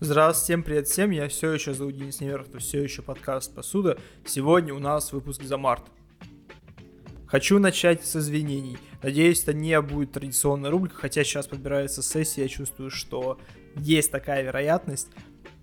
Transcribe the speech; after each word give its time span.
Здравствуйте, 0.00 0.44
всем 0.44 0.62
привет 0.62 0.86
всем, 0.86 1.10
я 1.10 1.28
все 1.28 1.52
еще 1.52 1.74
зовут 1.74 1.96
Денис 1.96 2.20
Неверов, 2.20 2.48
это 2.48 2.60
все 2.60 2.80
еще 2.80 3.02
подкаст 3.02 3.52
«Посуда». 3.52 3.98
Сегодня 4.24 4.72
у 4.72 4.78
нас 4.78 5.12
выпуск 5.12 5.42
за 5.42 5.58
март. 5.58 5.86
Хочу 7.26 7.58
начать 7.58 8.06
с 8.06 8.14
извинений. 8.14 8.78
Надеюсь, 9.02 9.42
это 9.42 9.54
не 9.54 9.80
будет 9.80 10.12
традиционная 10.12 10.70
рубрика, 10.70 10.94
хотя 10.94 11.24
сейчас 11.24 11.48
подбирается 11.48 12.00
сессия, 12.04 12.42
я 12.42 12.48
чувствую, 12.48 12.90
что 12.90 13.40
есть 13.74 14.12
такая 14.12 14.44
вероятность 14.44 15.08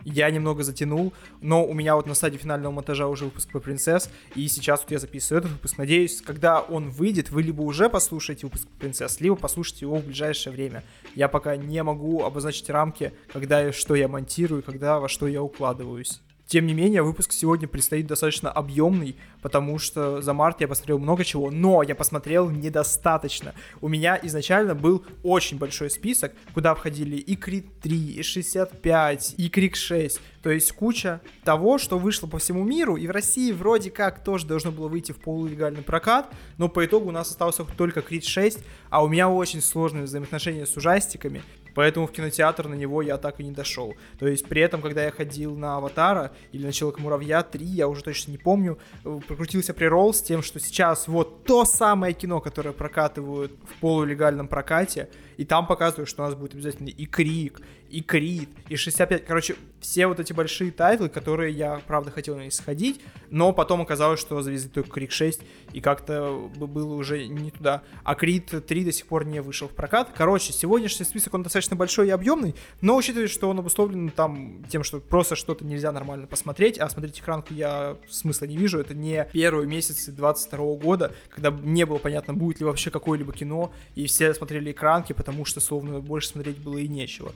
я 0.06 0.30
немного 0.30 0.64
затянул, 0.64 1.14
но 1.42 1.66
у 1.66 1.74
меня 1.74 1.96
вот 1.96 2.06
на 2.06 2.14
стадии 2.14 2.38
финального 2.38 2.72
монтажа 2.72 3.08
уже 3.08 3.26
выпуск 3.26 3.52
по 3.52 3.60
принцесс, 3.60 4.10
и 4.36 4.48
сейчас 4.48 4.82
вот 4.82 4.92
я 4.92 5.00
записываю 5.00 5.40
этот 5.40 5.52
выпуск. 5.52 5.78
Надеюсь, 5.78 6.22
когда 6.22 6.62
он 6.62 6.90
выйдет, 6.90 7.32
вы 7.32 7.42
либо 7.42 7.62
уже 7.62 7.90
послушаете 7.90 8.46
выпуск 8.46 8.68
по 8.68 8.80
принцесс, 8.80 9.20
либо 9.20 9.36
послушаете 9.36 9.86
его 9.86 9.98
в 9.98 10.06
ближайшее 10.06 10.54
время. 10.54 10.84
Я 11.16 11.28
пока 11.28 11.56
не 11.58 11.82
могу 11.84 12.24
обозначить 12.24 12.70
рамки, 12.70 13.14
когда 13.34 13.68
и 13.68 13.72
что 13.72 13.96
я 13.96 14.08
монтирую, 14.08 14.64
когда 14.64 15.00
во 15.00 15.10
что 15.10 15.28
я 15.28 15.42
укладываюсь. 15.42 16.22
Тем 16.48 16.68
не 16.68 16.76
менее, 16.76 17.02
выпуск 17.02 17.32
сегодня 17.32 17.68
предстоит 17.68 18.06
достаточно 18.06 18.52
объемный, 18.52 19.16
потому 19.42 19.80
что 19.80 20.22
за 20.22 20.34
март 20.34 20.62
я 20.62 20.68
посмотрел 20.68 21.00
много 21.00 21.24
чего, 21.24 21.50
но 21.50 21.82
я 21.82 21.96
посмотрел 21.96 22.52
недостаточно. 22.52 23.56
У 23.82 23.88
меня 23.88 24.20
изначально 24.22 24.76
был 24.76 25.04
очень 25.24 25.58
большой 25.58 25.90
список, 25.90 26.34
куда 26.54 26.76
входили 26.76 27.16
и 27.16 27.36
Крит 27.36 27.80
3, 27.82 27.98
и 28.18 28.22
65, 28.22 29.36
и 29.38 29.50
Крик 29.50 29.76
6, 29.76 30.22
то 30.44 30.52
есть 30.52 30.72
куча 30.74 31.20
того, 31.44 31.80
что 31.80 31.98
вышло 31.98 32.28
по 32.28 32.38
всему 32.38 32.64
миру, 32.64 32.96
и 32.96 33.08
в 33.08 33.12
России 33.12 33.52
вроде 33.52 33.90
как 33.90 34.24
тоже 34.24 34.46
должно 34.46 34.72
было 34.72 34.88
выйти 34.88 35.14
в 35.14 35.18
полулегальный 35.18 35.82
прокат, 35.82 36.32
но 36.60 36.70
по 36.70 36.86
итогу 36.86 37.10
у 37.10 37.12
нас 37.12 37.32
остался 37.32 37.66
только 37.76 38.04
Крик 38.04 38.24
6, 38.24 38.60
а 38.92 39.04
у 39.04 39.08
меня 39.08 39.30
очень 39.30 39.62
сложные 39.62 40.04
взаимоотношения 40.04 40.68
с 40.68 40.78
ужастиками, 40.78 41.42
Поэтому 41.76 42.08
в 42.08 42.12
кинотеатр 42.12 42.68
на 42.68 42.74
него 42.74 43.02
я 43.02 43.18
так 43.18 43.40
и 43.40 43.44
не 43.44 43.52
дошел. 43.52 43.94
То 44.18 44.28
есть 44.28 44.46
при 44.46 44.62
этом, 44.62 44.82
когда 44.82 45.04
я 45.04 45.12
ходил 45.12 45.56
на 45.56 45.78
Аватара 45.78 46.32
или 46.52 46.66
на 46.66 46.72
Человек 46.72 47.00
Муравья 47.00 47.44
3, 47.44 47.66
я 47.66 47.88
уже 47.88 48.04
точно 48.04 48.32
не 48.32 48.38
помню, 48.38 48.80
э, 49.04 49.20
прокрутился 49.28 49.74
preroll 49.74 50.14
с 50.14 50.22
тем, 50.22 50.42
что 50.42 50.60
сейчас 50.60 51.08
вот 51.08 51.44
то 51.44 51.66
самое 51.66 52.14
кино, 52.14 52.40
которое 52.40 52.72
прокатывают 52.72 53.52
в 53.70 53.80
полулегальном 53.82 54.48
прокате, 54.48 55.10
и 55.38 55.44
там 55.44 55.68
показывают, 55.68 56.10
что 56.10 56.24
у 56.24 56.26
нас 56.26 56.36
будет 56.36 56.54
обязательно 56.54 56.88
и 56.88 57.06
Крик, 57.06 57.62
и 57.96 58.02
Крид, 58.02 58.50
и 58.68 58.76
65. 58.76 59.26
Короче, 59.26 59.56
все 59.80 60.08
вот 60.08 60.20
эти 60.20 60.34
большие 60.34 60.70
title 60.72 60.98
ы, 60.98 61.08
которые 61.08 61.54
я, 61.54 61.82
правда, 61.88 62.12
хотел 62.12 62.36
на 62.36 62.42
них 62.42 62.54
сходить, 62.54 63.00
но 63.30 63.54
потом 63.54 63.82
оказалось, 63.82 64.20
что 64.20 64.42
завезли 64.42 64.68
только 64.68 64.90
Крик 64.90 65.14
6, 65.14 65.40
и 65.72 65.80
как-то 65.80 66.52
было 66.58 66.96
уже 66.96 67.26
не 67.28 67.52
туда. 67.52 67.84
А 68.04 68.16
Крид 68.16 68.66
3 68.68 68.84
до 68.84 68.92
сих 68.92 69.06
пор 69.06 69.24
не 69.24 69.42
вышел 69.42 69.70
в 69.70 69.72
прокат. 69.72 70.12
Короче, 70.14 70.52
сегодняшний 70.52 71.06
список, 71.06 71.36
он 71.36 71.44
достаточно 71.44 71.78
большой 71.78 72.08
и 72.08 72.10
объемный, 72.10 72.54
но 72.82 72.98
учитывая, 72.98 73.30
что 73.30 73.50
он 73.50 73.60
обусловлен 73.60 74.10
там 74.10 74.66
тем, 74.68 74.84
что 74.84 75.00
просто 75.00 75.38
что-то 75.38 75.64
нельзя 75.64 75.94
нормально 75.94 76.28
посмотреть, 76.28 76.78
а 76.78 76.90
смотреть 76.90 77.22
экранку 77.22 77.54
я 77.54 77.96
смысла 78.10 78.44
не 78.46 78.58
вижу, 78.58 78.78
это 78.78 78.94
не 78.94 79.26
первые 79.32 79.68
месяцы 79.68 80.12
22 80.12 80.76
года, 80.76 81.14
когда 81.30 81.50
не 81.50 81.86
было 81.86 82.00
понятно, 82.00 82.34
будет 82.34 82.60
ли 82.60 82.66
вообще 82.66 82.92
какое-либо 82.92 83.32
кино, 83.32 83.72
и 83.96 84.06
все 84.08 84.34
смотрели 84.34 84.74
экранки, 84.74 85.14
потому 85.14 85.46
что, 85.46 85.62
словно, 85.62 86.02
больше 86.02 86.28
смотреть 86.28 86.58
было 86.58 86.78
и 86.78 86.90
нечего. 86.90 87.32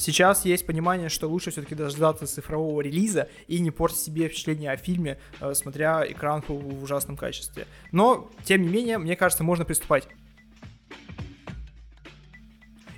Сейчас 0.00 0.46
есть 0.46 0.64
понимание, 0.64 1.10
что 1.10 1.28
лучше 1.28 1.50
все-таки 1.50 1.74
дождаться 1.74 2.26
цифрового 2.26 2.80
релиза 2.80 3.28
и 3.48 3.60
не 3.60 3.70
портить 3.70 3.98
себе 3.98 4.28
впечатление 4.28 4.70
о 4.70 4.78
фильме, 4.78 5.18
э, 5.40 5.52
смотря 5.52 6.10
экранку 6.10 6.54
в 6.56 6.82
ужасном 6.82 7.18
качестве. 7.18 7.66
Но, 7.92 8.30
тем 8.44 8.62
не 8.62 8.68
менее, 8.68 8.96
мне 8.96 9.14
кажется, 9.14 9.44
можно 9.44 9.66
приступать. 9.66 10.08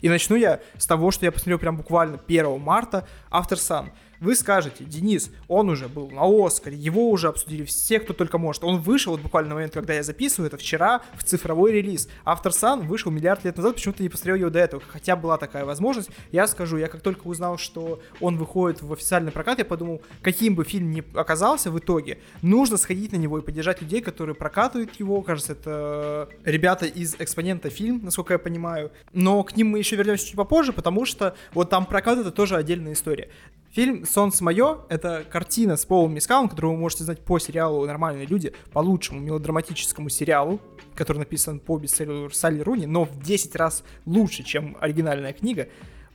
И 0.00 0.08
начну 0.08 0.36
я 0.36 0.60
с 0.78 0.86
того, 0.86 1.10
что 1.10 1.24
я 1.24 1.32
посмотрел 1.32 1.58
прям 1.58 1.76
буквально 1.76 2.20
1 2.24 2.60
марта 2.60 3.08
«Автор 3.30 3.58
Сан». 3.58 3.90
Вы 4.22 4.36
скажете, 4.36 4.84
Денис, 4.84 5.32
он 5.48 5.68
уже 5.68 5.88
был 5.88 6.08
на 6.08 6.22
Оскаре, 6.22 6.76
его 6.76 7.10
уже 7.10 7.26
обсудили 7.26 7.64
все, 7.64 7.98
кто 7.98 8.12
только 8.12 8.38
может. 8.38 8.62
Он 8.62 8.80
вышел 8.80 9.10
вот 9.10 9.20
буквально 9.20 9.48
на 9.48 9.54
момент, 9.56 9.74
когда 9.74 9.94
я 9.94 10.04
записываю 10.04 10.46
это, 10.46 10.56
вчера 10.56 11.00
в 11.14 11.24
цифровой 11.24 11.72
релиз. 11.72 12.08
Автор 12.24 12.52
Сан 12.52 12.86
вышел 12.86 13.10
миллиард 13.10 13.44
лет 13.44 13.56
назад, 13.56 13.74
почему-то 13.74 14.00
не 14.00 14.08
посмотрел 14.08 14.36
его 14.36 14.50
до 14.50 14.60
этого. 14.60 14.80
Хотя 14.86 15.16
была 15.16 15.38
такая 15.38 15.64
возможность. 15.64 16.08
Я 16.30 16.46
скажу, 16.46 16.76
я 16.76 16.86
как 16.86 17.00
только 17.00 17.26
узнал, 17.26 17.58
что 17.58 18.00
он 18.20 18.36
выходит 18.38 18.80
в 18.80 18.92
официальный 18.92 19.32
прокат, 19.32 19.58
я 19.58 19.64
подумал, 19.64 20.00
каким 20.22 20.54
бы 20.54 20.62
фильм 20.62 20.92
ни 20.92 21.02
оказался 21.18 21.72
в 21.72 21.78
итоге, 21.80 22.18
нужно 22.42 22.76
сходить 22.76 23.10
на 23.10 23.16
него 23.16 23.40
и 23.40 23.42
поддержать 23.42 23.82
людей, 23.82 24.02
которые 24.02 24.36
прокатывают 24.36 24.94
его. 25.00 25.20
Кажется, 25.22 25.54
это 25.54 26.28
ребята 26.44 26.86
из 26.86 27.16
Экспонента 27.18 27.70
фильм, 27.70 27.98
насколько 28.04 28.34
я 28.34 28.38
понимаю. 28.38 28.92
Но 29.12 29.42
к 29.42 29.56
ним 29.56 29.70
мы 29.70 29.78
еще 29.78 29.96
вернемся 29.96 30.26
чуть 30.26 30.36
попозже, 30.36 30.72
потому 30.72 31.06
что 31.06 31.34
вот 31.54 31.70
там 31.70 31.86
прокат 31.86 32.20
это 32.20 32.30
тоже 32.30 32.54
отдельная 32.54 32.92
история. 32.92 33.28
Фильм 33.72 34.04
«Солнце 34.04 34.44
мое»— 34.44 34.80
это 34.90 35.24
картина 35.30 35.78
с 35.78 35.86
Полом 35.86 36.12
Мискалом, 36.12 36.50
которую 36.50 36.74
вы 36.74 36.78
можете 36.78 37.04
знать 37.04 37.20
по 37.20 37.38
сериалу 37.38 37.86
«Нормальные 37.86 38.26
люди», 38.26 38.52
по 38.70 38.80
лучшему 38.80 39.18
мелодраматическому 39.20 40.10
сериалу, 40.10 40.60
который 40.94 41.16
написан 41.16 41.58
по 41.58 41.78
бестселлеру 41.78 42.30
Салли 42.30 42.60
Руни, 42.60 42.84
но 42.84 43.06
в 43.06 43.22
10 43.22 43.56
раз 43.56 43.82
лучше, 44.04 44.42
чем 44.42 44.76
оригинальная 44.78 45.32
книга. 45.32 45.68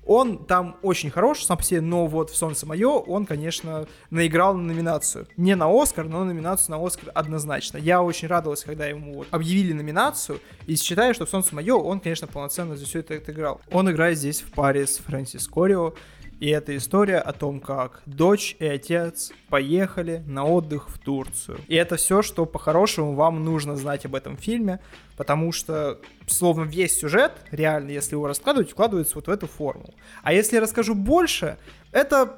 Он 0.05 0.45
там 0.45 0.77
очень 0.83 1.09
хорош 1.09 1.43
сам 1.45 1.57
по 1.57 1.63
себе, 1.63 1.81
но 1.81 2.05
вот 2.05 2.29
в 2.29 2.37
«Солнце 2.37 2.67
мое» 2.67 2.89
он, 2.89 3.25
конечно, 3.25 3.87
наиграл 4.11 4.53
на 4.53 4.61
номинацию. 4.61 5.27
Не 5.35 5.55
на 5.55 5.65
«Оскар», 5.67 6.07
но 6.07 6.23
номинацию 6.23 6.77
на 6.77 6.85
«Оскар» 6.85 7.11
однозначно. 7.15 7.79
Я 7.79 8.03
очень 8.03 8.27
радовался, 8.27 8.67
когда 8.67 8.85
ему 8.85 9.15
вот 9.15 9.27
объявили 9.31 9.73
номинацию, 9.73 10.39
и 10.67 10.75
считаю, 10.75 11.15
что 11.15 11.25
в 11.25 11.29
«Солнце 11.29 11.55
мое» 11.55 11.73
он, 11.73 12.01
конечно, 12.01 12.27
полноценно 12.27 12.77
за 12.77 12.85
все 12.85 12.99
это 12.99 13.15
отыграл. 13.15 13.61
Он 13.71 13.89
играет 13.89 14.19
здесь 14.19 14.41
в 14.41 14.51
паре 14.51 14.85
с 14.85 14.99
Фрэнсис 14.99 15.47
Корио, 15.47 15.95
и 16.39 16.49
это 16.49 16.75
история 16.77 17.17
о 17.17 17.33
том, 17.33 17.59
как 17.59 18.01
дочь 18.05 18.55
и 18.59 18.65
отец 18.65 19.31
поехали 19.49 20.23
на 20.27 20.45
отдых 20.45 20.89
в 20.89 20.99
Турцию. 20.99 21.59
И 21.67 21.75
это 21.75 21.95
все, 21.95 22.21
что 22.21 22.45
по-хорошему 22.45 23.15
вам 23.15 23.43
нужно 23.43 23.75
знать 23.75 24.05
об 24.05 24.15
этом 24.15 24.37
фильме, 24.37 24.79
потому 25.15 25.51
что, 25.51 25.99
словно 26.27 26.63
весь 26.63 26.97
сюжет, 26.99 27.31
реально, 27.51 27.91
если 27.91 28.15
его 28.15 28.27
раскладывать, 28.27 28.71
вкладывается 28.71 29.15
вот 29.15 29.27
в 29.27 29.31
эту 29.31 29.47
формулу. 29.47 29.93
А 30.21 30.31
если 30.31 30.55
я 30.55 30.61
расскажу 30.61 30.93
больше, 30.93 31.57
это 31.91 32.37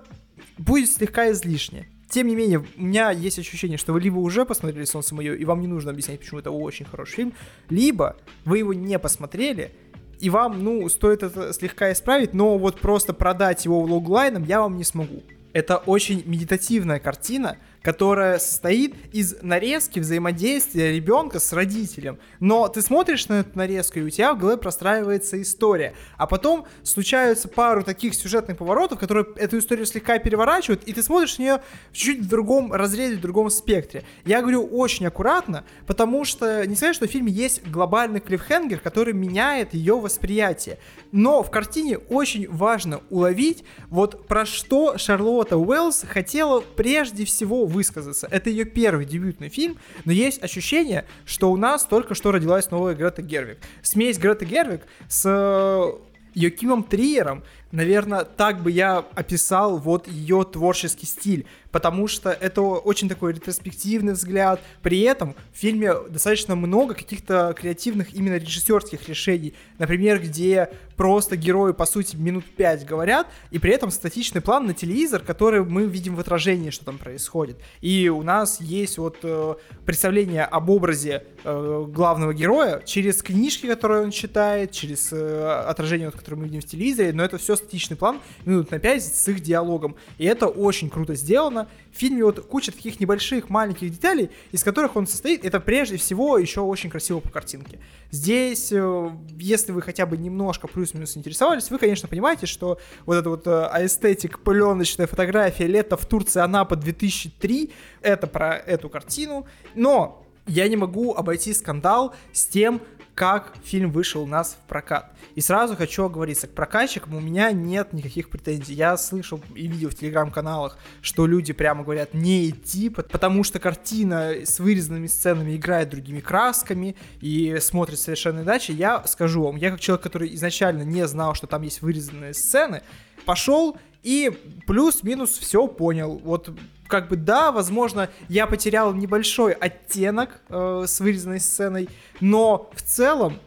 будет 0.57 0.89
слегка 0.89 1.31
излишне. 1.31 1.89
Тем 2.09 2.27
не 2.27 2.35
менее, 2.35 2.59
у 2.59 2.81
меня 2.81 3.11
есть 3.11 3.37
ощущение, 3.37 3.77
что 3.77 3.93
вы 3.93 4.01
либо 4.01 4.17
уже 4.17 4.43
посмотрели 4.43 4.83
«Солнце 4.85 5.13
мое», 5.13 5.35
и 5.35 5.45
вам 5.45 5.61
не 5.61 5.67
нужно 5.67 5.91
объяснять, 5.91 6.19
почему 6.19 6.39
это 6.39 6.49
очень 6.49 6.85
хороший 6.85 7.15
фильм, 7.15 7.33
либо 7.69 8.17
вы 8.45 8.57
его 8.59 8.73
не 8.73 8.97
посмотрели, 8.97 9.71
и 10.19 10.29
вам, 10.29 10.63
ну, 10.63 10.87
стоит 10.89 11.23
это 11.23 11.53
слегка 11.53 11.91
исправить, 11.91 12.33
но 12.33 12.57
вот 12.57 12.79
просто 12.79 13.13
продать 13.13 13.65
его 13.65 13.79
логлайном 13.79 14.43
я 14.43 14.61
вам 14.61 14.77
не 14.77 14.83
смогу. 14.83 15.23
Это 15.53 15.77
очень 15.77 16.23
медитативная 16.25 16.99
картина, 16.99 17.57
которая 17.89 18.37
состоит 18.37 18.93
из 19.11 19.41
нарезки 19.41 19.99
взаимодействия 19.99 20.91
ребенка 20.91 21.39
с 21.39 21.51
родителем. 21.53 22.19
Но 22.39 22.67
ты 22.67 22.83
смотришь 22.83 23.27
на 23.29 23.39
эту 23.39 23.57
нарезку, 23.57 23.97
и 23.97 24.03
у 24.03 24.11
тебя 24.11 24.35
в 24.35 24.37
голове 24.37 24.57
простраивается 24.57 25.41
история. 25.41 25.95
А 26.15 26.27
потом 26.27 26.67
случаются 26.83 27.47
пару 27.47 27.81
таких 27.81 28.13
сюжетных 28.13 28.57
поворотов, 28.57 28.99
которые 28.99 29.25
эту 29.37 29.57
историю 29.57 29.87
слегка 29.87 30.19
переворачивают, 30.19 30.83
и 30.83 30.93
ты 30.93 31.01
смотришь 31.01 31.39
на 31.39 31.41
нее 31.41 31.61
чуть-чуть 31.91 32.25
в 32.25 32.29
другом 32.29 32.73
разрезе, 32.73 33.15
в 33.15 33.21
другом 33.21 33.49
спектре. 33.49 34.03
Я 34.23 34.41
говорю 34.41 34.67
очень 34.67 35.07
аккуратно, 35.07 35.63
потому 35.87 36.25
что 36.25 36.67
не 36.67 36.75
сказать, 36.75 36.95
что 36.95 37.07
в 37.07 37.11
фильме 37.11 37.33
есть 37.33 37.65
глобальный 37.65 38.19
клиффхенгер, 38.19 38.81
который 38.81 39.15
меняет 39.15 39.73
ее 39.73 39.99
восприятие. 39.99 40.77
Но 41.11 41.41
в 41.41 41.49
картине 41.49 41.97
очень 41.97 42.47
важно 42.47 43.01
уловить, 43.09 43.63
вот 43.89 44.27
про 44.27 44.45
что 44.45 44.99
Шарлотта 44.99 45.57
Уэллс 45.57 46.05
хотела 46.07 46.59
прежде 46.59 47.25
всего 47.25 47.65
высказаться. 47.79 48.27
Это 48.29 48.49
ее 48.49 48.65
первый 48.65 49.05
дебютный 49.05 49.47
фильм, 49.49 49.77
но 50.03 50.11
есть 50.11 50.43
ощущение, 50.43 51.05
что 51.25 51.49
у 51.49 51.57
нас 51.57 51.85
только 51.85 52.13
что 52.13 52.31
родилась 52.31 52.71
новая 52.71 52.93
Грета 52.93 53.21
Гервик. 53.21 53.59
Смесь 53.81 54.17
Греты 54.17 54.45
Гервик 54.45 54.81
с 55.07 55.23
э, 55.25 55.91
Йокимом 56.33 56.83
Триером, 56.83 57.43
наверное, 57.71 58.25
так 58.25 58.61
бы 58.61 58.69
я 58.69 59.05
описал 59.15 59.77
вот 59.77 60.07
ее 60.07 60.43
творческий 60.43 61.05
стиль 61.05 61.45
потому 61.71 62.07
что 62.07 62.31
это 62.31 62.61
очень 62.61 63.09
такой 63.09 63.33
ретроспективный 63.33 64.13
взгляд. 64.13 64.61
При 64.81 65.01
этом 65.01 65.35
в 65.53 65.57
фильме 65.57 65.93
достаточно 66.09 66.55
много 66.55 66.93
каких-то 66.93 67.53
креативных 67.57 68.13
именно 68.13 68.37
режиссерских 68.37 69.07
решений. 69.07 69.53
Например, 69.77 70.19
где 70.19 70.69
просто 70.99 71.37
герои, 71.37 71.71
по 71.71 71.85
сути, 71.85 72.17
минут 72.17 72.43
пять 72.43 72.85
говорят, 72.85 73.27
и 73.51 73.59
при 73.59 73.71
этом 73.71 73.89
статичный 73.89 74.41
план 74.41 74.65
на 74.65 74.73
телевизор, 74.73 75.21
который 75.21 75.63
мы 75.63 75.85
видим 75.85 76.15
в 76.15 76.19
отражении, 76.19 76.71
что 76.71 76.83
там 76.83 76.97
происходит. 76.97 77.57
И 77.79 78.09
у 78.09 78.21
нас 78.21 78.59
есть 78.59 78.97
вот 78.97 79.19
э, 79.23 79.55
представление 79.85 80.43
об 80.43 80.69
образе 80.69 81.23
э, 81.45 81.85
главного 81.87 82.33
героя 82.33 82.81
через 82.85 83.23
книжки, 83.23 83.65
которые 83.65 84.03
он 84.03 84.11
читает, 84.11 84.71
через 84.71 85.13
э, 85.13 85.63
отражение, 85.67 86.07
вот, 86.07 86.17
которое 86.17 86.37
мы 86.37 86.45
видим 86.45 86.61
в 86.61 86.65
телевизоре, 86.65 87.13
но 87.13 87.23
это 87.23 87.37
все 87.37 87.55
статичный 87.55 87.95
план, 87.95 88.19
минут 88.45 88.71
на 88.71 88.79
5 88.79 89.03
с 89.03 89.27
их 89.29 89.39
диалогом. 89.39 89.95
И 90.17 90.25
это 90.25 90.47
очень 90.47 90.89
круто 90.89 91.15
сделано. 91.15 91.58
В 91.91 91.97
фильме 91.97 92.23
вот 92.23 92.45
куча 92.45 92.71
таких 92.71 92.99
небольших, 92.99 93.49
маленьких 93.49 93.89
деталей, 93.89 94.29
из 94.51 94.63
которых 94.63 94.95
он 94.95 95.07
состоит. 95.07 95.43
Это 95.45 95.59
прежде 95.59 95.97
всего 95.97 96.37
еще 96.37 96.61
очень 96.61 96.89
красиво 96.89 97.19
по 97.19 97.29
картинке. 97.29 97.79
Здесь, 98.11 98.71
э, 98.71 99.11
если 99.37 99.71
вы 99.71 99.81
хотя 99.81 100.05
бы 100.05 100.17
немножко 100.17 100.67
плюс-минус 100.67 101.17
интересовались, 101.17 101.69
вы, 101.69 101.77
конечно, 101.77 102.07
понимаете, 102.07 102.45
что 102.45 102.79
вот 103.05 103.15
эта 103.15 103.29
вот 103.29 103.47
э, 103.47 103.65
аэстетик, 103.65 104.39
пленочная 104.39 105.07
фотография 105.07 105.67
лета 105.67 105.97
в 105.97 106.05
Турции, 106.05 106.39
она 106.39 106.65
по 106.65 106.75
2003, 106.75 107.71
это 108.01 108.27
про 108.27 108.55
эту 108.55 108.89
картину. 108.89 109.45
Но 109.75 110.25
я 110.47 110.67
не 110.67 110.75
могу 110.75 111.13
обойти 111.13 111.53
скандал 111.53 112.15
с 112.33 112.45
тем, 112.45 112.81
как 113.19 113.51
фильм 113.65 113.91
вышел 113.91 114.23
у 114.23 114.25
нас 114.25 114.53
в 114.53 114.67
прокат. 114.69 115.11
И 115.35 115.41
сразу 115.41 115.75
хочу 115.75 116.05
оговориться, 116.05 116.47
к 116.47 116.51
прокатчикам 116.51 117.15
у 117.15 117.19
меня 117.19 117.51
нет 117.51 117.91
никаких 117.91 118.29
претензий. 118.29 118.75
Я 118.75 118.95
слышал 118.95 119.41
и 119.55 119.67
видел 119.67 119.89
в 119.89 119.95
телеграм-каналах, 119.95 120.77
что 121.01 121.27
люди 121.27 121.51
прямо 121.51 121.83
говорят 121.83 122.13
не 122.13 122.49
идти, 122.49 122.87
потому 122.87 123.43
что 123.43 123.59
картина 123.59 124.45
с 124.45 124.59
вырезанными 124.59 125.07
сценами 125.07 125.57
играет 125.57 125.89
другими 125.89 126.21
красками 126.21 126.95
и 127.19 127.57
смотрит 127.59 127.99
совершенно 127.99 128.39
иначе. 128.39 128.71
Я 128.71 129.05
скажу 129.05 129.43
вам, 129.43 129.57
я 129.57 129.71
как 129.71 129.81
человек, 129.81 130.01
который 130.01 130.33
изначально 130.35 130.83
не 130.83 131.05
знал, 131.05 131.35
что 131.35 131.45
там 131.45 131.63
есть 131.63 131.81
вырезанные 131.81 132.33
сцены, 132.33 132.83
пошел 133.25 133.77
и 134.01 134.31
плюс-минус 134.65 135.31
все 135.31 135.67
понял. 135.67 136.21
Вот 136.23 136.51
как 136.89 137.07
бы 137.07 137.15
да, 137.15 137.53
возможно, 137.53 138.09
я 138.27 138.47
потерял 138.47 138.93
небольшой 138.93 139.53
оттенок 139.53 140.41
э, 140.49 140.85
с 140.87 140.99
вырезанной 140.99 141.39
сценой, 141.39 141.87
но 142.19 142.69
в 142.75 142.81
целом 142.81 143.39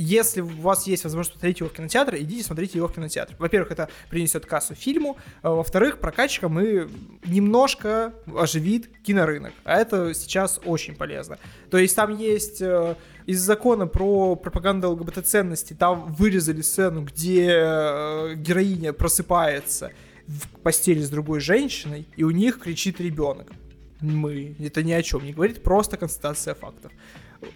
если 0.00 0.42
у 0.42 0.46
вас 0.46 0.86
есть 0.86 1.02
возможность 1.02 1.32
посмотреть 1.32 1.58
его 1.58 1.68
в 1.68 1.72
кинотеатре, 1.72 2.22
идите 2.22 2.44
смотрите 2.44 2.78
его 2.78 2.86
в 2.86 2.94
кинотеатр. 2.94 3.34
Во-первых, 3.38 3.72
это 3.72 3.88
принесет 4.10 4.46
кассу 4.46 4.76
фильму, 4.76 5.16
а 5.42 5.50
во-вторых, 5.50 5.98
прокачка 5.98 6.46
и 6.46 6.86
немножко 7.24 8.14
оживит 8.36 8.88
кинорынок, 9.02 9.52
а 9.64 9.76
это 9.76 10.14
сейчас 10.14 10.60
очень 10.64 10.94
полезно. 10.94 11.38
То 11.70 11.78
есть 11.78 11.96
там 11.96 12.16
есть 12.16 12.62
э, 12.62 12.94
из 13.26 13.40
закона 13.40 13.88
про 13.88 14.36
пропаганду 14.36 14.90
ЛГБТ-ценностей, 14.90 15.74
там 15.74 16.12
вырезали 16.12 16.60
сцену, 16.62 17.02
где 17.02 17.48
э, 17.50 18.34
героиня 18.36 18.92
просыпается 18.92 19.90
в 20.28 20.60
постели 20.60 21.00
с 21.00 21.10
другой 21.10 21.40
женщиной, 21.40 22.06
и 22.16 22.22
у 22.22 22.30
них 22.30 22.60
кричит 22.60 23.00
ребенок. 23.00 23.50
Мы. 24.00 24.54
Это 24.60 24.82
ни 24.82 24.92
о 24.92 25.02
чем 25.02 25.24
не 25.24 25.32
говорит, 25.32 25.62
просто 25.62 25.96
констатация 25.96 26.54
фактов. 26.54 26.92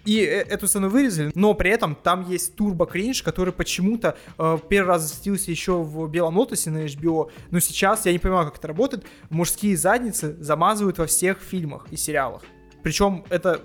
И 0.04 0.20
э, 0.20 0.42
эту 0.42 0.66
сцену 0.66 0.88
вырезали, 0.88 1.30
но 1.34 1.54
при 1.54 1.70
этом 1.70 1.94
там 1.94 2.28
есть 2.28 2.54
турбо 2.56 2.86
кринж, 2.86 3.22
который 3.22 3.52
почему-то 3.52 4.16
э, 4.38 4.58
первый 4.68 4.88
раз 4.88 5.02
засветился 5.02 5.50
еще 5.50 5.82
в 5.82 6.08
Белом 6.08 6.38
Лотосе 6.38 6.70
на 6.70 6.86
HBO, 6.86 7.30
но 7.50 7.60
сейчас 7.60 8.06
я 8.06 8.12
не 8.12 8.18
понимаю, 8.18 8.46
как 8.46 8.58
это 8.58 8.68
работает. 8.68 9.04
Мужские 9.30 9.76
задницы 9.76 10.36
замазывают 10.40 10.98
во 10.98 11.06
всех 11.06 11.40
фильмах 11.40 11.86
и 11.90 11.96
сериалах. 11.96 12.42
Причем 12.82 13.24
это 13.28 13.60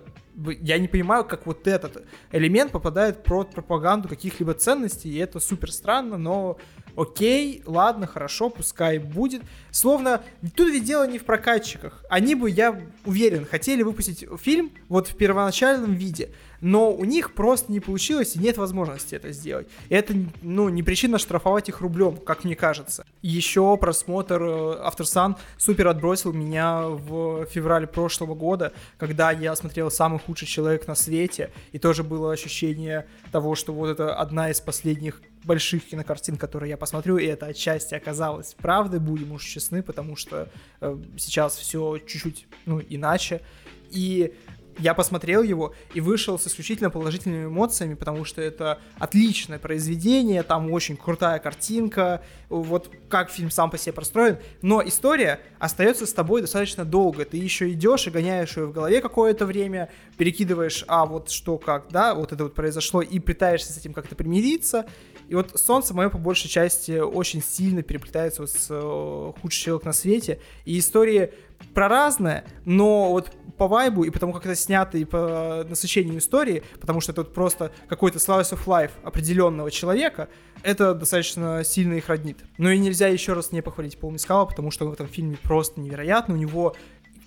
я 0.61 0.77
не 0.77 0.87
понимаю, 0.87 1.25
как 1.25 1.47
вот 1.47 1.67
этот 1.67 2.05
элемент 2.31 2.71
попадает 2.71 3.23
под 3.23 3.51
пропаганду 3.51 4.07
каких-либо 4.07 4.53
ценностей, 4.53 5.09
и 5.09 5.17
это 5.17 5.39
супер 5.39 5.71
странно, 5.71 6.17
но 6.17 6.57
окей, 6.97 7.61
ладно, 7.65 8.07
хорошо, 8.07 8.49
пускай 8.49 8.97
будет. 8.97 9.43
Словно 9.71 10.23
тут 10.55 10.69
ведь 10.71 10.83
дело 10.83 11.07
не 11.07 11.19
в 11.19 11.23
прокатчиках. 11.23 12.03
Они 12.09 12.35
бы, 12.35 12.49
я 12.49 12.81
уверен, 13.05 13.45
хотели 13.45 13.83
выпустить 13.83 14.25
фильм 14.41 14.71
вот 14.89 15.07
в 15.07 15.15
первоначальном 15.15 15.93
виде, 15.93 16.31
но 16.59 16.91
у 16.91 17.05
них 17.05 17.33
просто 17.33 17.71
не 17.71 17.79
получилось 17.79 18.35
и 18.35 18.39
нет 18.39 18.57
возможности 18.57 19.13
это 19.13 19.31
сделать. 19.31 19.67
И 19.89 19.93
это, 19.93 20.15
ну, 20.41 20.69
не 20.69 20.81
причина 20.81 21.19
штрафовать 21.19 21.69
их 21.69 21.81
рублем, 21.81 22.17
как 22.17 22.43
мне 22.43 22.55
кажется. 22.55 23.05
Еще 23.21 23.77
просмотр 23.77 24.41
After 24.41 25.01
э, 25.01 25.03
Sun 25.03 25.35
супер 25.57 25.87
отбросил 25.87 26.33
меня 26.33 26.81
в 26.87 27.45
феврале 27.45 27.85
прошлого 27.85 28.33
года, 28.33 28.73
когда 28.97 29.29
я 29.29 29.55
смотрел 29.55 29.91
«Самый 29.91 30.19
худший 30.19 30.47
человек 30.47 30.87
на 30.87 30.95
свете», 30.95 31.51
и 31.73 31.77
тоже 31.77 32.03
было 32.03 32.33
ощущение 32.33 33.05
того, 33.31 33.53
что 33.53 33.71
вот 33.71 33.89
это 33.89 34.15
одна 34.15 34.49
из 34.49 34.59
последних 34.59 35.21
больших 35.43 35.85
кинокартин, 35.85 36.37
которые 36.37 36.71
я 36.71 36.77
посмотрю, 36.77 37.17
и 37.17 37.25
это 37.25 37.47
отчасти 37.47 37.95
оказалось 37.95 38.53
правдой, 38.55 38.99
будем 38.99 39.31
уж 39.31 39.45
честны, 39.45 39.81
потому 39.83 40.15
что 40.15 40.49
э, 40.81 40.97
сейчас 41.17 41.55
все 41.57 41.97
чуть-чуть, 41.99 42.47
ну, 42.65 42.81
иначе. 42.81 43.41
И 43.89 44.33
я 44.79 44.93
посмотрел 44.93 45.41
его 45.41 45.73
и 45.93 46.01
вышел 46.01 46.37
с 46.37 46.47
исключительно 46.47 46.89
положительными 46.89 47.45
эмоциями, 47.45 47.95
потому 47.95 48.25
что 48.25 48.41
это 48.41 48.79
отличное 48.99 49.59
произведение, 49.59 50.43
там 50.43 50.71
очень 50.71 50.97
крутая 50.97 51.39
картинка, 51.39 52.21
вот 52.49 52.91
как 53.09 53.31
фильм 53.31 53.49
сам 53.49 53.69
по 53.71 53.77
себе 53.77 53.93
простроен, 53.93 54.37
но 54.61 54.85
история 54.85 55.39
остается 55.59 56.05
с 56.05 56.13
тобой 56.13 56.41
достаточно 56.41 56.85
долго. 56.85 57.25
Ты 57.25 57.37
еще 57.37 57.71
идешь 57.71 58.07
и 58.07 58.11
гоняешь 58.11 58.55
ее 58.57 58.67
в 58.67 58.71
голове 58.71 59.01
какое-то 59.01 59.45
время, 59.45 59.89
перекидываешь, 60.17 60.83
а 60.87 61.05
вот 61.05 61.31
что 61.31 61.57
как, 61.57 61.87
да, 61.89 62.13
вот 62.13 62.31
это 62.31 62.43
вот 62.43 62.53
произошло, 62.53 63.01
и 63.01 63.19
пытаешься 63.19 63.73
с 63.73 63.77
этим 63.77 63.93
как-то 63.93 64.15
примириться, 64.15 64.85
и 65.27 65.35
вот 65.35 65.59
солнце 65.59 65.93
мое 65.93 66.09
по 66.09 66.17
большей 66.17 66.49
части 66.49 66.99
очень 66.99 67.43
сильно 67.43 67.83
переплетается 67.83 68.41
вот 68.41 68.51
с 68.51 68.67
э, 68.69 69.31
худший 69.41 69.63
человек 69.63 69.85
на 69.85 69.93
свете. 69.93 70.39
И 70.65 70.79
истории 70.79 71.33
про 71.73 71.87
разное, 71.89 72.45
но 72.65 73.11
вот 73.11 73.31
по 73.57 73.67
вайбу 73.67 74.03
и 74.03 74.09
потому 74.09 74.33
как 74.33 74.45
это 74.45 74.55
снято 74.55 74.97
и 74.97 75.03
по 75.03 75.65
насыщению 75.67 76.19
истории, 76.19 76.63
потому 76.79 77.01
что 77.01 77.11
это 77.11 77.21
вот 77.21 77.33
просто 77.33 77.71
какой-то 77.89 78.19
slice 78.19 78.53
of 78.53 78.65
life 78.65 78.91
определенного 79.03 79.71
человека, 79.71 80.29
это 80.63 80.93
достаточно 80.93 81.63
сильно 81.63 81.95
их 81.95 82.07
роднит. 82.09 82.37
Но 82.57 82.69
и 82.69 82.77
нельзя 82.77 83.07
еще 83.07 83.33
раз 83.33 83.51
не 83.51 83.61
похвалить 83.61 83.97
Пол 83.97 84.11
Мискала, 84.11 84.45
потому 84.45 84.71
что 84.71 84.87
в 84.87 84.93
этом 84.93 85.07
фильме 85.07 85.37
просто 85.41 85.79
невероятно. 85.79 86.35
У 86.35 86.37
него 86.37 86.75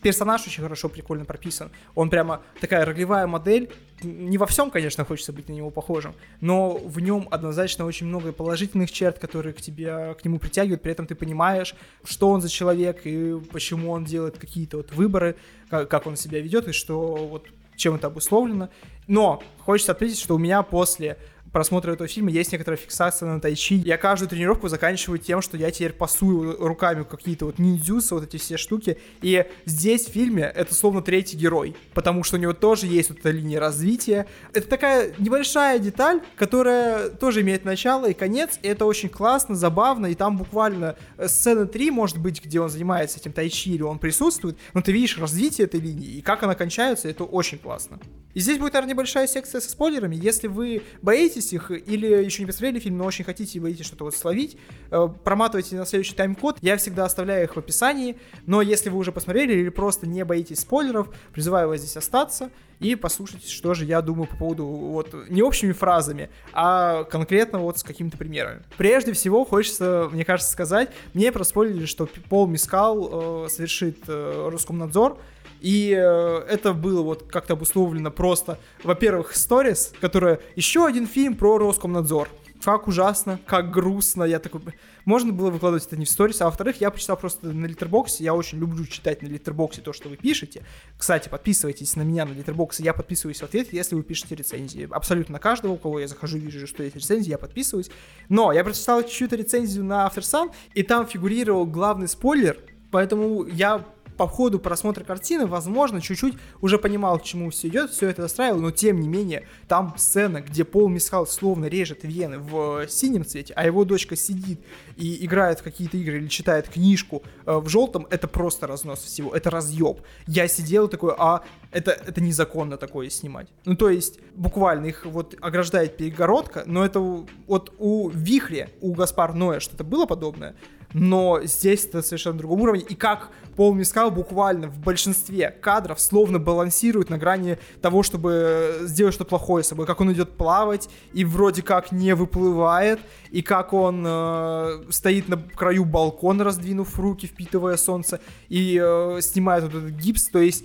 персонаж 0.03 0.47
очень 0.47 0.63
хорошо, 0.63 0.89
прикольно 0.89 1.25
прописан. 1.25 1.71
Он 1.95 2.11
прямо 2.11 2.43
такая 2.61 2.85
ролевая 2.85 3.27
модель. 3.27 3.71
Не 4.03 4.39
во 4.39 4.47
всем, 4.47 4.71
конечно, 4.71 5.05
хочется 5.05 5.33
быть 5.33 5.49
на 5.49 5.53
него 5.53 5.71
похожим, 5.71 6.15
но 6.41 6.73
в 6.73 7.01
нем 7.01 7.29
однозначно 7.31 7.85
очень 7.85 8.07
много 8.07 8.33
положительных 8.33 8.91
черт, 8.91 9.19
которые 9.19 9.53
к 9.53 9.61
тебе, 9.61 10.15
к 10.15 10.25
нему 10.25 10.39
притягивают. 10.39 10.83
При 10.83 10.93
этом 10.93 11.07
ты 11.07 11.15
понимаешь, 11.15 11.75
что 12.05 12.31
он 12.31 12.41
за 12.41 12.49
человек 12.49 13.03
и 13.05 13.39
почему 13.53 13.91
он 13.91 14.05
делает 14.05 14.39
какие-то 14.39 14.79
вот 14.79 14.93
выборы, 14.93 15.37
как, 15.69 15.91
как 15.91 16.07
он 16.07 16.17
себя 16.17 16.41
ведет 16.41 16.69
и 16.69 16.73
что 16.73 17.15
вот 17.15 17.47
чем 17.77 17.95
это 17.95 18.07
обусловлено. 18.07 18.69
Но 19.07 19.43
хочется 19.59 19.93
отметить, 19.93 20.21
что 20.21 20.37
у 20.37 20.39
меня 20.39 20.63
после 20.63 21.19
просмотра 21.53 21.93
этого 21.93 22.09
фильма 22.09 22.31
есть 22.31 22.53
некоторая 22.53 22.79
фиксация 22.79 23.29
на 23.29 23.41
тайчи. 23.41 23.75
Я 23.75 23.97
каждую 23.97 24.29
тренировку 24.29 24.69
заканчиваю 24.69 25.19
тем, 25.19 25.43
что 25.43 25.57
я 25.57 25.71
теперь 25.71 25.93
пасую 25.93 26.57
руками 26.59 27.05
какие-то 27.05 27.47
вот 27.47 27.59
ниндзюсы, 27.59 28.15
вот 28.15 28.25
эти 28.25 28.37
все 28.37 28.57
штуки. 28.57 28.99
И 29.23 29.45
здесь 29.65 30.07
в 30.07 30.13
фильме 30.13 30.43
это 30.43 30.75
словно 30.75 31.03
третий 31.03 31.37
герой, 31.37 31.77
потому 31.95 32.23
что 32.23 32.37
у 32.37 32.39
него 32.39 32.53
тоже 32.53 32.87
есть 32.87 33.11
вот 33.11 33.19
эта 33.21 33.31
линия 33.31 33.61
развития. 33.61 34.27
Это 34.53 34.69
такая 34.69 35.15
небольшая 35.19 35.79
деталь, 35.79 36.21
которая 36.37 37.11
тоже 37.11 37.43
имеет 37.43 37.65
начало 37.65 38.11
и 38.11 38.15
конец, 38.15 38.59
и 38.63 38.69
это 38.69 38.85
очень 38.85 39.09
классно, 39.09 39.55
забавно, 39.55 40.07
и 40.07 40.15
там 40.15 40.39
буквально 40.39 40.97
э, 41.17 41.29
сцена 41.29 41.67
3, 41.67 41.91
может 41.91 42.19
быть, 42.19 42.43
где 42.45 42.61
он 42.61 42.69
занимается 42.69 43.19
этим 43.19 43.33
тайчи 43.33 43.71
или 43.71 43.83
он 43.83 43.99
присутствует, 43.99 44.57
но 44.75 44.83
ты 44.83 44.93
видишь 44.93 45.19
развитие 45.19 45.67
этой 45.67 45.81
линии, 45.81 46.09
и 46.09 46.23
как 46.23 46.43
она 46.43 46.55
кончается, 46.55 47.09
это 47.09 47.25
очень 47.25 47.59
классно. 47.59 47.99
И 48.35 48.41
здесь 48.41 48.59
будет, 48.59 48.75
наверное, 48.75 48.95
небольшая 48.95 49.27
секция 49.27 49.61
со 49.61 49.71
спойлерами. 49.71 50.17
Если 50.17 50.47
вы 50.47 50.83
боитесь 51.03 51.53
их 51.53 51.71
или 51.71 52.07
еще 52.07 52.43
не 52.43 52.47
посмотрели 52.47 52.79
фильм, 52.79 52.99
но 52.99 53.05
очень 53.05 53.25
хотите 53.25 53.59
и 53.59 53.61
боитесь 53.61 53.87
что-то 53.87 54.05
вот 54.05 54.15
словить, 54.15 54.57
э, 54.91 55.09
проматывайте 55.25 55.77
на 55.77 55.87
следующий 55.87 56.15
тайм-код. 56.15 56.59
Я 56.61 56.77
всегда 56.77 57.05
оставляю 57.05 57.45
их 57.45 57.57
в 57.57 57.59
описании. 57.59 58.17
Но 58.47 58.63
если 58.63 58.89
вы 58.89 58.99
уже 58.99 59.13
посмотрели 59.13 59.55
или 59.55 59.69
просто 59.69 60.07
не 60.07 60.25
боитесь 60.25 60.61
спойлеров, 60.61 61.09
призываю 61.33 61.69
вас 61.69 61.81
здесь 61.81 61.97
остаться 61.97 62.51
и 62.81 62.95
послушать, 62.95 63.47
что 63.47 63.75
же 63.75 63.85
я 63.85 64.01
думаю 64.01 64.27
по 64.27 64.37
поводу 64.37 64.65
вот 64.65 65.15
не 65.29 65.43
общими 65.43 65.73
фразами, 65.73 66.31
а 66.53 67.05
конкретно 67.05 67.59
вот 67.59 67.79
с 67.79 67.83
какими-то 67.83 68.17
примерами. 68.17 68.63
Прежде 68.79 69.13
всего, 69.13 69.45
хочется, 69.45 70.09
мне 70.11 70.25
кажется, 70.25 70.51
сказать, 70.51 70.91
мне 71.13 71.31
проспорили, 71.31 71.85
что 71.85 72.09
Пол 72.29 72.47
Мискал 72.47 73.45
э, 73.45 73.49
совершит 73.51 73.99
э, 74.09 74.49
Роскомнадзор, 74.51 75.19
и 75.61 75.95
э, 75.97 76.45
это 76.49 76.73
было 76.73 77.03
вот 77.03 77.31
как-то 77.31 77.53
обусловлено 77.53 78.11
просто, 78.11 78.59
во-первых, 78.83 79.35
сторис, 79.37 79.93
которая 80.01 80.41
еще 80.57 80.87
один 80.87 81.07
фильм 81.07 81.37
про 81.37 81.59
Роскомнадзор. 81.59 82.29
Как 82.63 82.89
ужасно, 82.89 83.41
как 83.47 83.71
грустно. 83.71 84.25
Я 84.25 84.39
такой... 84.39 84.61
Можно 85.07 85.33
было 85.33 85.51
выкладывать 85.51 85.87
это 85.87 85.97
не 85.97 86.05
в 86.05 86.11
сторис, 86.11 86.43
а 86.43 86.45
во-вторых, 86.45 86.81
я 86.81 86.91
почитал 86.91 87.17
просто 87.17 87.49
на 87.49 87.65
Литербоксе. 87.65 88.23
Я 88.23 88.35
очень 88.35 88.59
люблю 88.59 88.85
читать 88.85 89.23
на 89.23 89.29
Литербоксе 89.29 89.81
то, 89.81 89.95
что 89.95 90.11
вы 90.11 90.17
пишете. 90.17 90.63
Кстати, 90.99 91.31
подписывайтесь 91.31 91.97
на 91.97 92.03
меня 92.03 92.27
на 92.27 92.33
Литербоксе. 92.33 92.83
Я 92.85 92.93
подписываюсь 92.93 93.41
в 93.41 93.45
ответ, 93.45 93.73
если 93.73 93.95
вы 93.95 94.03
пишете 94.03 94.35
рецензии. 94.35 94.87
Абсолютно 94.91 95.39
каждого, 95.39 95.73
у 95.73 95.77
кого 95.79 96.01
я 96.01 96.09
захожу, 96.09 96.37
вижу, 96.37 96.67
что 96.67 96.83
есть 96.83 96.97
рецензии, 96.97 97.31
я 97.31 97.39
подписываюсь. 97.39 97.91
Но 98.29 98.53
я 98.53 98.63
прочитал 98.63 99.03
чью-то 99.05 99.37
рецензию 99.37 99.85
на 99.85 100.07
After 100.07 100.21
Sun, 100.21 100.53
и 100.75 100.83
там 100.83 101.07
фигурировал 101.07 101.65
главный 101.65 102.09
спойлер, 102.09 102.59
поэтому 102.91 103.47
я 103.47 103.87
по 104.21 104.29
ходу 104.29 104.59
просмотра 104.59 105.03
картины, 105.03 105.47
возможно, 105.47 106.03
чуть-чуть 106.03 106.35
уже 106.61 106.77
понимал, 106.77 107.19
к 107.19 107.23
чему 107.23 107.49
все 107.49 107.69
идет, 107.69 107.91
все 107.91 108.11
это 108.11 108.21
настраивал, 108.21 108.61
но 108.61 108.71
тем 108.71 109.01
не 109.01 109.09
менее, 109.09 109.47
там 109.67 109.95
сцена, 109.97 110.43
где 110.43 110.67
Пол 110.67 110.91
Мисхал 110.91 111.27
словно 111.27 111.65
режет 111.65 112.01
вены 112.03 112.39
в 112.39 112.87
синем 112.87 113.25
цвете, 113.25 113.55
а 113.57 113.65
его 113.65 113.87
дочка 113.87 114.17
сидит 114.17 114.61
и 114.99 115.25
играет 115.25 115.61
в 115.61 115.63
какие-то 115.63 115.97
игры 115.97 116.19
или 116.19 116.29
читает 116.29 116.69
книжку 116.69 117.23
э, 117.47 117.57
в 117.57 117.67
желтом, 117.71 118.07
это 118.11 118.29
просто 118.29 118.67
разнос 118.67 118.99
всего, 118.99 119.35
это 119.35 119.49
разъеб. 119.49 120.03
Я 120.27 120.49
сидел 120.49 120.89
такой, 120.89 121.15
а 121.17 121.43
это, 121.71 121.93
это 121.93 122.21
незаконно 122.21 122.77
такое 122.77 123.09
снимать. 123.09 123.49
Ну, 123.65 123.75
то 123.75 123.89
есть, 123.89 124.21
буквально 124.35 124.85
их 124.89 125.07
вот 125.07 125.35
ограждает 125.41 125.97
перегородка, 125.97 126.65
но 126.67 126.85
это 126.85 127.01
вот 127.01 127.73
у 127.79 128.11
Вихре, 128.11 128.69
у 128.83 128.93
Гаспар 128.93 129.33
Ноя 129.33 129.61
что-то 129.61 129.83
было 129.83 130.05
подобное, 130.05 130.57
но 130.93 131.41
здесь 131.45 131.85
это 131.85 132.03
совершенно 132.03 132.39
другом 132.39 132.63
уровне. 132.63 132.85
И 132.89 132.95
как 132.95 133.31
Пол 133.57 133.75
Мискал 133.75 134.11
буквально 134.11 134.69
в 134.69 134.79
большинстве 134.79 135.51
кадров 135.51 136.01
словно 136.01 136.39
балансирует 136.39 137.11
на 137.11 137.19
грани 137.19 137.59
того, 137.83 138.03
чтобы 138.03 138.79
сделать 138.83 139.15
что-то 139.15 139.29
плохое 139.29 139.63
с 139.63 139.69
собой. 139.69 139.87
Как 139.87 140.01
он 140.01 140.13
идет 140.13 140.37
плавать 140.37 140.89
и 141.13 141.25
вроде 141.25 141.63
как 141.63 141.93
не 141.93 142.15
выплывает, 142.15 143.01
и 143.31 143.43
как 143.43 143.73
он 143.73 144.03
э, 144.07 144.85
стоит 144.89 145.29
на 145.29 145.37
краю 145.37 145.85
балкона, 145.85 146.45
раздвинув 146.45 146.99
руки, 146.99 147.27
впитывая 147.27 147.77
солнце, 147.77 148.21
и 148.49 148.81
э, 148.83 149.21
снимает 149.21 149.65
вот 149.65 149.75
этот 149.75 149.91
гипс. 149.91 150.29
То 150.29 150.39
есть 150.39 150.65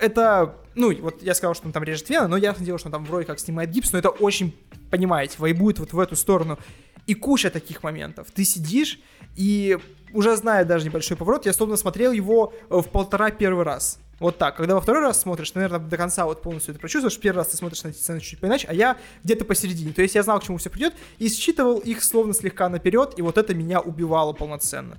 это, 0.00 0.56
ну, 0.74 0.94
вот 1.00 1.22
я 1.22 1.34
сказал, 1.34 1.54
что 1.54 1.66
он 1.66 1.72
там 1.72 1.82
режет 1.82 2.08
вены, 2.08 2.28
но 2.28 2.36
ясно 2.36 2.64
дело, 2.64 2.78
что 2.78 2.88
он 2.88 2.92
там 2.92 3.04
вроде 3.04 3.26
как 3.26 3.38
снимает 3.38 3.70
гипс, 3.70 3.92
но 3.92 3.98
это 3.98 4.10
очень, 4.10 4.54
понимаете, 4.90 5.36
вайбует 5.38 5.78
вот 5.78 5.92
в 5.92 5.98
эту 5.98 6.16
сторону. 6.16 6.58
И 7.06 7.14
куча 7.14 7.50
таких 7.50 7.82
моментов. 7.82 8.28
Ты 8.34 8.44
сидишь 8.44 8.98
и 9.36 9.78
уже 10.12 10.36
зная 10.36 10.64
даже 10.64 10.84
небольшой 10.84 11.16
поворот, 11.16 11.46
я 11.46 11.52
словно 11.52 11.76
смотрел 11.76 12.12
его 12.12 12.52
э, 12.70 12.78
в 12.78 12.88
полтора 12.88 13.30
первый 13.30 13.64
раз. 13.64 13.98
Вот 14.18 14.38
так. 14.38 14.56
Когда 14.56 14.74
во 14.74 14.80
второй 14.80 15.02
раз 15.02 15.20
смотришь, 15.20 15.50
ты, 15.50 15.58
наверное, 15.58 15.78
до 15.78 15.96
конца 15.96 16.24
вот 16.24 16.40
полностью 16.40 16.72
это 16.72 16.80
прочувствуешь. 16.80 17.18
Первый 17.18 17.38
раз 17.38 17.48
ты 17.48 17.56
смотришь 17.58 17.82
на 17.84 17.88
эти 17.88 17.98
сцены 17.98 18.20
чуть 18.20 18.40
поиначе, 18.40 18.66
а 18.68 18.72
я 18.72 18.96
где-то 19.24 19.44
посередине. 19.44 19.92
То 19.92 20.02
есть 20.02 20.14
я 20.14 20.22
знал, 20.22 20.40
к 20.40 20.44
чему 20.44 20.56
все 20.56 20.70
придет, 20.70 20.94
и 21.18 21.28
считывал 21.28 21.78
их 21.78 22.02
словно 22.02 22.32
слегка 22.32 22.68
наперед, 22.68 23.14
и 23.18 23.22
вот 23.22 23.36
это 23.36 23.54
меня 23.54 23.80
убивало 23.80 24.32
полноценно. 24.32 24.98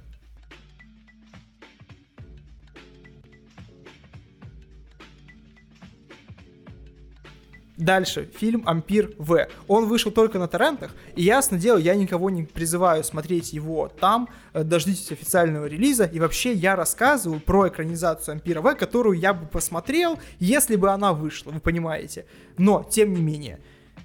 Дальше, 7.77 8.27
фильм 8.36 8.63
«Ампир 8.65 9.12
В». 9.19 9.48
Он 9.67 9.86
вышел 9.86 10.12
только 10.12 10.39
на 10.39 10.48
торрентах, 10.48 10.91
и 11.15 11.22
ясно 11.22 11.60
дело, 11.60 11.77
я 11.77 11.93
никого 11.93 12.31
не 12.31 12.41
призываю 12.41 13.03
смотреть 13.03 13.53
его 13.53 13.88
там, 13.88 14.29
э, 14.53 14.63
дождитесь 14.63 15.12
официального 15.12 15.67
релиза, 15.67 16.05
и 16.05 16.19
вообще 16.19 16.53
я 16.53 16.75
рассказываю 16.75 17.39
про 17.39 17.67
экранизацию 17.67 18.34
«Ампира 18.34 18.62
В», 18.62 18.74
которую 18.74 19.19
я 19.19 19.31
бы 19.31 19.46
посмотрел, 19.46 20.17
если 20.39 20.75
бы 20.75 20.89
она 20.89 21.13
вышла, 21.13 21.51
вы 21.51 21.60
понимаете. 21.60 22.25
Но, 22.57 22.84
тем 22.84 23.13
не 23.13 23.22
менее, 23.22 23.60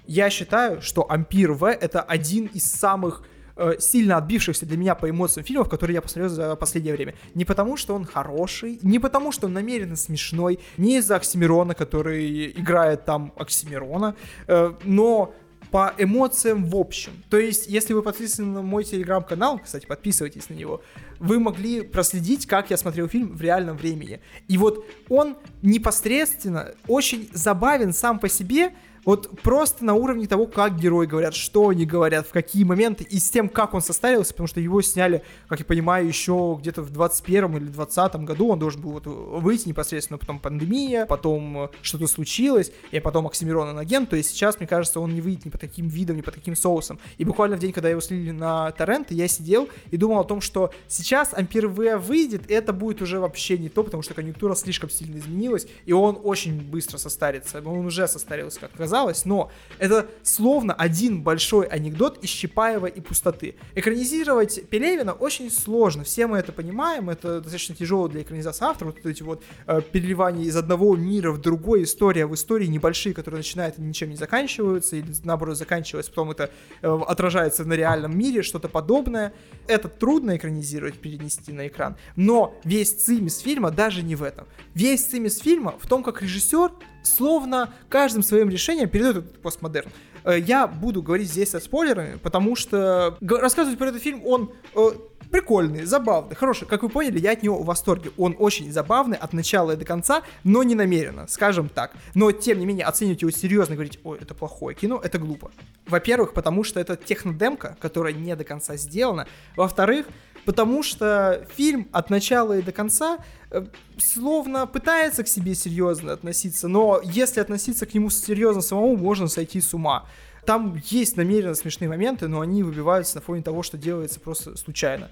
я 0.05 0.29
считаю, 0.29 0.83
что 0.83 1.09
«Ампир 1.09 1.53
В»— 1.53 1.65
это 1.81 2.01
один 2.01 2.45
из 2.53 2.71
самых 2.71 3.23
э, 3.55 3.75
сильно 3.79 4.17
отбившихся 4.17 4.65
для 4.65 4.77
меня 4.77 4.95
по 4.95 5.09
эмоциям 5.09 5.45
фильмов, 5.45 5.69
которые 5.69 5.95
я 5.95 6.01
посмотрел 6.01 6.29
за 6.29 6.55
последнее 6.55 6.95
время. 6.95 7.15
Не 7.35 7.45
потому, 7.45 7.77
что 7.77 7.95
он 7.95 8.05
хороший, 8.05 8.79
не 8.81 8.99
потому, 8.99 9.31
что 9.31 9.47
он 9.47 9.53
намеренно 9.53 9.95
смешной, 9.95 10.59
не 10.77 10.97
из-за 10.97 11.15
Оксимирона, 11.15 11.73
который 11.73 12.51
играет 12.51 13.05
там 13.05 13.33
Оксимирона, 13.35 14.15
э, 14.47 14.73
но 14.83 15.33
по 15.73 15.91
эмоциям 15.97 16.65
в 16.65 16.75
общем. 16.75 17.23
То 17.31 17.39
есть, 17.39 17.65
если 17.67 17.93
вы 17.93 18.03
подписаны 18.03 18.53
на 18.53 18.61
мой 18.61 18.83
телеграм-канал, 18.83 19.57
кстати, 19.57 19.87
подписывайтесь 19.87 20.49
на 20.49 20.53
него, 20.53 20.83
вы 21.17 21.39
могли 21.39 21.81
проследить, 21.81 22.45
как 22.45 22.69
я 22.69 22.77
смотрел 22.77 23.07
фильм 23.07 23.35
в 23.35 23.41
реальном 23.41 23.77
времени. 23.77 24.19
И 24.47 24.59
вот 24.59 24.85
он 25.09 25.35
непосредственно 25.63 26.75
очень 26.87 27.27
забавен 27.33 27.91
сам 27.91 28.19
по 28.19 28.29
себе, 28.29 28.73
вот 29.05 29.41
просто 29.41 29.85
на 29.85 29.93
уровне 29.93 30.27
того, 30.27 30.45
как 30.45 30.79
герои 30.79 31.05
говорят, 31.05 31.35
что 31.35 31.69
они 31.69 31.85
говорят, 31.85 32.27
в 32.27 32.31
какие 32.31 32.63
моменты, 32.63 33.03
и 33.03 33.19
с 33.19 33.29
тем, 33.29 33.49
как 33.49 33.73
он 33.73 33.81
состарился, 33.81 34.33
потому 34.33 34.47
что 34.47 34.59
его 34.59 34.81
сняли, 34.81 35.23
как 35.47 35.59
я 35.59 35.65
понимаю, 35.65 36.07
еще 36.07 36.57
где-то 36.59 36.81
в 36.81 36.91
21 36.91 37.57
или 37.57 37.65
20 37.65 38.15
году, 38.17 38.49
он 38.49 38.59
должен 38.59 38.81
был 38.81 38.91
вот 38.91 39.05
выйти 39.05 39.67
непосредственно, 39.67 40.17
потом 40.17 40.39
пандемия, 40.39 41.05
потом 41.05 41.69
что-то 41.81 42.07
случилось, 42.07 42.71
и 42.91 42.99
потом 42.99 43.27
Оксимирон 43.27 43.69
Анаген, 43.69 44.07
то 44.07 44.15
есть 44.15 44.29
сейчас, 44.29 44.59
мне 44.59 44.67
кажется, 44.67 44.99
он 44.99 45.13
не 45.13 45.21
выйдет 45.21 45.45
ни 45.45 45.49
по 45.49 45.57
таким 45.57 45.87
видам, 45.87 46.17
ни 46.17 46.21
по 46.21 46.31
таким 46.31 46.55
соусам. 46.55 46.99
И 47.17 47.25
буквально 47.25 47.57
в 47.57 47.59
день, 47.59 47.71
когда 47.71 47.89
его 47.89 48.01
слили 48.01 48.31
на 48.31 48.71
торрент, 48.71 49.11
я 49.11 49.27
сидел 49.27 49.67
и 49.91 49.97
думал 49.97 50.19
о 50.19 50.23
том, 50.23 50.41
что 50.41 50.71
сейчас 50.87 51.33
Ампир 51.33 51.67
В 51.67 51.97
выйдет, 51.97 52.49
и 52.49 52.53
это 52.53 52.71
будет 52.73 53.01
уже 53.01 53.19
вообще 53.19 53.57
не 53.57 53.69
то, 53.69 53.83
потому 53.83 54.03
что 54.03 54.13
конъюнктура 54.13 54.55
слишком 54.55 54.89
сильно 54.89 55.17
изменилась, 55.17 55.67
и 55.85 55.91
он 55.91 56.19
очень 56.23 56.61
быстро 56.61 56.97
состарится, 56.97 57.61
он 57.65 57.85
уже 57.85 58.07
состарился, 58.07 58.59
как 58.59 58.71
оказалось, 58.73 58.92
оказалось, 58.93 59.25
но 59.25 59.51
это 59.79 60.07
словно 60.21 60.73
один 60.73 61.23
большой 61.23 61.65
анекдот 61.65 62.23
из 62.23 62.29
Чапаева 62.29 62.85
и 62.85 63.01
пустоты. 63.01 63.55
Экранизировать 63.75 64.69
Пелевина 64.69 65.13
очень 65.13 65.49
сложно, 65.49 66.03
все 66.03 66.27
мы 66.27 66.37
это 66.37 66.51
понимаем, 66.51 67.09
это 67.09 67.41
достаточно 67.41 67.75
тяжело 67.75 68.07
для 68.07 68.21
экранизации 68.21 68.65
автора, 68.65 68.89
вот 68.91 69.05
эти 69.05 69.23
вот 69.23 69.43
э, 69.67 69.81
переливания 69.81 70.45
из 70.45 70.55
одного 70.55 70.95
мира 70.95 71.31
в 71.31 71.41
другой, 71.41 71.83
история 71.83 72.25
в 72.25 72.33
истории 72.33 72.67
небольшие, 72.67 73.13
которые 73.13 73.39
начинают 73.39 73.79
и 73.79 73.81
ничем 73.81 74.09
не 74.09 74.15
заканчиваются, 74.15 74.95
или 74.95 75.07
наоборот 75.23 75.57
заканчиваются, 75.57 76.11
потом 76.11 76.31
это 76.31 76.51
э, 76.81 76.99
отражается 77.07 77.65
на 77.65 77.73
реальном 77.73 78.17
мире, 78.17 78.43
что-то 78.43 78.69
подобное. 78.69 79.33
Это 79.67 79.87
трудно 79.87 80.35
экранизировать, 80.35 80.99
перенести 80.99 81.51
на 81.51 81.67
экран, 81.67 81.95
но 82.15 82.53
весь 82.63 82.93
цимис 82.93 83.39
фильма 83.39 83.71
даже 83.71 84.03
не 84.03 84.15
в 84.15 84.23
этом. 84.23 84.45
Весь 84.75 85.05
цимис 85.05 85.39
фильма 85.39 85.75
в 85.79 85.87
том, 85.87 86.03
как 86.03 86.21
режиссер 86.21 86.71
словно 87.03 87.73
каждым 87.89 88.23
своим 88.23 88.49
решением 88.49 88.89
передает 88.89 89.17
этот 89.17 89.41
постмодерн. 89.41 89.91
Э, 90.23 90.39
я 90.39 90.67
буду 90.67 91.01
говорить 91.01 91.29
здесь 91.29 91.51
со 91.51 91.59
спойлерами, 91.59 92.17
потому 92.17 92.55
что 92.55 93.17
рассказывать 93.21 93.77
про 93.77 93.87
этот 93.87 94.01
фильм, 94.01 94.25
он 94.25 94.51
э, 94.75 94.91
прикольный, 95.33 95.83
забавный, 95.83 96.35
хороший. 96.35 96.67
Как 96.67 96.83
вы 96.83 96.89
поняли, 96.89 97.19
я 97.19 97.31
от 97.31 97.43
него 97.43 97.57
в 97.57 97.65
восторге. 97.65 98.11
Он 98.17 98.35
очень 98.37 98.71
забавный 98.71 99.17
от 99.17 99.33
начала 99.33 99.71
и 99.71 99.75
до 99.75 99.83
конца, 99.83 100.21
но 100.43 100.63
не 100.63 100.75
намеренно, 100.75 101.27
скажем 101.27 101.69
так. 101.69 101.91
Но, 102.13 102.31
тем 102.31 102.59
не 102.59 102.65
менее, 102.65 102.85
оценивать 102.85 103.21
его 103.21 103.31
серьезно, 103.31 103.75
говорить, 103.75 103.99
ой, 104.03 104.19
это 104.21 104.35
плохое 104.35 104.75
кино, 104.75 105.01
это 105.03 105.17
глупо. 105.17 105.51
Во-первых, 105.87 106.33
потому 106.33 106.63
что 106.63 106.79
это 106.79 106.95
технодемка, 106.95 107.75
которая 107.79 108.13
не 108.13 108.35
до 108.35 108.43
конца 108.43 108.77
сделана. 108.77 109.27
Во-вторых, 109.55 110.05
потому 110.45 110.83
что 110.83 111.45
фильм 111.55 111.87
от 111.91 112.09
начала 112.09 112.57
и 112.57 112.61
до 112.61 112.71
конца 112.71 113.19
э, 113.51 113.65
словно 113.97 114.67
пытается 114.67 115.23
к 115.23 115.27
себе 115.27 115.55
серьезно 115.55 116.13
относиться, 116.13 116.67
но 116.67 117.01
если 117.03 117.39
относиться 117.39 117.85
к 117.85 117.93
нему 117.93 118.09
серьезно 118.09 118.61
самому, 118.61 118.97
можно 118.97 119.27
сойти 119.27 119.61
с 119.61 119.73
ума. 119.73 120.05
Там 120.45 120.81
есть 120.89 121.15
намеренно 121.15 121.55
смешные 121.55 121.87
моменты, 121.87 122.27
но 122.27 122.41
они 122.41 122.63
выбиваются 122.63 123.15
на 123.15 123.21
фоне 123.21 123.41
того, 123.41 123.63
что 123.63 123.77
делается 123.77 124.19
просто 124.19 124.57
случайно. 124.57 125.09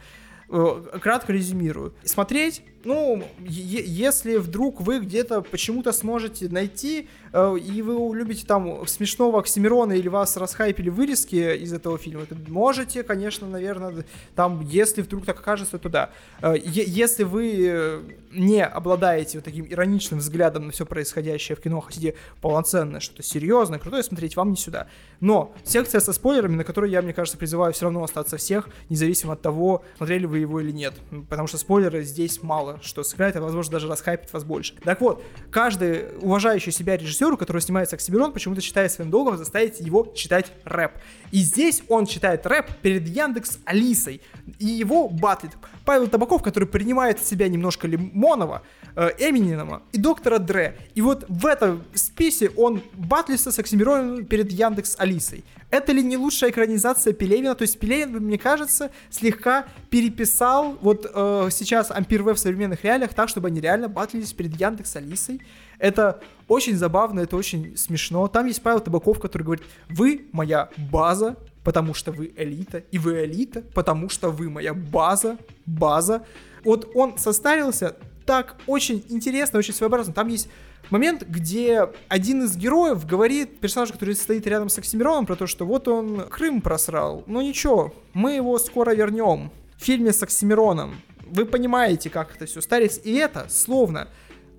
Э, 0.53 1.00
кратко 1.01 1.31
резюмирую. 1.31 1.93
Смотреть, 2.03 2.62
ну, 2.84 3.24
если 3.39 4.36
вдруг 4.36 4.81
вы 4.81 5.00
где-то 5.00 5.43
почему-то 5.43 5.93
сможете 5.93 6.50
найти, 6.50 7.08
э, 7.31 7.58
и 7.58 7.81
вы 7.81 8.13
любите 8.17 8.46
там 8.46 8.86
смешного 8.86 9.39
Оксимирона 9.39 9.93
или 9.93 10.10
вас 10.10 10.36
расхайпили 10.36 10.89
вырезки 10.89 11.55
из 11.55 11.72
этого 11.72 11.98
фильма, 11.98 12.25
то 12.25 12.36
можете, 12.50 13.03
конечно, 13.03 13.48
наверное, 13.48 14.03
там, 14.36 14.60
если 14.67 15.03
вдруг 15.03 15.25
так 15.25 15.39
окажется, 15.39 15.79
то 15.79 15.88
да. 15.88 16.10
Э, 16.41 16.55
если 16.62 17.24
вы 17.24 18.01
не 18.34 18.65
обладаете 18.65 19.38
вот 19.38 19.46
таким 19.46 19.65
ироничным 19.70 20.20
взглядом 20.20 20.65
на 20.65 20.72
все 20.74 20.86
происходящее 20.86 21.55
в 21.55 21.62
кино, 21.62 21.79
хотите 21.79 22.15
полноценное, 22.41 23.00
что-то 23.00 23.24
серьезное, 23.24 23.79
крутое 23.79 24.03
смотреть, 24.03 24.36
вам 24.36 24.51
не 24.51 24.58
сюда. 24.58 24.88
Но 25.22 25.53
секция 25.63 26.01
со 26.01 26.12
спойлерами, 26.12 26.58
на 26.58 26.65
которой 26.65 26.91
я, 26.91 27.01
мне 27.01 27.13
кажется, 27.13 27.38
призываю 27.38 27.72
все 27.72 27.86
равно 27.86 28.03
остаться 28.03 28.36
всех, 28.36 28.67
независимо 28.89 29.34
от 29.34 29.41
того, 29.41 29.84
смотрели 29.96 30.25
вы 30.25 30.40
его 30.41 30.60
или 30.60 30.71
нет. 30.71 30.93
Потому 31.29 31.48
что 31.48 31.57
спойлеры 31.57 32.03
здесь 32.03 32.43
мало 32.43 32.79
что 32.81 33.03
сыграет, 33.03 33.36
а 33.36 33.41
возможно 33.41 33.71
даже 33.71 33.88
расхайпит 33.88 34.31
вас 34.33 34.43
больше. 34.43 34.75
Так 34.83 35.01
вот, 35.01 35.24
каждый 35.50 36.17
уважающий 36.19 36.71
себя 36.71 36.98
режиссеру, 36.98 37.38
который 37.38 37.62
снимается 37.62 37.95
Оксимирон, 37.95 38.33
почему-то 38.33 38.62
считает 38.62 38.91
своим 38.91 39.12
долгом 39.12 39.38
заставить 39.38 39.79
его 39.79 40.12
читать 40.15 40.51
рэп. 40.65 40.91
И 41.31 41.39
здесь 41.39 41.83
он 41.88 42.05
читает 42.05 42.45
рэп 42.45 42.67
перед 42.81 43.07
Яндекс 43.07 43.60
Алисой. 43.65 44.21
И 44.60 44.65
его 44.65 45.07
батлит 45.10 45.51
Павел 45.86 46.07
Табаков, 46.07 46.43
который 46.43 46.67
принимает 46.67 47.19
в 47.19 47.25
себя 47.25 47.48
немножко 47.48 47.88
Лимонова, 47.88 48.63
Эминема 48.95 49.83
и 49.91 49.98
доктора 49.98 50.39
Дре. 50.39 50.77
И 50.95 51.01
вот 51.01 51.25
в 51.27 51.45
этом 51.45 51.83
списе 51.93 52.50
он 52.55 52.81
батлится 52.93 53.51
с 53.51 53.60
Оксимироном 53.60 54.25
перед 54.25 54.51
Яндекс 54.51 54.95
Алисой. 55.00 55.43
Это 55.69 55.93
ли 55.93 56.03
не 56.03 56.17
лучшая 56.17 56.51
экранизация 56.51 57.13
Пелевина? 57.13 57.55
То 57.55 57.62
есть 57.62 57.79
Пелевин, 57.79 58.17
мне 58.17 58.38
кажется, 58.38 58.91
слегка 59.10 59.65
переписал 59.89 60.77
вот 60.81 61.10
э, 61.13 61.48
сейчас 61.51 61.91
Ампир 61.91 62.24
в 62.24 62.36
современных 62.36 62.83
реалиях 62.83 63.13
так, 63.13 63.29
чтобы 63.29 63.48
они 63.48 63.62
реально 63.62 63.88
батлились 63.88 64.33
перед 64.33 64.60
Яндекс 64.60 64.98
Алисой. 64.98 65.41
Это 65.79 66.21
очень 66.48 66.75
забавно, 66.75 67.21
это 67.21 67.38
очень 67.38 67.77
смешно. 67.77 68.27
Там 68.27 68.45
есть 68.45 68.62
Павел 68.62 68.81
Табаков, 68.81 69.19
который 69.19 69.43
говорит, 69.43 69.65
вы 69.89 70.27
моя 70.33 70.69
база, 70.77 71.38
потому 71.63 71.93
что 71.93 72.12
вы 72.12 72.33
элита, 72.36 72.79
и 72.91 72.98
вы 72.98 73.25
элита, 73.25 73.62
потому 73.74 74.10
что 74.10 74.29
вы 74.29 74.50
моя 74.50 74.74
база, 74.74 75.38
база. 75.65 76.25
Вот 76.63 76.91
он 76.95 77.17
состарился 77.17 77.95
так 78.25 78.58
очень 78.68 79.04
интересно, 79.10 79.60
очень 79.60 79.74
своеобразно. 79.74 80.13
Там 80.13 80.28
есть 80.28 80.50
момент, 80.90 81.24
где 81.24 81.90
один 82.08 82.44
из 82.44 82.56
героев 82.56 83.06
говорит 83.06 83.60
персонажу, 83.60 83.94
который 83.94 84.16
стоит 84.16 84.46
рядом 84.48 84.70
с 84.70 84.78
Оксимироном, 84.78 85.25
про 85.25 85.36
то, 85.36 85.48
что 85.48 85.66
вот 85.66 85.88
он 85.88 86.28
Крым 86.30 86.62
просрал. 86.62 87.24
Ну 87.28 87.42
ничего, 87.42 87.94
мы 88.13 88.34
его 88.34 88.58
скоро 88.60 88.94
вернем. 88.94 89.51
В 89.78 89.84
фильме 89.84 90.13
с 90.13 90.22
Оксимироном. 90.22 91.01
Вы 91.25 91.46
понимаете, 91.46 92.10
как 92.10 92.36
это 92.36 92.46
все 92.46 92.62
старец. 92.62 93.00
И 93.04 93.13
это, 93.13 93.48
словно, 93.50 94.10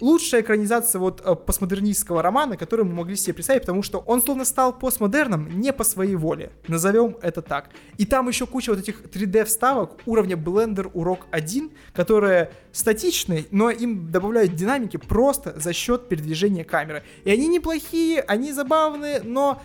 лучшая 0.03 0.43
экранизация 0.43 0.99
вот 0.99 1.23
э, 1.25 1.35
постмодернистского 1.37 2.23
романа, 2.23 2.57
который 2.57 2.85
мы 2.85 2.93
могли 2.93 3.15
себе 3.15 3.35
представить, 3.35 3.63
потому 3.63 3.85
что 3.85 3.99
он 4.01 4.21
словно 4.21 4.45
стал 4.45 4.77
постмодерном 4.77 5.61
не 5.61 5.73
по 5.73 5.85
своей 5.85 6.17
воле. 6.17 6.51
Назовем 6.67 7.17
это 7.23 7.41
так. 7.41 7.71
И 7.99 8.05
там 8.05 8.29
еще 8.29 8.47
куча 8.47 8.71
вот 8.71 8.81
этих 8.81 9.03
3D 9.03 9.45
вставок 9.45 9.93
уровня 10.05 10.37
Blender 10.37 10.91
Урок 10.93 11.27
1, 11.31 11.71
которые 11.95 12.51
статичные, 12.73 13.47
но 13.53 13.71
им 13.71 14.11
добавляют 14.11 14.57
динамики 14.57 14.97
просто 14.97 15.59
за 15.59 15.73
счет 15.73 16.09
передвижения 16.09 16.65
камеры. 16.65 17.05
И 17.25 17.31
они 17.31 17.47
неплохие, 17.47 18.23
они 18.23 18.53
забавные, 18.53 19.23
но 19.23 19.63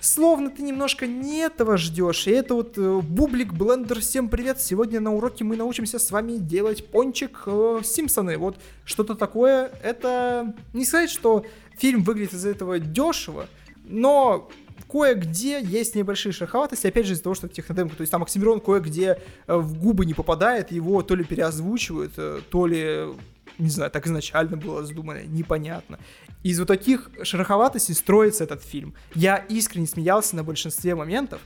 словно 0.00 0.50
ты 0.50 0.62
немножко 0.62 1.06
не 1.06 1.38
этого 1.38 1.76
ждешь. 1.76 2.26
И 2.26 2.30
это 2.30 2.54
вот 2.54 2.78
э, 2.78 3.00
Бублик 3.00 3.52
Блендер, 3.52 4.00
всем 4.00 4.28
привет. 4.28 4.60
Сегодня 4.60 5.00
на 5.00 5.14
уроке 5.14 5.44
мы 5.44 5.56
научимся 5.56 5.98
с 5.98 6.10
вами 6.10 6.36
делать 6.36 6.86
пончик 6.86 7.42
э, 7.46 7.80
Симпсоны. 7.84 8.38
Вот 8.38 8.58
что-то 8.84 9.14
такое. 9.14 9.72
Это 9.82 10.54
не 10.72 10.84
сказать, 10.84 11.10
что 11.10 11.44
фильм 11.78 12.02
выглядит 12.02 12.34
из-за 12.34 12.50
этого 12.50 12.78
дешево, 12.78 13.46
но 13.84 14.48
кое-где 14.90 15.60
есть 15.60 15.94
небольшие 15.94 16.32
шероховатости, 16.32 16.86
опять 16.86 17.06
же, 17.06 17.14
из-за 17.14 17.24
того, 17.24 17.34
что 17.34 17.48
технодемка. 17.48 17.96
То 17.96 18.02
есть 18.02 18.10
там 18.10 18.22
Оксимирон 18.22 18.60
кое-где 18.60 19.20
э, 19.46 19.56
в 19.56 19.78
губы 19.78 20.06
не 20.06 20.14
попадает, 20.14 20.70
его 20.70 21.02
то 21.02 21.14
ли 21.14 21.24
переозвучивают, 21.24 22.12
э, 22.16 22.40
то 22.50 22.66
ли 22.66 23.08
не 23.58 23.70
знаю, 23.70 23.90
так 23.90 24.06
изначально 24.06 24.56
было 24.56 24.84
задумано, 24.84 25.24
непонятно. 25.24 25.98
Из 26.42 26.58
вот 26.58 26.68
таких 26.68 27.10
шероховатостей 27.22 27.94
строится 27.94 28.44
этот 28.44 28.62
фильм. 28.62 28.94
Я 29.14 29.36
искренне 29.36 29.86
смеялся 29.86 30.36
на 30.36 30.44
большинстве 30.44 30.94
моментов. 30.94 31.40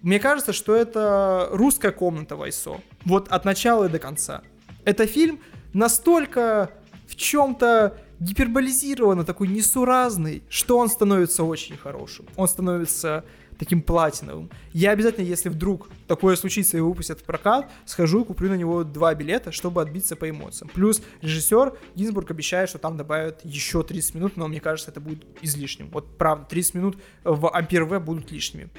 Мне 0.00 0.20
кажется, 0.20 0.52
что 0.52 0.74
это 0.74 1.48
русская 1.50 1.90
комната 1.90 2.36
Вайсо. 2.36 2.80
Вот 3.04 3.28
от 3.28 3.44
начала 3.44 3.86
и 3.86 3.88
до 3.88 3.98
конца. 3.98 4.42
Это 4.84 5.06
фильм 5.06 5.40
настолько 5.72 6.70
в 7.08 7.16
чем-то 7.16 7.98
гиперболизированно, 8.20 9.24
такой 9.24 9.48
несуразный, 9.48 10.42
что 10.48 10.78
он 10.78 10.88
становится 10.88 11.44
очень 11.44 11.76
хорошим. 11.76 12.26
Он 12.36 12.48
становится 12.48 13.24
таким 13.58 13.82
платиновым. 13.82 14.50
Я 14.72 14.92
обязательно, 14.92 15.24
если 15.24 15.48
вдруг 15.48 15.88
такое 16.06 16.36
случится 16.36 16.76
и 16.76 16.80
выпустят 16.80 17.20
в 17.20 17.24
прокат, 17.24 17.70
схожу 17.84 18.22
и 18.22 18.24
куплю 18.24 18.48
на 18.50 18.54
него 18.54 18.84
два 18.84 19.14
билета, 19.14 19.52
чтобы 19.52 19.82
отбиться 19.82 20.16
по 20.16 20.28
эмоциям. 20.28 20.70
Плюс 20.72 21.02
режиссер 21.22 21.76
Гинзбург 21.94 22.30
обещает, 22.30 22.68
что 22.68 22.78
там 22.78 22.96
добавят 22.96 23.40
еще 23.44 23.82
30 23.82 24.14
минут, 24.14 24.36
но 24.36 24.48
мне 24.48 24.60
кажется, 24.60 24.90
это 24.90 25.00
будет 25.00 25.24
излишним. 25.42 25.90
Вот 25.90 26.16
правда, 26.16 26.46
30 26.48 26.74
минут 26.74 26.98
в 27.24 27.50
Ампер 27.50 27.84
В 27.84 27.98
будут 28.00 28.30
лишними. 28.30 28.70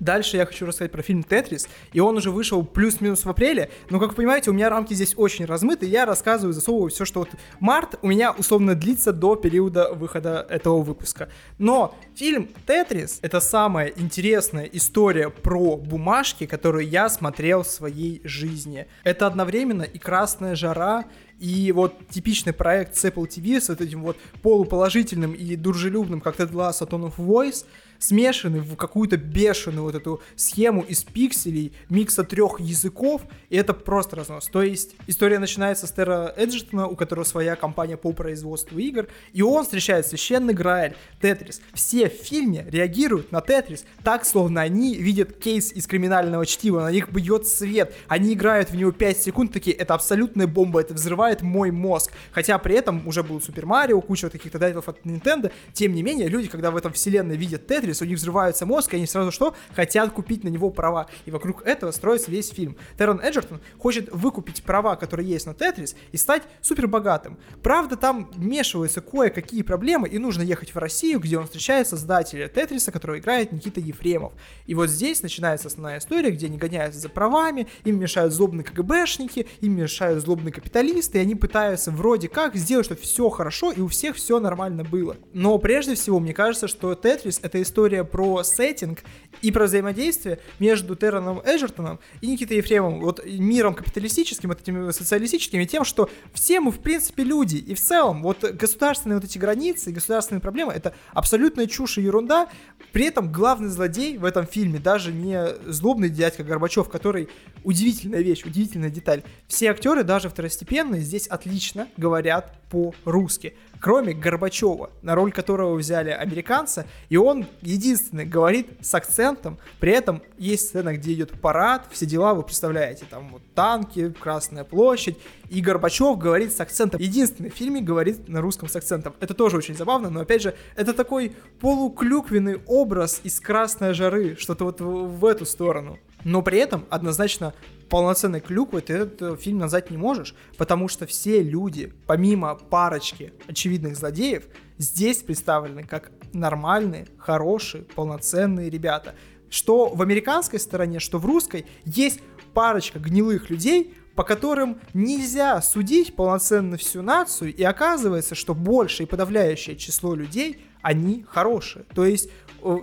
Дальше 0.00 0.36
я 0.36 0.46
хочу 0.46 0.66
рассказать 0.66 0.90
про 0.90 1.02
фильм 1.02 1.22
«Тетрис», 1.22 1.68
и 1.92 2.00
он 2.00 2.16
уже 2.16 2.30
вышел 2.30 2.64
плюс-минус 2.64 3.24
в 3.24 3.28
апреле, 3.28 3.70
но, 3.90 4.00
как 4.00 4.10
вы 4.10 4.16
понимаете, 4.16 4.50
у 4.50 4.52
меня 4.52 4.68
рамки 4.68 4.94
здесь 4.94 5.14
очень 5.16 5.44
размыты, 5.44 5.86
я 5.86 6.06
рассказываю, 6.06 6.52
засовываю 6.52 6.90
все, 6.90 7.04
что 7.04 7.20
вот 7.20 7.28
март 7.60 7.98
у 8.02 8.08
меня 8.08 8.32
условно 8.32 8.74
длится 8.74 9.12
до 9.12 9.36
периода 9.36 9.92
выхода 9.92 10.46
этого 10.48 10.82
выпуска. 10.82 11.28
Но 11.58 11.94
фильм 12.14 12.48
«Тетрис»— 12.66 13.18
это 13.22 13.40
самая 13.40 13.88
интересная 13.88 14.64
история 14.64 15.30
про 15.30 15.76
бумажки, 15.76 16.46
которую 16.46 16.88
я 16.88 17.08
смотрел 17.08 17.62
в 17.62 17.68
своей 17.68 18.20
жизни. 18.24 18.86
Это 19.04 19.26
одновременно 19.26 19.82
и 19.82 19.98
«Красная 19.98 20.56
жара», 20.56 21.04
и 21.38 21.72
вот 21.72 21.94
типичный 22.08 22.52
проект 22.52 22.94
с 22.94 23.04
Apple 23.04 23.26
TV 23.26 23.60
с 23.60 23.68
вот 23.68 23.80
этим 23.80 24.02
вот 24.02 24.16
полуположительным 24.42 25.32
и 25.32 25.56
дружелюбным, 25.56 26.20
как 26.20 26.36
Ted 26.36 26.52
Lasso 26.52 26.88
Tone 26.88 27.12
of 27.12 27.16
Voice— 27.16 27.64
смешаны 28.02 28.60
в 28.60 28.76
какую-то 28.76 29.16
бешеную 29.16 29.84
вот 29.84 29.94
эту 29.94 30.20
схему 30.34 30.82
из 30.82 31.04
пикселей, 31.04 31.72
микса 31.88 32.24
трех 32.24 32.58
языков, 32.60 33.22
и 33.48 33.56
это 33.56 33.74
просто 33.74 34.16
разнос. 34.16 34.46
То 34.46 34.62
есть 34.62 34.96
история 35.06 35.38
начинается 35.38 35.86
с 35.86 35.92
Тэрона 35.92 36.34
Эджертона, 36.36 36.88
у 36.88 36.96
которого 36.96 37.24
своя 37.24 37.54
компания 37.54 37.96
по 37.96 38.12
производству 38.12 38.78
игр, 38.78 39.06
и 39.32 39.42
он 39.42 39.62
встречает 39.62 40.06
священный 40.06 40.52
Грааль, 40.52 40.96
Тетрис. 41.20 41.60
Все 41.74 42.10
в 42.10 42.14
фильме 42.14 42.66
реагируют 42.68 43.30
на 43.30 43.40
Тетрис 43.40 43.84
так, 44.02 44.24
словно 44.24 44.62
они 44.62 44.96
видят 44.96 45.36
кейс 45.36 45.72
из 45.72 45.86
криминального 45.86 46.44
чтива, 46.44 46.80
на 46.80 46.90
них 46.90 47.08
бьет 47.10 47.46
свет, 47.46 47.94
они 48.08 48.34
играют 48.34 48.70
в 48.70 48.74
него 48.74 48.90
5 48.90 49.18
секунд, 49.18 49.52
такие, 49.52 49.76
это 49.76 49.94
абсолютная 49.94 50.48
бомба, 50.48 50.80
это 50.80 50.94
взрывает 50.94 51.42
мой 51.42 51.70
мозг. 51.70 52.12
Хотя 52.32 52.58
при 52.58 52.74
этом 52.74 53.06
уже 53.06 53.22
был 53.22 53.40
Супер 53.40 53.66
Марио, 53.66 54.00
куча 54.00 54.26
вот 54.26 54.32
каких-то 54.32 54.58
title 54.58 54.79
ов 54.79 54.88
от 54.88 55.00
Nintendo, 55.04 55.52
тем 55.72 55.92
не 55.92 56.02
менее, 56.02 56.28
люди, 56.28 56.48
когда 56.48 56.72
в 56.72 56.76
этом 56.76 56.92
вселенной 56.92 57.36
видят 57.36 57.66
Тетрис, 57.66 57.91
Тетрис, 57.92 58.02
у 58.02 58.04
них 58.04 58.18
взрывается 58.18 58.66
мозг, 58.66 58.94
и 58.94 58.96
они 58.96 59.06
сразу 59.06 59.30
что? 59.30 59.54
Хотят 59.74 60.12
купить 60.12 60.44
на 60.44 60.48
него 60.48 60.70
права. 60.70 61.06
И 61.26 61.30
вокруг 61.30 61.62
этого 61.66 61.90
строится 61.90 62.30
весь 62.30 62.50
фильм. 62.50 62.76
Тэрон 62.98 63.20
Эджертон 63.20 63.60
хочет 63.78 64.10
выкупить 64.12 64.62
права, 64.62 64.96
которые 64.96 65.28
есть 65.28 65.46
на 65.46 65.54
Тетрис, 65.54 65.94
и 66.12 66.16
стать 66.16 66.42
супер 66.60 66.86
богатым. 66.86 67.38
Правда, 67.62 67.96
там 67.96 68.30
вмешиваются 68.34 69.00
кое-какие 69.00 69.62
проблемы, 69.62 70.08
и 70.08 70.18
нужно 70.18 70.42
ехать 70.42 70.74
в 70.74 70.78
Россию, 70.78 71.20
где 71.20 71.38
он 71.38 71.44
встречает 71.44 71.88
создателя 71.88 72.48
Тетриса, 72.48 72.92
которого 72.92 73.18
играет 73.18 73.52
Никита 73.52 73.80
Ефремов. 73.80 74.32
И 74.66 74.74
вот 74.74 74.88
здесь 74.88 75.22
начинается 75.22 75.68
основная 75.68 75.98
история, 75.98 76.30
где 76.30 76.46
они 76.46 76.56
гоняются 76.56 77.00
за 77.00 77.08
правами, 77.08 77.66
им 77.84 77.98
мешают 77.98 78.32
злобные 78.32 78.64
КГБшники, 78.64 79.46
им 79.60 79.76
мешают 79.76 80.22
злобные 80.22 80.52
капиталисты, 80.52 81.18
и 81.18 81.20
они 81.20 81.34
пытаются 81.34 81.90
вроде 81.90 82.28
как 82.28 82.56
сделать, 82.56 82.86
чтобы 82.86 83.00
все 83.00 83.28
хорошо, 83.28 83.72
и 83.72 83.80
у 83.80 83.88
всех 83.88 84.16
все 84.16 84.40
нормально 84.40 84.84
было. 84.84 85.16
Но 85.32 85.58
прежде 85.58 85.94
всего, 85.94 86.20
мне 86.20 86.32
кажется, 86.32 86.68
что 86.68 86.94
Тетрис— 86.94 87.40
это 87.42 87.60
история 87.60 87.81
история 87.82 88.04
про 88.04 88.44
сеттинг 88.44 89.00
и 89.40 89.50
про 89.50 89.64
взаимодействие 89.64 90.38
между 90.60 90.94
Терраном 90.94 91.40
Эджертоном 91.40 91.98
и 92.20 92.28
Никитой 92.28 92.58
Ефремовым, 92.58 93.00
вот 93.00 93.24
миром 93.26 93.74
капиталистическим, 93.74 94.50
вот 94.50 94.60
этими 94.60 94.92
социалистическим, 94.92 95.58
и 95.58 95.66
тем, 95.66 95.84
что 95.84 96.08
все 96.32 96.60
мы, 96.60 96.70
в 96.70 96.78
принципе, 96.78 97.24
люди, 97.24 97.56
и 97.56 97.74
в 97.74 97.80
целом, 97.80 98.22
вот 98.22 98.44
государственные 98.44 99.16
вот 99.16 99.24
эти 99.24 99.36
границы, 99.36 99.90
государственные 99.90 100.40
проблемы, 100.40 100.72
это 100.72 100.94
абсолютная 101.12 101.66
чушь 101.66 101.98
и 101.98 102.02
ерунда, 102.02 102.48
при 102.92 103.06
этом 103.06 103.32
главный 103.32 103.68
злодей 103.68 104.16
в 104.16 104.24
этом 104.24 104.46
фильме 104.46 104.78
даже 104.78 105.10
не 105.10 105.44
злобный 105.66 106.08
дядька 106.08 106.44
Горбачев, 106.44 106.88
который 106.88 107.28
удивительная 107.64 108.20
вещь, 108.20 108.44
удивительная 108.44 108.90
деталь. 108.90 109.24
Все 109.48 109.72
актеры, 109.72 110.04
даже 110.04 110.28
второстепенные, 110.28 111.00
здесь 111.00 111.26
отлично 111.26 111.88
говорят 111.96 112.54
по-русски 112.70 113.54
кроме 113.82 114.14
Горбачева, 114.14 114.90
на 115.02 115.16
роль 115.16 115.32
которого 115.32 115.74
взяли 115.74 116.10
американца, 116.10 116.86
и 117.08 117.16
он 117.16 117.46
единственный 117.62 118.24
говорит 118.24 118.68
с 118.80 118.94
акцентом, 118.94 119.58
при 119.80 119.90
этом 119.90 120.22
есть 120.38 120.68
сцена, 120.68 120.94
где 120.94 121.12
идет 121.12 121.32
парад, 121.40 121.86
все 121.90 122.06
дела, 122.06 122.32
вы 122.32 122.44
представляете, 122.44 123.04
там 123.10 123.30
вот 123.32 123.42
танки, 123.56 124.14
Красная 124.20 124.62
площадь, 124.62 125.18
и 125.50 125.60
Горбачев 125.60 126.16
говорит 126.16 126.52
с 126.52 126.60
акцентом. 126.60 127.00
Единственный 127.00 127.50
в 127.50 127.54
фильме 127.54 127.80
говорит 127.80 128.28
на 128.28 128.40
русском 128.40 128.68
с 128.68 128.76
акцентом. 128.76 129.14
Это 129.18 129.34
тоже 129.34 129.56
очень 129.56 129.74
забавно, 129.74 130.10
но 130.10 130.20
опять 130.20 130.42
же, 130.42 130.54
это 130.76 130.92
такой 130.92 131.34
полуклюквенный 131.60 132.60
образ 132.66 133.20
из 133.24 133.40
Красной 133.40 133.94
жары, 133.94 134.36
что-то 134.38 134.64
вот 134.64 134.80
в, 134.80 135.18
в 135.18 135.24
эту 135.24 135.44
сторону. 135.44 135.98
Но 136.22 136.40
при 136.42 136.58
этом 136.58 136.86
однозначно 136.88 137.52
полноценной 137.92 138.40
клюквы 138.40 138.80
ты 138.80 138.94
этот 138.94 139.38
фильм 139.38 139.58
назвать 139.58 139.90
не 139.90 139.98
можешь, 139.98 140.34
потому 140.56 140.88
что 140.88 141.04
все 141.04 141.42
люди, 141.42 141.92
помимо 142.06 142.54
парочки 142.54 143.34
очевидных 143.46 143.96
злодеев, 143.96 144.44
здесь 144.78 145.18
представлены 145.18 145.84
как 145.84 146.10
нормальные, 146.32 147.06
хорошие, 147.18 147.84
полноценные 147.84 148.70
ребята. 148.70 149.14
Что 149.50 149.90
в 149.90 150.00
американской 150.00 150.58
стороне, 150.58 151.00
что 151.00 151.18
в 151.18 151.26
русской, 151.26 151.66
есть 151.84 152.20
парочка 152.54 152.98
гнилых 152.98 153.50
людей, 153.50 153.94
по 154.14 154.24
которым 154.24 154.80
нельзя 154.94 155.60
судить 155.60 156.16
полноценно 156.16 156.78
всю 156.78 157.02
нацию, 157.02 157.54
и 157.54 157.62
оказывается, 157.62 158.34
что 158.34 158.54
большее 158.54 159.06
и 159.06 159.10
подавляющее 159.10 159.76
число 159.76 160.14
людей, 160.14 160.64
они 160.80 161.26
хорошие. 161.28 161.84
То 161.94 162.06
есть 162.06 162.30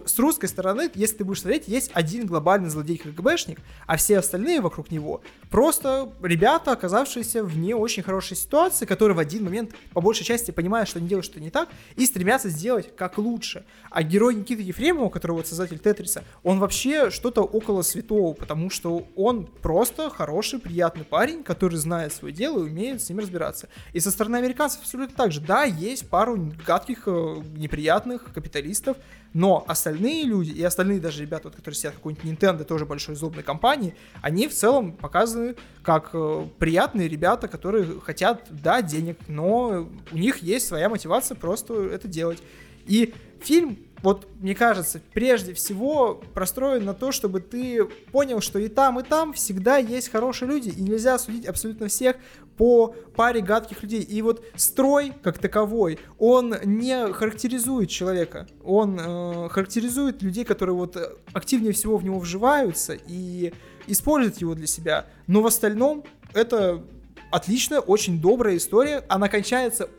с 0.06 0.20
русской 0.20 0.48
стороны, 0.48 0.90
если 0.94 1.18
ты 1.18 1.26
будешь 1.26 1.42
смотреть, 1.42 1.68
есть 1.68 1.92
один 1.94 2.26
глобальный 2.26 2.70
злодей 2.70 2.98
КГБшник, 2.98 3.60
а 3.88 3.98
все 3.98 4.20
остальные 4.20 4.62
вокруг 4.62 4.92
него 4.92 5.22
просто 5.50 6.12
ребята, 6.22 6.72
оказавшиеся 6.72 7.44
в 7.44 7.58
не 7.58 7.74
очень 7.74 8.04
хорошей 8.04 8.38
ситуации, 8.38 8.86
которые 8.86 9.16
в 9.16 9.20
один 9.20 9.44
момент 9.44 9.72
по 9.94 10.02
большей 10.02 10.26
части 10.26 10.52
понимают, 10.52 10.90
что 10.90 11.00
они 11.00 11.08
делают 11.08 11.26
что-то 11.26 11.42
не 11.42 11.50
так, 11.50 11.70
и 11.96 12.06
стремятся 12.06 12.50
сделать 12.50 12.96
как 12.96 13.18
лучше. 13.18 13.66
А 13.90 14.04
герой 14.04 14.36
Никиты 14.36 14.62
Ефремова, 14.62 15.10
который 15.10 15.34
вот 15.34 15.48
создатель 15.48 15.80
Тетриса, 15.80 16.24
он 16.44 16.60
вообще 16.60 17.10
что-то 17.10 17.42
около 17.42 17.82
святого, 17.82 18.34
потому 18.34 18.70
что 18.70 19.08
он 19.16 19.46
просто 19.46 20.10
хороший, 20.10 20.60
приятный 20.60 21.06
парень, 21.06 21.44
который 21.44 21.76
знает 21.76 22.14
свое 22.14 22.34
дело 22.34 22.60
и 22.60 22.70
умеет 22.70 23.02
с 23.02 23.10
ним 23.10 23.20
разбираться. 23.20 23.70
И 23.94 24.00
со 24.00 24.12
стороны 24.12 24.38
американцев 24.38 24.82
абсолютно 24.82 25.16
так 25.16 25.32
же. 25.32 25.42
Да, 25.42 25.64
есть 25.64 26.10
пару 26.10 26.52
гадких, 26.66 27.04
э, 27.08 27.42
неприятных 27.56 28.10
приятных 28.10 28.34
капиталистов, 28.34 28.98
но 29.34 29.64
остальные 29.68 30.24
люди 30.24 30.52
и 30.52 30.64
остальные 30.64 31.00
даже 31.00 31.22
ребята, 31.22 31.48
вот, 31.48 31.56
которые 31.56 31.78
сидят 31.78 31.94
в 31.94 31.98
какой-нибудь 31.98 32.26
Nintendo, 32.26 32.64
тоже 32.64 32.86
большой 32.86 33.16
злобной 33.16 33.44
компании, 33.44 33.96
они 34.22 34.48
в 34.48 34.54
целом 34.54 34.94
показаны 34.94 35.56
как 35.84 36.10
э, 36.14 36.48
приятные 36.58 37.08
ребята, 37.08 37.48
которые 37.48 38.00
хотят, 38.02 38.48
да, 38.50 38.82
денег, 38.82 39.18
но 39.28 39.90
у 40.12 40.18
них 40.18 40.38
есть 40.38 40.68
своя 40.68 40.90
мотивация 40.90 41.36
просто 41.36 41.74
это 41.74 42.08
делать. 42.08 42.42
И 42.86 43.14
фильм 43.42 43.78
вот, 44.02 44.28
мне 44.40 44.56
кажется, 44.56 45.02
прежде 45.14 45.54
всего 45.54 46.22
простроен 46.34 46.86
на 46.86 46.94
то, 46.94 47.12
чтобы 47.12 47.42
ты 47.42 47.86
понял, 48.12 48.42
что 48.42 48.60
и 48.60 48.70
там, 48.70 49.00
и 49.00 49.04
там 49.04 49.34
всегда 49.34 49.78
есть 49.78 50.10
хорошие 50.10 50.50
люди, 50.50 50.70
и 50.70 50.82
нельзя 50.82 51.18
судить 51.20 51.46
абсолютно 51.46 51.88
всех 51.88 52.16
по 52.58 52.96
паре 53.16 53.42
гадких 53.42 53.84
людей. 53.84 54.02
И 54.02 54.22
вот 54.22 54.46
строй, 54.56 55.14
как 55.22 55.38
таковой, 55.38 56.00
он 56.18 56.56
не 56.64 57.12
характеризует 57.14 57.90
человека, 57.90 58.48
он 58.64 59.00
э, 59.00 59.50
характеризует 59.50 60.22
людей, 60.22 60.46
которые 60.46 60.76
вот 60.76 60.98
активнее 61.34 61.74
всего 61.74 61.98
в 61.98 62.04
него 62.04 62.20
вживаются 62.20 62.98
и 63.08 63.54
используют 63.88 64.40
его 64.42 64.56
для 64.56 64.68
себя. 64.68 65.08
Но 65.28 65.42
в 65.42 65.48
остальном 65.48 66.04
это 66.34 66.84
отличная, 67.32 67.80
очень 67.80 68.22
добрая 68.22 68.58
история. 68.58 69.04
Она 69.08 69.30
кончается 69.30 69.90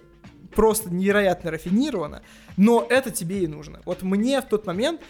просто 0.55 0.91
невероятно 0.91 1.51
рафинировано, 1.51 2.23
но 2.57 2.87
это 2.89 3.11
тебе 3.11 3.45
и 3.45 3.47
нужно. 3.47 3.81
Вот 3.85 4.03
мне 4.03 4.41
в 4.41 4.47
тот 4.47 4.67
момент 4.67 5.01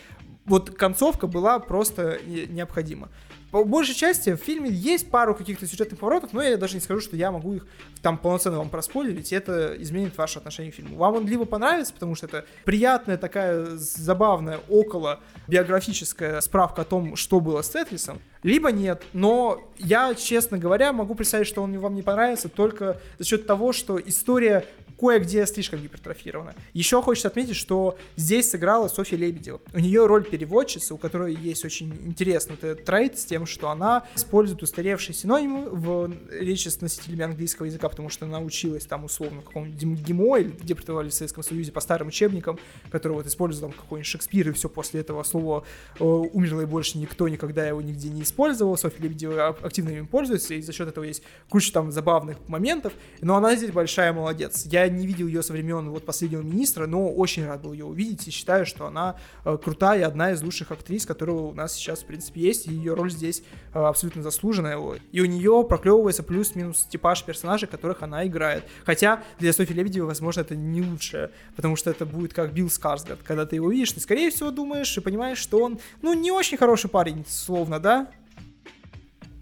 вот 0.44 0.70
концовка 0.70 1.26
была 1.26 1.58
просто 1.58 2.18
необходима. 2.26 3.08
По 3.50 3.64
большей 3.64 3.96
части 3.96 4.34
в 4.34 4.36
фильме 4.36 4.70
есть 4.70 5.10
пару 5.10 5.34
каких-то 5.34 5.66
сюжетных 5.66 5.98
поворотов, 5.98 6.32
но 6.32 6.40
я 6.40 6.56
даже 6.56 6.74
не 6.74 6.80
скажу, 6.80 7.00
что 7.00 7.16
я 7.16 7.32
могу 7.32 7.54
их 7.54 7.66
там 8.00 8.16
полноценно 8.16 8.58
вам 8.58 8.68
проспойлерить, 8.68 9.32
и 9.32 9.34
это 9.34 9.74
изменит 9.78 10.16
ваше 10.16 10.38
отношение 10.38 10.70
к 10.70 10.76
фильму. 10.76 10.96
Вам 10.96 11.16
он 11.16 11.26
либо 11.26 11.44
понравится, 11.44 11.92
потому 11.92 12.14
что 12.14 12.26
это 12.26 12.44
приятная 12.64 13.16
такая 13.16 13.66
забавная 13.76 14.60
около 14.68 15.18
биографическая 15.48 16.40
справка 16.40 16.82
о 16.82 16.84
том, 16.84 17.16
что 17.16 17.40
было 17.40 17.62
с 17.62 17.70
Тетрисом, 17.70 18.20
либо 18.44 18.70
нет. 18.70 19.02
Но 19.12 19.68
я, 19.78 20.14
честно 20.14 20.56
говоря, 20.56 20.92
могу 20.92 21.16
представить, 21.16 21.48
что 21.48 21.62
он 21.62 21.76
вам 21.76 21.96
не 21.96 22.02
понравится 22.02 22.48
только 22.48 23.00
за 23.18 23.24
счет 23.26 23.48
того, 23.48 23.72
что 23.72 23.98
история 24.00 24.64
кое-где 25.00 25.46
слишком 25.46 25.80
гипертрофирована. 25.80 26.54
Еще 26.74 27.00
хочется 27.00 27.28
отметить, 27.28 27.56
что 27.56 27.96
здесь 28.16 28.50
сыграла 28.50 28.88
Софья 28.88 29.16
Лебедева. 29.16 29.60
У 29.72 29.78
нее 29.78 30.06
роль 30.06 30.24
переводчицы, 30.24 30.92
у 30.92 30.98
которой 30.98 31.34
есть 31.34 31.64
очень 31.64 31.92
интересный 32.04 32.56
трейд 32.56 33.18
с 33.18 33.24
тем, 33.24 33.46
что 33.46 33.70
она 33.70 34.04
использует 34.14 34.62
устаревшие 34.62 35.14
синонимы 35.14 35.70
в 35.70 36.12
речи 36.30 36.68
с 36.68 36.82
носителями 36.82 37.24
английского 37.24 37.66
языка, 37.66 37.88
потому 37.88 38.10
что 38.10 38.26
она 38.26 38.40
училась 38.40 38.84
там 38.84 39.04
условно 39.04 39.40
в 39.40 39.44
каком-нибудь 39.44 40.00
ГИМО 40.00 40.36
или 40.36 40.50
где 40.50 40.74
преподавали 40.74 41.08
в 41.08 41.14
Советском 41.14 41.42
Союзе 41.42 41.72
по 41.72 41.80
старым 41.80 42.08
учебникам, 42.08 42.58
которые 42.90 43.16
вот 43.16 43.26
используют 43.26 43.72
там 43.72 43.80
какой-нибудь 43.80 44.06
Шекспир, 44.06 44.50
и 44.50 44.52
все 44.52 44.68
после 44.68 45.00
этого 45.00 45.22
слово 45.22 45.64
э, 45.98 46.04
умерло 46.04 46.60
и 46.60 46.66
больше 46.66 46.98
никто 46.98 47.26
никогда 47.28 47.66
его 47.66 47.80
нигде 47.80 48.10
не 48.10 48.22
использовал. 48.22 48.76
Софья 48.76 49.02
Лебедева 49.02 49.56
активно 49.62 49.90
им 49.90 50.06
пользуется, 50.06 50.54
и 50.54 50.60
за 50.60 50.72
счет 50.72 50.88
этого 50.88 51.04
есть 51.04 51.22
куча 51.48 51.72
там 51.72 51.90
забавных 51.90 52.36
моментов, 52.48 52.92
но 53.22 53.36
она 53.36 53.56
здесь 53.56 53.70
большая 53.70 54.12
молодец. 54.12 54.66
Я 54.66 54.89
не 54.96 55.06
видел 55.06 55.26
ее 55.26 55.42
со 55.42 55.52
времен 55.52 55.90
вот 55.90 56.04
последнего 56.04 56.42
министра, 56.42 56.86
но 56.86 57.10
очень 57.10 57.46
рад 57.46 57.62
был 57.62 57.72
ее 57.72 57.84
увидеть 57.84 58.26
и 58.28 58.30
считаю, 58.30 58.66
что 58.66 58.86
она 58.86 59.16
э, 59.44 59.56
крутая, 59.62 60.06
одна 60.06 60.32
из 60.32 60.42
лучших 60.42 60.70
актрис, 60.70 61.06
которая 61.06 61.36
у 61.36 61.52
нас 61.54 61.74
сейчас, 61.74 62.00
в 62.00 62.04
принципе, 62.06 62.40
есть, 62.40 62.66
и 62.66 62.72
ее 62.72 62.94
роль 62.94 63.10
здесь 63.10 63.42
э, 63.74 63.78
абсолютно 63.78 64.22
заслуженная. 64.22 64.78
И 65.12 65.20
у 65.20 65.26
нее 65.26 65.64
проклевывается 65.68 66.22
плюс-минус 66.22 66.86
типаж 66.90 67.24
персонажей, 67.24 67.68
которых 67.68 68.02
она 68.02 68.26
играет. 68.26 68.64
Хотя 68.84 69.22
для 69.38 69.52
Софьи 69.52 69.74
Лебедевой, 69.74 70.08
возможно, 70.08 70.40
это 70.40 70.56
не 70.56 70.82
лучше, 70.82 71.30
потому 71.56 71.76
что 71.76 71.90
это 71.90 72.06
будет 72.06 72.34
как 72.34 72.52
Билл 72.52 72.70
Скарсгард. 72.70 73.20
Когда 73.22 73.46
ты 73.46 73.56
его 73.56 73.70
видишь, 73.70 73.92
ты, 73.92 74.00
скорее 74.00 74.30
всего, 74.30 74.50
думаешь 74.50 74.96
и 74.96 75.00
понимаешь, 75.00 75.38
что 75.38 75.62
он, 75.62 75.78
ну, 76.02 76.12
не 76.14 76.30
очень 76.30 76.56
хороший 76.56 76.90
парень, 76.90 77.24
словно, 77.28 77.80
да? 77.80 78.08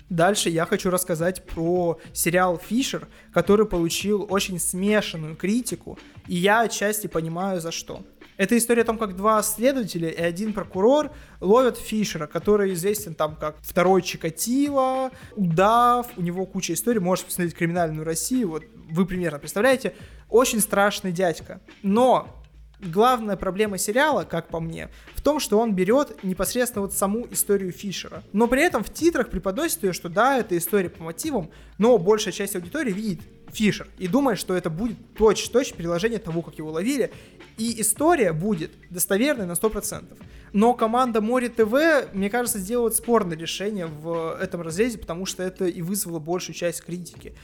Дальше 0.09 0.49
я 0.49 0.65
хочу 0.65 0.91
рассказать 0.91 1.45
про 1.45 1.99
сериал 2.13 2.59
«Фишер», 2.59 3.09
который 3.33 3.67
получил 3.67 4.27
очень 4.31 4.59
смешанную 4.59 5.37
критику, 5.37 5.99
и 6.27 6.37
я 6.37 6.61
отчасти 6.63 7.07
понимаю 7.07 7.61
за 7.61 7.73
что. 7.73 8.03
Это 8.39 8.57
история 8.57 8.83
о 8.83 8.85
том, 8.87 8.99
как 8.99 9.17
два 9.17 9.43
следователя 9.43 10.09
и 10.09 10.23
один 10.23 10.53
прокурор 10.53 11.11
ловят 11.41 11.77
Фишера, 11.77 12.27
который 12.29 12.73
известен 12.73 13.15
там 13.15 13.35
как 13.35 13.57
второй 13.61 14.01
Чикатило, 14.01 15.11
удав, 15.35 16.07
у 16.17 16.23
него 16.23 16.47
куча 16.47 16.73
историй, 16.73 17.01
можете 17.01 17.27
посмотреть 17.27 17.55
«Криминальную 17.55 18.05
Россию», 18.05 18.51
вот 18.51 18.65
вы 18.91 19.05
примерно 19.07 19.39
представляете, 19.39 19.95
очень 20.31 20.61
страшный 20.61 21.13
дядька. 21.13 21.61
Но 21.83 22.38
главная 22.81 23.37
проблема 23.37 23.79
сериала, 23.79 24.25
как 24.25 24.49
по 24.49 24.61
мне, 24.61 24.89
в 25.15 25.23
том, 25.23 25.41
что 25.41 25.59
он 25.59 25.75
берет 25.75 26.23
непосредственно 26.23 26.83
вот 26.83 26.95
саму 26.95 27.27
историю 27.31 27.73
Фишера. 27.73 28.23
Но 28.33 28.47
при 28.47 28.63
этом 28.63 28.85
в 28.85 28.93
титрах 28.93 29.31
преподносит 29.31 29.83
ее, 29.83 29.93
что 29.93 30.09
да, 30.09 30.39
это 30.39 30.57
история 30.57 30.91
по 30.91 31.03
мотивам, 31.03 31.51
но 31.79 31.99
большая 31.99 32.33
часть 32.33 32.57
аудитории 32.57 32.93
видит 32.93 33.21
Фишер 33.53 33.89
и 33.99 34.09
думает, 34.09 34.39
что 34.39 34.55
это 34.55 34.71
будет 34.71 34.97
точь-точь 35.17 35.73
переложение 35.73 36.19
того, 36.19 36.43
как 36.43 36.59
его 36.59 36.71
ловили, 36.71 37.13
и 37.57 37.81
история 37.81 38.33
будет 38.33 38.73
достоверной 38.91 39.47
на 39.47 39.53
100%. 39.53 40.17
Но 40.53 40.75
команда 40.75 41.21
Море 41.21 41.49
ТВ, 41.49 42.13
мне 42.15 42.31
кажется, 42.31 42.59
сделает 42.59 42.95
спорное 42.95 43.37
решение 43.37 43.87
в 43.87 44.39
этом 44.41 44.63
разрезе, 44.63 44.99
потому 44.99 45.27
что 45.27 45.43
это 45.43 45.67
и 45.67 45.83
вызвало 45.83 46.19
большую 46.19 46.55
часть 46.55 46.83
критики. 46.83 47.35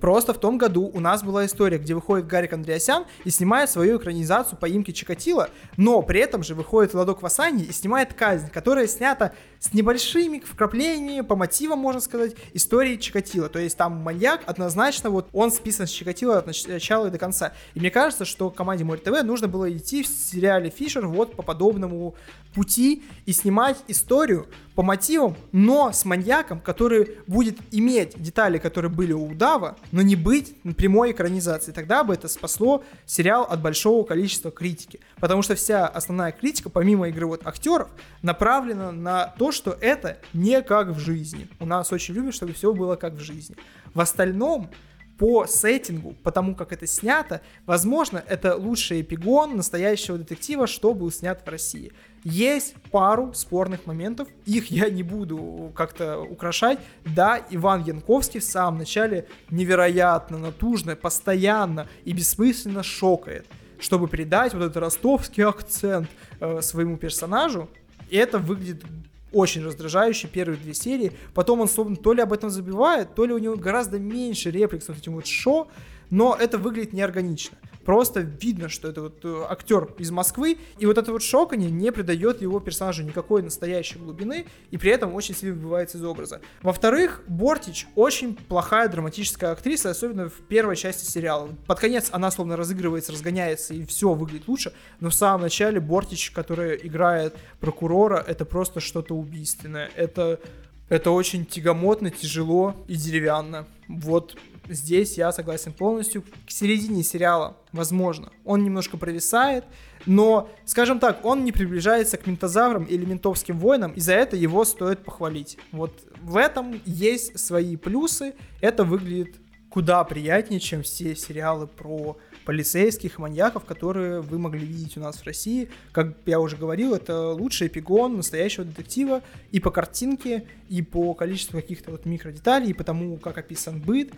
Просто 0.00 0.34
в 0.34 0.38
том 0.38 0.58
году 0.58 0.90
у 0.92 1.00
нас 1.00 1.22
была 1.22 1.46
история, 1.46 1.78
где 1.78 1.94
выходит 1.94 2.26
Гарик 2.26 2.52
Андреасян 2.52 3.04
и 3.24 3.30
снимает 3.30 3.70
свою 3.70 3.98
экранизацию 3.98 4.58
поимки 4.58 4.90
Чикатила, 4.90 5.48
но 5.76 6.02
при 6.02 6.20
этом 6.20 6.42
же 6.42 6.54
выходит 6.54 6.92
Владок 6.92 7.22
Васани 7.22 7.62
и 7.62 7.72
снимает 7.72 8.12
«Казнь», 8.14 8.50
которая 8.50 8.88
снята 8.88 9.32
с 9.60 9.72
небольшими 9.72 10.40
вкраплениями, 10.40 11.20
по 11.20 11.36
мотивам, 11.36 11.78
можно 11.78 12.00
сказать, 12.00 12.34
истории 12.52 12.96
Чикатила. 12.96 13.48
То 13.48 13.60
есть 13.60 13.76
там 13.76 13.98
маньяк 13.98 14.42
однозначно, 14.46 15.10
вот 15.10 15.28
он 15.32 15.52
списан 15.52 15.86
с 15.86 15.90
Чикатила 15.90 16.38
от 16.38 16.46
начала 16.46 17.06
и 17.06 17.10
до 17.10 17.18
конца. 17.18 17.52
И 17.74 17.80
мне 17.80 17.90
кажется, 17.90 18.24
что 18.24 18.50
команде 18.50 18.84
Море 18.84 19.00
ТВ 19.00 19.22
нужно 19.22 19.46
было 19.46 19.70
идти 19.72 20.02
в 20.02 20.08
сериале 20.08 20.70
Фишер 20.70 21.06
вот 21.06 21.36
по 21.36 21.42
подобному 21.42 22.16
пути 22.54 23.04
и 23.24 23.32
снимать 23.32 23.78
историю 23.86 24.46
по 24.74 24.82
мотивам, 24.82 25.36
но 25.52 25.92
с 25.92 26.04
маньяком, 26.04 26.60
который 26.60 27.18
будет 27.26 27.58
иметь 27.70 28.20
детали, 28.20 28.58
которые 28.58 28.90
были 28.90 29.12
у 29.12 29.26
Удава, 29.26 29.76
но 29.90 30.02
не 30.02 30.16
быть 30.16 30.54
прямой 30.76 31.12
экранизацией. 31.12 31.74
Тогда 31.74 32.04
бы 32.04 32.14
это 32.14 32.28
спасло 32.28 32.82
сериал 33.06 33.42
от 33.42 33.60
большого 33.60 34.04
количества 34.04 34.50
критики. 34.50 35.00
Потому 35.20 35.42
что 35.42 35.54
вся 35.54 35.86
основная 35.86 36.32
критика, 36.32 36.70
помимо 36.70 37.08
игры 37.08 37.26
вот 37.26 37.46
актеров, 37.46 37.88
направлена 38.22 38.92
на 38.92 39.34
то, 39.38 39.52
что 39.52 39.76
это 39.80 40.18
не 40.32 40.62
как 40.62 40.88
в 40.88 40.98
жизни. 40.98 41.48
У 41.60 41.66
нас 41.66 41.92
очень 41.92 42.14
любят, 42.14 42.34
чтобы 42.34 42.52
все 42.52 42.72
было 42.72 42.96
как 42.96 43.14
в 43.14 43.20
жизни. 43.20 43.56
В 43.94 44.00
остальном, 44.00 44.70
по 45.18 45.46
сеттингу, 45.46 46.16
потому 46.22 46.56
как 46.56 46.72
это 46.72 46.86
снято, 46.86 47.42
возможно, 47.66 48.24
это 48.26 48.56
лучший 48.56 49.02
эпигон 49.02 49.56
настоящего 49.56 50.18
детектива, 50.18 50.66
что 50.66 50.94
был 50.94 51.12
снят 51.12 51.40
в 51.44 51.48
России. 51.48 51.92
Есть 52.24 52.74
пару 52.92 53.34
спорных 53.34 53.86
моментов, 53.86 54.28
их 54.46 54.70
я 54.70 54.88
не 54.90 55.02
буду 55.02 55.72
как-то 55.74 56.20
украшать. 56.20 56.78
Да, 57.04 57.40
Иван 57.50 57.82
Янковский 57.82 58.38
в 58.38 58.44
самом 58.44 58.78
начале 58.78 59.26
невероятно 59.50 60.38
натужно, 60.38 60.94
постоянно 60.94 61.88
и 62.04 62.12
бессмысленно 62.12 62.84
шокает, 62.84 63.46
чтобы 63.80 64.06
передать 64.06 64.54
вот 64.54 64.62
этот 64.62 64.76
ростовский 64.76 65.44
акцент 65.44 66.08
э, 66.38 66.60
своему 66.60 66.96
персонажу. 66.96 67.68
И 68.08 68.16
это 68.16 68.38
выглядит 68.38 68.84
очень 69.32 69.64
раздражающий 69.64 70.28
первые 70.28 70.58
две 70.58 70.74
серии. 70.74 71.12
Потом 71.34 71.60
он 71.60 71.68
словно 71.68 71.96
то 71.96 72.12
ли 72.12 72.22
об 72.22 72.32
этом 72.32 72.50
забивает, 72.50 73.14
то 73.16 73.24
ли 73.24 73.32
у 73.32 73.38
него 73.38 73.56
гораздо 73.56 73.98
меньше 73.98 74.50
реплик 74.52 74.84
с 74.84 74.88
этим 74.88 75.14
вот 75.14 75.26
шо, 75.26 75.68
но 76.10 76.36
это 76.38 76.58
выглядит 76.58 76.92
неорганично. 76.92 77.56
Просто 77.84 78.20
видно, 78.20 78.68
что 78.68 78.88
это 78.88 79.02
вот 79.02 79.24
э, 79.24 79.44
актер 79.48 79.88
из 79.98 80.10
Москвы, 80.10 80.58
и 80.78 80.86
вот 80.86 80.98
это 80.98 81.12
вот 81.12 81.22
шоканье 81.22 81.70
не 81.70 81.90
придает 81.90 82.42
его 82.42 82.60
персонажу 82.60 83.02
никакой 83.02 83.42
настоящей 83.42 83.98
глубины, 83.98 84.46
и 84.70 84.78
при 84.78 84.90
этом 84.90 85.14
очень 85.14 85.34
сильно 85.34 85.54
выбивается 85.54 85.98
из 85.98 86.04
образа. 86.04 86.40
Во-вторых, 86.62 87.22
Бортич 87.26 87.86
очень 87.94 88.36
плохая 88.36 88.88
драматическая 88.88 89.52
актриса, 89.52 89.90
особенно 89.90 90.28
в 90.28 90.34
первой 90.48 90.76
части 90.76 91.04
сериала. 91.04 91.50
Под 91.66 91.80
конец 91.80 92.08
она 92.12 92.30
словно 92.30 92.56
разыгрывается, 92.56 93.12
разгоняется, 93.12 93.74
и 93.74 93.84
все 93.84 94.12
выглядит 94.14 94.48
лучше, 94.48 94.72
но 95.00 95.10
в 95.10 95.14
самом 95.14 95.42
начале 95.42 95.80
Бортич, 95.80 96.30
которая 96.30 96.74
играет 96.74 97.36
прокурора, 97.60 98.24
это 98.26 98.44
просто 98.44 98.80
что-то 98.80 99.14
убийственное. 99.14 99.90
Это 99.96 100.40
это 100.88 101.10
очень 101.10 101.46
тягомотно, 101.46 102.10
тяжело 102.10 102.76
и 102.86 102.96
деревянно. 102.96 103.66
Вот 103.88 104.36
здесь 104.68 105.18
я 105.18 105.32
согласен 105.32 105.72
полностью. 105.72 106.22
К 106.22 106.50
середине 106.50 107.02
сериала, 107.02 107.56
возможно, 107.72 108.30
он 108.44 108.64
немножко 108.64 108.96
провисает, 108.96 109.64
но, 110.06 110.50
скажем 110.64 110.98
так, 110.98 111.24
он 111.24 111.44
не 111.44 111.52
приближается 111.52 112.16
к 112.16 112.26
ментозаврам 112.26 112.84
или 112.84 113.04
ментовским 113.04 113.58
воинам, 113.58 113.92
и 113.92 114.00
за 114.00 114.14
это 114.14 114.36
его 114.36 114.64
стоит 114.64 115.04
похвалить. 115.04 115.58
Вот 115.70 115.92
в 116.22 116.36
этом 116.36 116.80
есть 116.84 117.38
свои 117.38 117.76
плюсы, 117.76 118.34
это 118.60 118.84
выглядит 118.84 119.36
куда 119.72 120.04
приятнее, 120.04 120.60
чем 120.60 120.82
все 120.82 121.16
сериалы 121.16 121.66
про 121.66 122.18
полицейских, 122.44 123.18
маньяков, 123.18 123.64
которые 123.64 124.20
вы 124.20 124.38
могли 124.38 124.66
видеть 124.66 124.96
у 124.98 125.00
нас 125.00 125.16
в 125.16 125.24
России. 125.24 125.70
Как 125.92 126.14
я 126.26 126.40
уже 126.40 126.56
говорил, 126.56 126.94
это 126.94 127.30
лучший 127.30 127.68
эпигон 127.68 128.16
настоящего 128.16 128.66
детектива 128.66 129.22
и 129.50 129.60
по 129.60 129.70
картинке, 129.70 130.44
и 130.68 130.82
по 130.82 131.14
количеству 131.14 131.58
каких-то 131.58 131.92
вот 131.92 132.04
микродеталей, 132.04 132.70
и 132.70 132.74
по 132.74 132.84
тому, 132.84 133.16
как 133.16 133.38
описан 133.38 133.80
быт. 133.80 134.12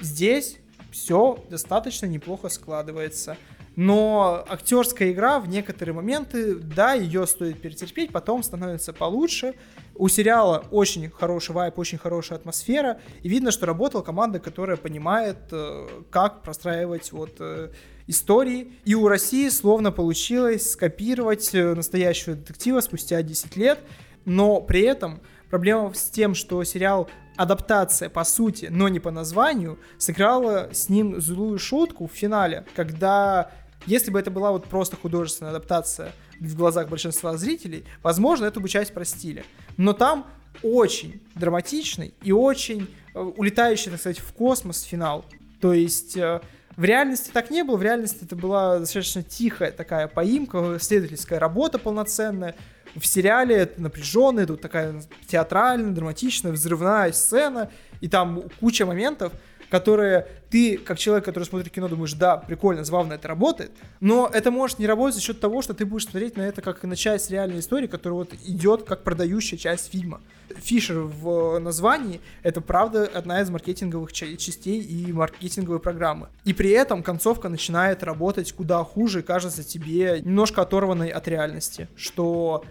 Здесь 0.00 0.58
все 0.90 1.42
достаточно 1.48 2.06
неплохо 2.06 2.48
складывается. 2.48 3.36
Но 3.76 4.44
актерская 4.48 5.12
игра 5.12 5.38
в 5.38 5.48
некоторые 5.48 5.94
моменты, 5.94 6.56
да, 6.56 6.94
ее 6.94 7.26
стоит 7.26 7.60
перетерпеть, 7.62 8.12
потом 8.12 8.42
становится 8.42 8.92
получше. 8.92 9.54
У 9.94 10.08
сериала 10.08 10.64
очень 10.70 11.08
хороший 11.08 11.52
вайп, 11.52 11.78
очень 11.78 11.96
хорошая 11.96 12.38
атмосфера, 12.38 13.00
и 13.22 13.28
видно, 13.28 13.50
что 13.50 13.66
работала 13.66 14.02
команда, 14.02 14.40
которая 14.40 14.76
понимает, 14.76 15.38
э, 15.52 15.88
как 16.10 16.42
простраивать 16.42 17.12
вот 17.12 17.36
э, 17.38 17.70
истории. 18.06 18.72
И 18.84 18.94
у 18.94 19.06
России 19.08 19.48
словно 19.48 19.92
получилось 19.92 20.72
скопировать 20.72 21.54
э, 21.54 21.74
настоящего 21.74 22.34
детектива 22.34 22.80
спустя 22.80 23.22
10 23.22 23.56
лет, 23.56 23.78
но 24.24 24.60
при 24.60 24.82
этом 24.82 25.20
проблема 25.50 25.92
с 25.94 26.08
тем, 26.08 26.34
что 26.34 26.62
сериал 26.64 27.10
адаптация 27.36 28.08
по 28.08 28.24
сути, 28.24 28.68
но 28.70 28.88
не 28.88 29.00
по 29.00 29.10
названию, 29.10 29.78
сыграла 29.98 30.70
с 30.72 30.88
ним 30.88 31.20
злую 31.20 31.58
шутку 31.58 32.06
в 32.06 32.12
финале, 32.12 32.64
когда 32.74 33.50
если 33.86 34.10
бы 34.10 34.18
это 34.18 34.30
была 34.30 34.52
вот 34.52 34.66
просто 34.66 34.96
художественная 34.96 35.52
адаптация 35.52 36.12
в 36.38 36.56
глазах 36.56 36.88
большинства 36.88 37.36
зрителей, 37.36 37.84
возможно, 38.02 38.46
эту 38.46 38.60
бы 38.60 38.68
часть 38.68 38.92
простили. 38.92 39.44
Но 39.76 39.92
там 39.92 40.26
очень 40.62 41.20
драматичный 41.34 42.14
и 42.22 42.32
очень 42.32 42.88
э, 43.14 43.20
улетающий, 43.20 43.90
так 43.90 44.00
сказать, 44.00 44.18
в 44.18 44.32
космос 44.32 44.82
финал. 44.82 45.24
То 45.60 45.72
есть 45.72 46.16
э, 46.16 46.40
в 46.76 46.84
реальности 46.84 47.30
так 47.32 47.50
не 47.50 47.62
было, 47.62 47.76
в 47.76 47.82
реальности 47.82 48.24
это 48.24 48.36
была 48.36 48.78
достаточно 48.78 49.22
тихая 49.22 49.70
такая 49.70 50.08
поимка, 50.08 50.78
следовательская 50.80 51.38
работа 51.38 51.78
полноценная. 51.78 52.54
В 52.94 53.06
сериале 53.06 53.54
это 53.54 53.80
напряженная, 53.80 54.46
тут 54.46 54.60
такая 54.60 55.02
театральная, 55.26 55.92
драматичная, 55.92 56.52
взрывная 56.52 57.12
сцена, 57.12 57.70
и 58.00 58.08
там 58.08 58.42
куча 58.58 58.84
моментов, 58.86 59.32
которые 59.70 60.26
ты, 60.50 60.76
как 60.76 60.98
человек, 60.98 61.24
который 61.24 61.44
смотрит 61.44 61.70
кино, 61.70 61.88
думаешь, 61.88 62.12
да, 62.14 62.36
прикольно, 62.36 62.82
забавно 62.82 63.12
это 63.14 63.28
работает, 63.28 63.70
но 64.00 64.28
это 64.32 64.50
может 64.50 64.80
не 64.80 64.86
работать 64.86 65.14
за 65.14 65.20
счет 65.20 65.40
того, 65.40 65.62
что 65.62 65.74
ты 65.74 65.86
будешь 65.86 66.06
смотреть 66.06 66.36
на 66.36 66.42
это 66.42 66.60
как 66.60 66.82
на 66.82 66.96
часть 66.96 67.30
реальной 67.30 67.60
истории, 67.60 67.86
которая 67.86 68.18
вот 68.18 68.34
идет 68.44 68.82
как 68.82 69.04
продающая 69.04 69.56
часть 69.56 69.92
фильма. 69.92 70.20
Фишер 70.56 71.02
в 71.02 71.60
названии— 71.60 72.20
это, 72.42 72.60
правда, 72.60 73.08
одна 73.14 73.40
из 73.40 73.50
маркетинговых 73.50 74.12
частей 74.12 74.80
и 74.80 75.12
маркетинговой 75.12 75.78
программы. 75.78 76.26
И 76.44 76.52
при 76.52 76.70
этом 76.70 77.04
концовка 77.04 77.48
начинает 77.48 78.02
работать 78.02 78.52
куда 78.52 78.82
хуже, 78.82 79.22
кажется 79.22 79.62
тебе 79.62 80.20
немножко 80.24 80.62
оторванной 80.62 81.10
от 81.10 81.28
реальности, 81.28 81.86
что 81.94 82.64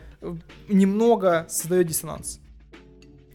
немного 0.68 1.46
создает 1.50 1.88
диссонанс 1.88 2.40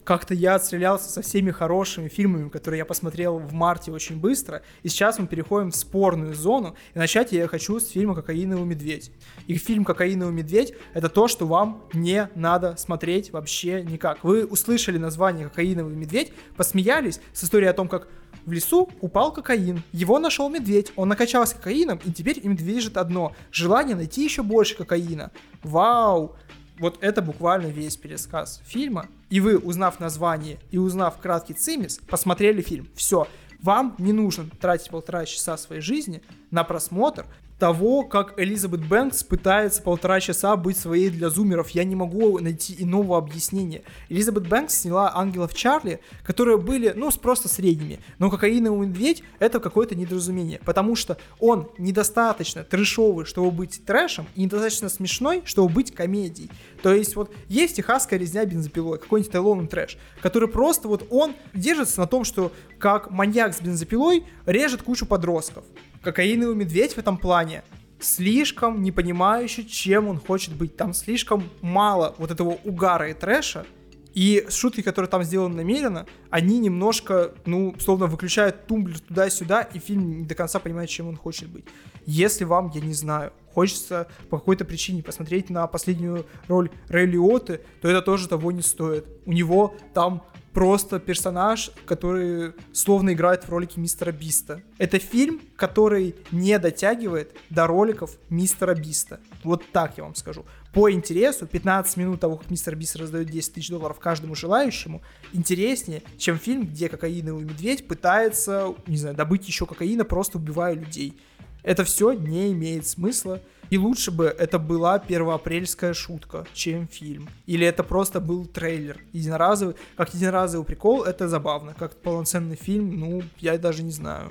как-то 0.05 0.35
я 0.35 0.55
отстрелялся 0.55 1.11
со 1.11 1.23
всеми 1.23 1.51
хорошими 1.51 2.09
фильмами, 2.09 2.49
которые 2.51 2.79
я 2.79 2.85
посмотрел 2.85 3.39
в 3.39 3.53
марте 3.53 3.91
очень 3.91 4.21
быстро, 4.21 4.63
и 4.83 4.89
сейчас 4.89 5.19
мы 5.19 5.27
переходим 5.27 5.71
в 5.71 5.77
спорную 5.77 6.35
зону, 6.35 6.77
и 6.95 6.99
начать 6.99 7.33
я 7.33 7.49
хочу 7.49 7.81
с 7.81 7.89
фильма 7.89 8.15
«Кокаиновый 8.15 8.67
медведь». 8.67 9.11
И 9.47 9.57
фильм 9.57 9.85
«Кокаиновый 9.85 10.35
медведь»— 10.35 10.75
это 10.95 11.09
то, 11.09 11.27
что 11.27 11.47
вам 11.47 11.85
не 11.93 12.29
надо 12.35 12.77
смотреть 12.77 13.33
вообще 13.33 13.83
никак. 13.83 14.23
Вы 14.23 14.45
услышали 14.45 14.99
название 14.99 15.49
«Кокаиновый 15.49 15.97
медведь», 15.97 16.33
посмеялись 16.57 17.21
с 17.33 17.45
историей 17.45 17.71
о 17.71 17.75
том, 17.75 17.89
как 17.89 18.09
в 18.45 18.53
лесу 18.53 18.91
упал 19.01 19.33
кокаин, 19.33 19.83
его 19.93 20.19
нашел 20.19 20.51
медведь, 20.51 20.93
он 20.97 21.09
накачался 21.09 21.57
кокаином, 21.57 21.99
и 22.05 22.13
теперь 22.13 22.39
им 22.43 22.57
движет 22.57 22.99
одно— 22.99 23.35
желание 23.51 23.97
найти 23.97 24.23
еще 24.23 24.43
больше 24.43 24.75
кокаина. 24.77 25.31
Вау! 25.63 26.37
Вот 26.79 26.99
это 27.03 27.23
буквально 27.23 27.67
весь 27.67 27.97
пересказ 27.97 28.61
фильма. 28.65 29.07
И 29.31 29.41
вы, 29.41 29.59
узнав 29.59 30.01
название 30.01 30.59
и 30.71 30.79
узнав 30.79 31.19
краткий 31.19 31.55
цимис, 31.55 31.99
посмотрели 31.99 32.63
фильм. 32.63 32.89
Все. 32.95 33.29
Вам 33.61 33.95
не 33.99 34.13
нужно 34.13 34.49
тратить 34.61 34.91
полтора 34.91 35.25
часа 35.25 35.57
своей 35.57 35.81
жизни 35.81 36.23
на 36.51 36.65
просмотр 36.65 37.27
того, 37.65 38.03
как 38.03 38.39
Элизабет 38.39 38.87
Бэнкс 38.87 39.25
пытается 39.25 39.81
полтора 39.81 40.21
часа 40.21 40.55
быть 40.55 40.77
своей 40.77 41.09
для 41.09 41.31
зумеров. 41.31 41.71
Я 41.71 41.85
не 41.85 41.97
могу 41.97 42.39
найти 42.39 42.77
иного 42.79 43.17
объяснения. 43.17 43.85
Элизабет 44.11 44.47
Бэнкс 44.47 44.83
сняла 44.83 45.17
«Ангелов 45.17 45.55
Чарли», 45.55 46.01
которые 46.25 46.59
были, 46.59 46.93
ну, 46.95 47.11
просто 47.11 47.49
средними. 47.49 48.01
Но 48.19 48.29
«Кокаиновый 48.29 48.87
медведь»— 48.87 49.23
это 49.39 49.61
какое-то 49.61 49.95
недоразумение, 49.95 50.61
потому 50.63 50.95
что 50.95 51.17
он 51.41 51.71
недостаточно 51.79 52.65
трэшовый, 52.65 53.25
чтобы 53.25 53.51
быть 53.51 53.83
трэшем, 53.87 54.27
и 54.35 54.43
недостаточно 54.43 54.91
смешной, 54.91 55.41
чтобы 55.47 55.73
быть 55.73 55.95
комедией. 55.95 56.51
То 56.83 56.93
есть 56.93 57.17
вот 57.17 57.33
есть 57.49 57.77
техасская 57.77 58.19
резня 58.19 58.45
бензопилой, 58.45 58.99
какой-нибудь 58.99 59.33
Тейлон 59.33 59.69
трэш, 59.69 59.97
который 60.21 60.51
просто 60.51 60.87
вот 60.87 61.07
он 61.09 61.33
держится 61.55 62.01
на 62.01 62.07
том, 62.07 62.25
что 62.25 62.53
как 62.79 63.11
маньяк 63.11 63.55
с 63.55 63.63
бензопилой 63.63 64.27
режет 64.45 64.83
кучу 64.83 65.07
подростков 65.07 65.65
кокаиновый 66.05 66.55
медведь 66.55 66.95
в 66.95 66.99
этом 66.99 67.19
плане 67.19 67.65
слишком 68.01 68.83
не 68.83 68.93
понимающий, 68.93 69.67
чем 69.67 70.09
он 70.09 70.21
хочет 70.21 70.55
быть. 70.55 70.77
Там 70.77 70.93
слишком 70.93 71.45
мало 71.63 72.15
вот 72.19 72.31
этого 72.31 72.59
угара 72.65 73.11
и 73.11 73.15
трэша, 73.15 73.65
и 74.13 74.47
шутки, 74.49 74.81
которые 74.81 75.09
там 75.09 75.25
сделаны 75.25 75.57
намеренно, 75.57 76.07
они 76.31 76.61
немножко, 76.61 77.35
ну, 77.47 77.75
словно 77.81 78.07
выключают 78.07 78.67
тумблер 78.67 79.01
туда-сюда, 79.01 79.63
и 79.63 79.81
фильм 79.81 80.21
не 80.21 80.25
до 80.25 80.37
конца 80.37 80.61
понимает, 80.61 80.89
чем 80.89 81.09
он 81.09 81.17
хочет 81.17 81.49
быть. 81.49 81.65
Если 82.07 82.45
вам, 82.45 82.71
я 82.73 82.81
не 82.81 82.95
знаю, 82.95 83.33
хочется 83.53 84.07
по 84.31 84.39
какой-то 84.39 84.65
причине 84.65 85.03
посмотреть 85.03 85.51
на 85.51 85.67
последнюю 85.67 86.27
роль 86.47 86.71
Рэй 86.89 87.07
Лиоты, 87.07 87.61
то 87.81 87.89
это 87.89 88.03
тоже 88.03 88.29
того 88.29 88.53
не 88.53 88.63
стоит. 88.63 89.05
У 89.27 89.33
него 89.33 89.75
там 89.95 90.23
просто 90.55 91.01
персонаж, 91.01 91.73
который 91.85 92.53
словно 92.73 93.13
играет 93.13 93.45
в 93.45 93.49
ролике 93.51 93.81
Мистера 93.81 94.13
Биста. 94.13 94.63
Это 94.79 94.99
фильм, 95.01 95.43
который 95.57 96.15
не 96.31 96.59
дотягивает 96.59 97.37
до 97.51 97.67
роликов 97.67 98.17
Мистера 98.31 98.75
Биста. 98.75 99.21
Вот 99.43 99.65
так 99.73 99.99
я 99.99 100.05
вам 100.05 100.15
скажу. 100.15 100.47
По 100.73 100.91
интересу, 100.91 101.47
15 101.47 101.97
минут 101.97 102.21
того, 102.21 102.37
как 102.37 102.51
Мистер 102.51 102.77
Бист 102.77 102.97
раздает 102.97 103.29
10 103.29 103.55
тысяч 103.55 103.69
долларов 103.69 103.99
каждому 103.99 104.35
желающему, 104.35 105.03
интереснее, 105.33 106.03
чем 106.19 106.39
фильм, 106.39 106.67
где 106.67 106.89
кокаиновый 106.89 107.45
медведь 107.45 107.87
пытается, 107.87 108.75
не 108.87 108.97
знаю, 108.97 109.17
добыть 109.17 109.47
еще 109.49 109.67
кокаина, 109.67 110.05
просто 110.05 110.39
убивая 110.39 110.75
людей. 110.75 111.19
Это 111.65 111.83
все 111.85 112.13
не 112.13 112.53
имеет 112.53 112.87
смысла. 112.87 113.41
И 113.75 113.77
лучше 113.77 114.13
бы 114.13 114.27
это 114.27 114.61
была 114.61 115.01
первоапрельская 115.01 115.95
шутка, 115.95 116.47
чем 116.55 116.87
фильм. 116.87 117.29
Или 117.47 117.67
это 117.67 117.83
просто 117.83 118.21
был 118.21 118.47
трейлер. 118.47 119.01
Единоразовый. 119.13 119.75
Как 119.97 120.15
единоразовый 120.15 120.65
прикол, 120.65 121.03
это 121.03 121.29
забавно. 121.29 121.75
Как 121.77 121.97
полноценный 121.97 122.55
фильм, 122.55 123.01
ну, 123.01 123.23
я 123.41 123.59
даже 123.59 123.83
не 123.83 123.91
знаю 123.91 124.31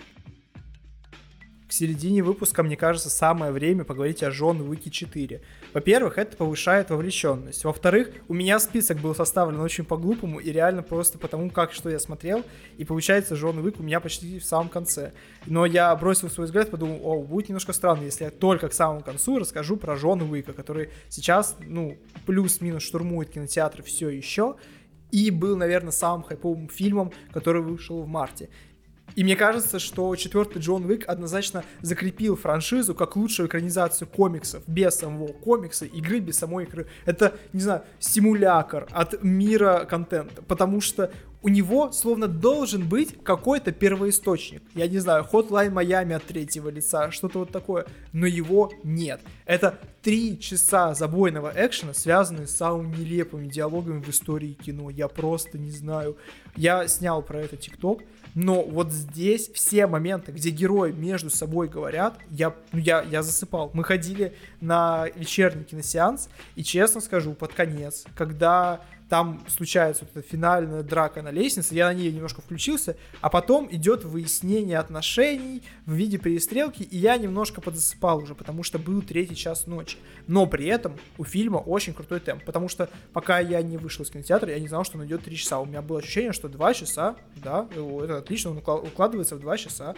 к 1.74 1.76
середине 1.76 2.22
выпуска, 2.22 2.62
мне 2.62 2.78
кажется, 2.78 3.10
самое 3.10 3.52
время 3.52 3.84
поговорить 3.84 4.22
о 4.22 4.30
Джон 4.30 4.62
Уике 4.62 4.92
4. 4.92 5.42
Во-первых, 5.74 6.20
это 6.20 6.38
повышает 6.38 6.92
вовлеченность. 6.92 7.64
Во-вторых, 7.64 8.12
у 8.28 8.36
меня 8.36 8.60
список 8.60 9.00
был 9.00 9.16
составлен 9.16 9.60
очень 9.60 9.84
по-глупому 9.84 10.40
и 10.40 10.52
реально 10.52 10.84
просто 10.84 11.18
потому, 11.18 11.50
как 11.50 11.74
что 11.74 11.90
я 11.90 11.98
смотрел. 11.98 12.44
И 12.78 12.86
получается, 12.86 13.34
Джон 13.34 13.58
Уик 13.58 13.80
у 13.80 13.84
меня 13.84 14.00
почти 14.02 14.38
в 14.38 14.46
самом 14.46 14.70
конце. 14.70 15.14
Но 15.48 15.66
я 15.66 15.96
бросил 15.96 16.30
свой 16.30 16.46
взгляд, 16.46 16.70
подумал, 16.70 17.00
о, 17.02 17.24
будет 17.24 17.50
немножко 17.50 17.74
странно, 17.74 18.04
если 18.04 18.26
я 18.26 18.30
только 18.30 18.70
к 18.70 18.74
самому 18.74 19.02
концу 19.02 19.40
расскажу 19.40 19.76
про 19.76 19.96
Джона 19.96 20.30
Уика, 20.30 20.54
который 20.54 20.92
сейчас, 21.10 21.58
ну, 21.60 21.98
плюс-минус 22.28 22.84
штурмует 22.84 23.32
кинотеатры 23.32 23.82
все 23.82 24.10
еще 24.10 24.58
и 25.10 25.32
был, 25.32 25.58
наверное, 25.58 25.92
самым 25.92 26.22
хайповым 26.22 26.70
фильмом, 26.70 27.12
который 27.32 27.64
вышел 27.64 28.04
в 28.04 28.08
марте. 28.08 28.50
И 29.16 29.24
мне 29.24 29.36
кажется, 29.36 29.80
что 29.80 30.16
четвертый 30.16 30.60
Джон 30.60 30.86
Уик 30.86 31.08
однозначно 31.08 31.64
закрепил 31.82 32.36
франшизу 32.36 32.96
как 32.96 33.16
лучшую 33.16 33.48
экранизацию 33.48 34.08
комиксов 34.08 34.64
без 34.66 34.96
самого 34.96 35.28
комикса, 35.28 35.86
игры 35.86 36.20
без 36.20 36.38
самой 36.38 36.66
игры. 36.66 36.88
Это, 37.06 37.36
не 37.54 37.62
знаю, 37.62 37.84
стимулятор 38.00 38.88
от 38.92 39.22
мира 39.24 39.86
контента, 39.88 40.42
потому 40.42 40.82
что 40.82 41.12
у 41.44 41.50
него 41.50 41.92
словно 41.92 42.30
должен 42.30 42.88
быть 42.88 43.22
какой-то 43.22 43.74
первоисточник. 43.74 44.64
Я 44.76 44.88
не 44.88 45.00
знаю, 45.00 45.28
Hotline 45.30 45.74
Miami 45.74 46.14
от 46.14 46.24
третьего 46.24 46.70
лица, 46.70 47.12
что-то 47.12 47.40
вот 47.40 47.52
такое. 47.52 47.86
Но 48.14 48.26
его 48.26 48.72
нет. 48.84 49.20
Это 49.46 49.78
три 50.02 50.40
часа 50.40 50.94
забойного 50.94 51.52
экшена, 51.54 51.94
связанные 51.94 52.48
с 52.48 52.56
самыми 52.56 52.96
нелепыми 52.96 53.48
диалогами 53.48 54.02
в 54.02 54.10
истории 54.10 54.54
кино. 54.54 54.90
Я 54.90 55.10
просто 55.10 55.58
не 55.58 55.70
знаю. 55.70 56.18
Я 56.56 56.88
снял 56.88 57.22
про 57.22 57.42
это 57.42 57.58
ТикТок. 57.58 58.04
Но 58.36 58.64
вот 58.64 58.92
здесь 58.92 59.50
все 59.54 59.88
моменты, 59.88 60.32
где 60.32 60.50
герои 60.50 60.92
между 60.92 61.30
собой 61.30 61.68
говорят, 61.68 62.18
я, 62.30 62.56
ну, 62.72 62.80
я, 62.80 63.02
я 63.04 63.22
засыпал. 63.24 63.72
Мы 63.74 63.84
ходили 63.84 64.36
на 64.62 65.08
вечерний 65.16 65.64
киносеанс, 65.64 66.30
и 66.56 66.64
честно 66.64 67.02
скажу, 67.02 67.34
под 67.34 67.54
конец, 67.54 68.06
когда 68.16 68.82
там 69.14 69.44
случается 69.48 70.06
вот 70.06 70.18
эта 70.18 70.28
финальная 70.28 70.82
драка 70.82 71.22
на 71.22 71.30
лестнице, 71.30 71.76
я 71.76 71.86
на 71.86 71.94
ней 71.94 72.12
немножко 72.12 72.42
включился, 72.42 72.98
а 73.22 73.30
потом 73.30 73.68
идет 73.70 74.04
выяснение 74.04 74.80
отношений 74.80 75.62
в 75.86 75.94
виде 75.94 76.18
перестрелки, 76.18 76.82
и 76.82 76.98
я 76.98 77.16
немножко 77.18 77.62
подзасыпал 77.62 78.24
уже, 78.24 78.34
потому 78.34 78.64
что 78.64 78.80
был 78.80 79.04
третий 79.04 79.36
час 79.36 79.68
ночи. 79.68 79.98
Но 80.26 80.48
при 80.48 80.66
этом 80.66 80.98
у 81.20 81.26
фильма 81.26 81.58
очень 81.58 81.94
крутой 81.94 82.22
темп, 82.22 82.44
потому 82.44 82.70
что 82.70 82.90
пока 83.12 83.38
я 83.38 83.62
не 83.62 83.78
вышел 83.78 84.04
из 84.04 84.10
кинотеатра, 84.10 84.50
я 84.50 84.60
не 84.60 84.68
знал, 84.68 84.84
что 84.84 84.98
он 84.98 85.06
идет 85.06 85.24
3 85.24 85.38
часа. 85.38 85.60
У 85.60 85.66
меня 85.66 85.84
было 85.84 86.00
ощущение, 86.00 86.34
что 86.34 86.50
2 86.50 86.74
часа, 86.74 87.16
да, 87.36 87.68
это 87.72 88.18
отлично, 88.18 88.50
он 88.50 88.58
укладывается 88.58 89.36
в 89.36 89.42
2 89.42 89.58
часа 89.58 89.94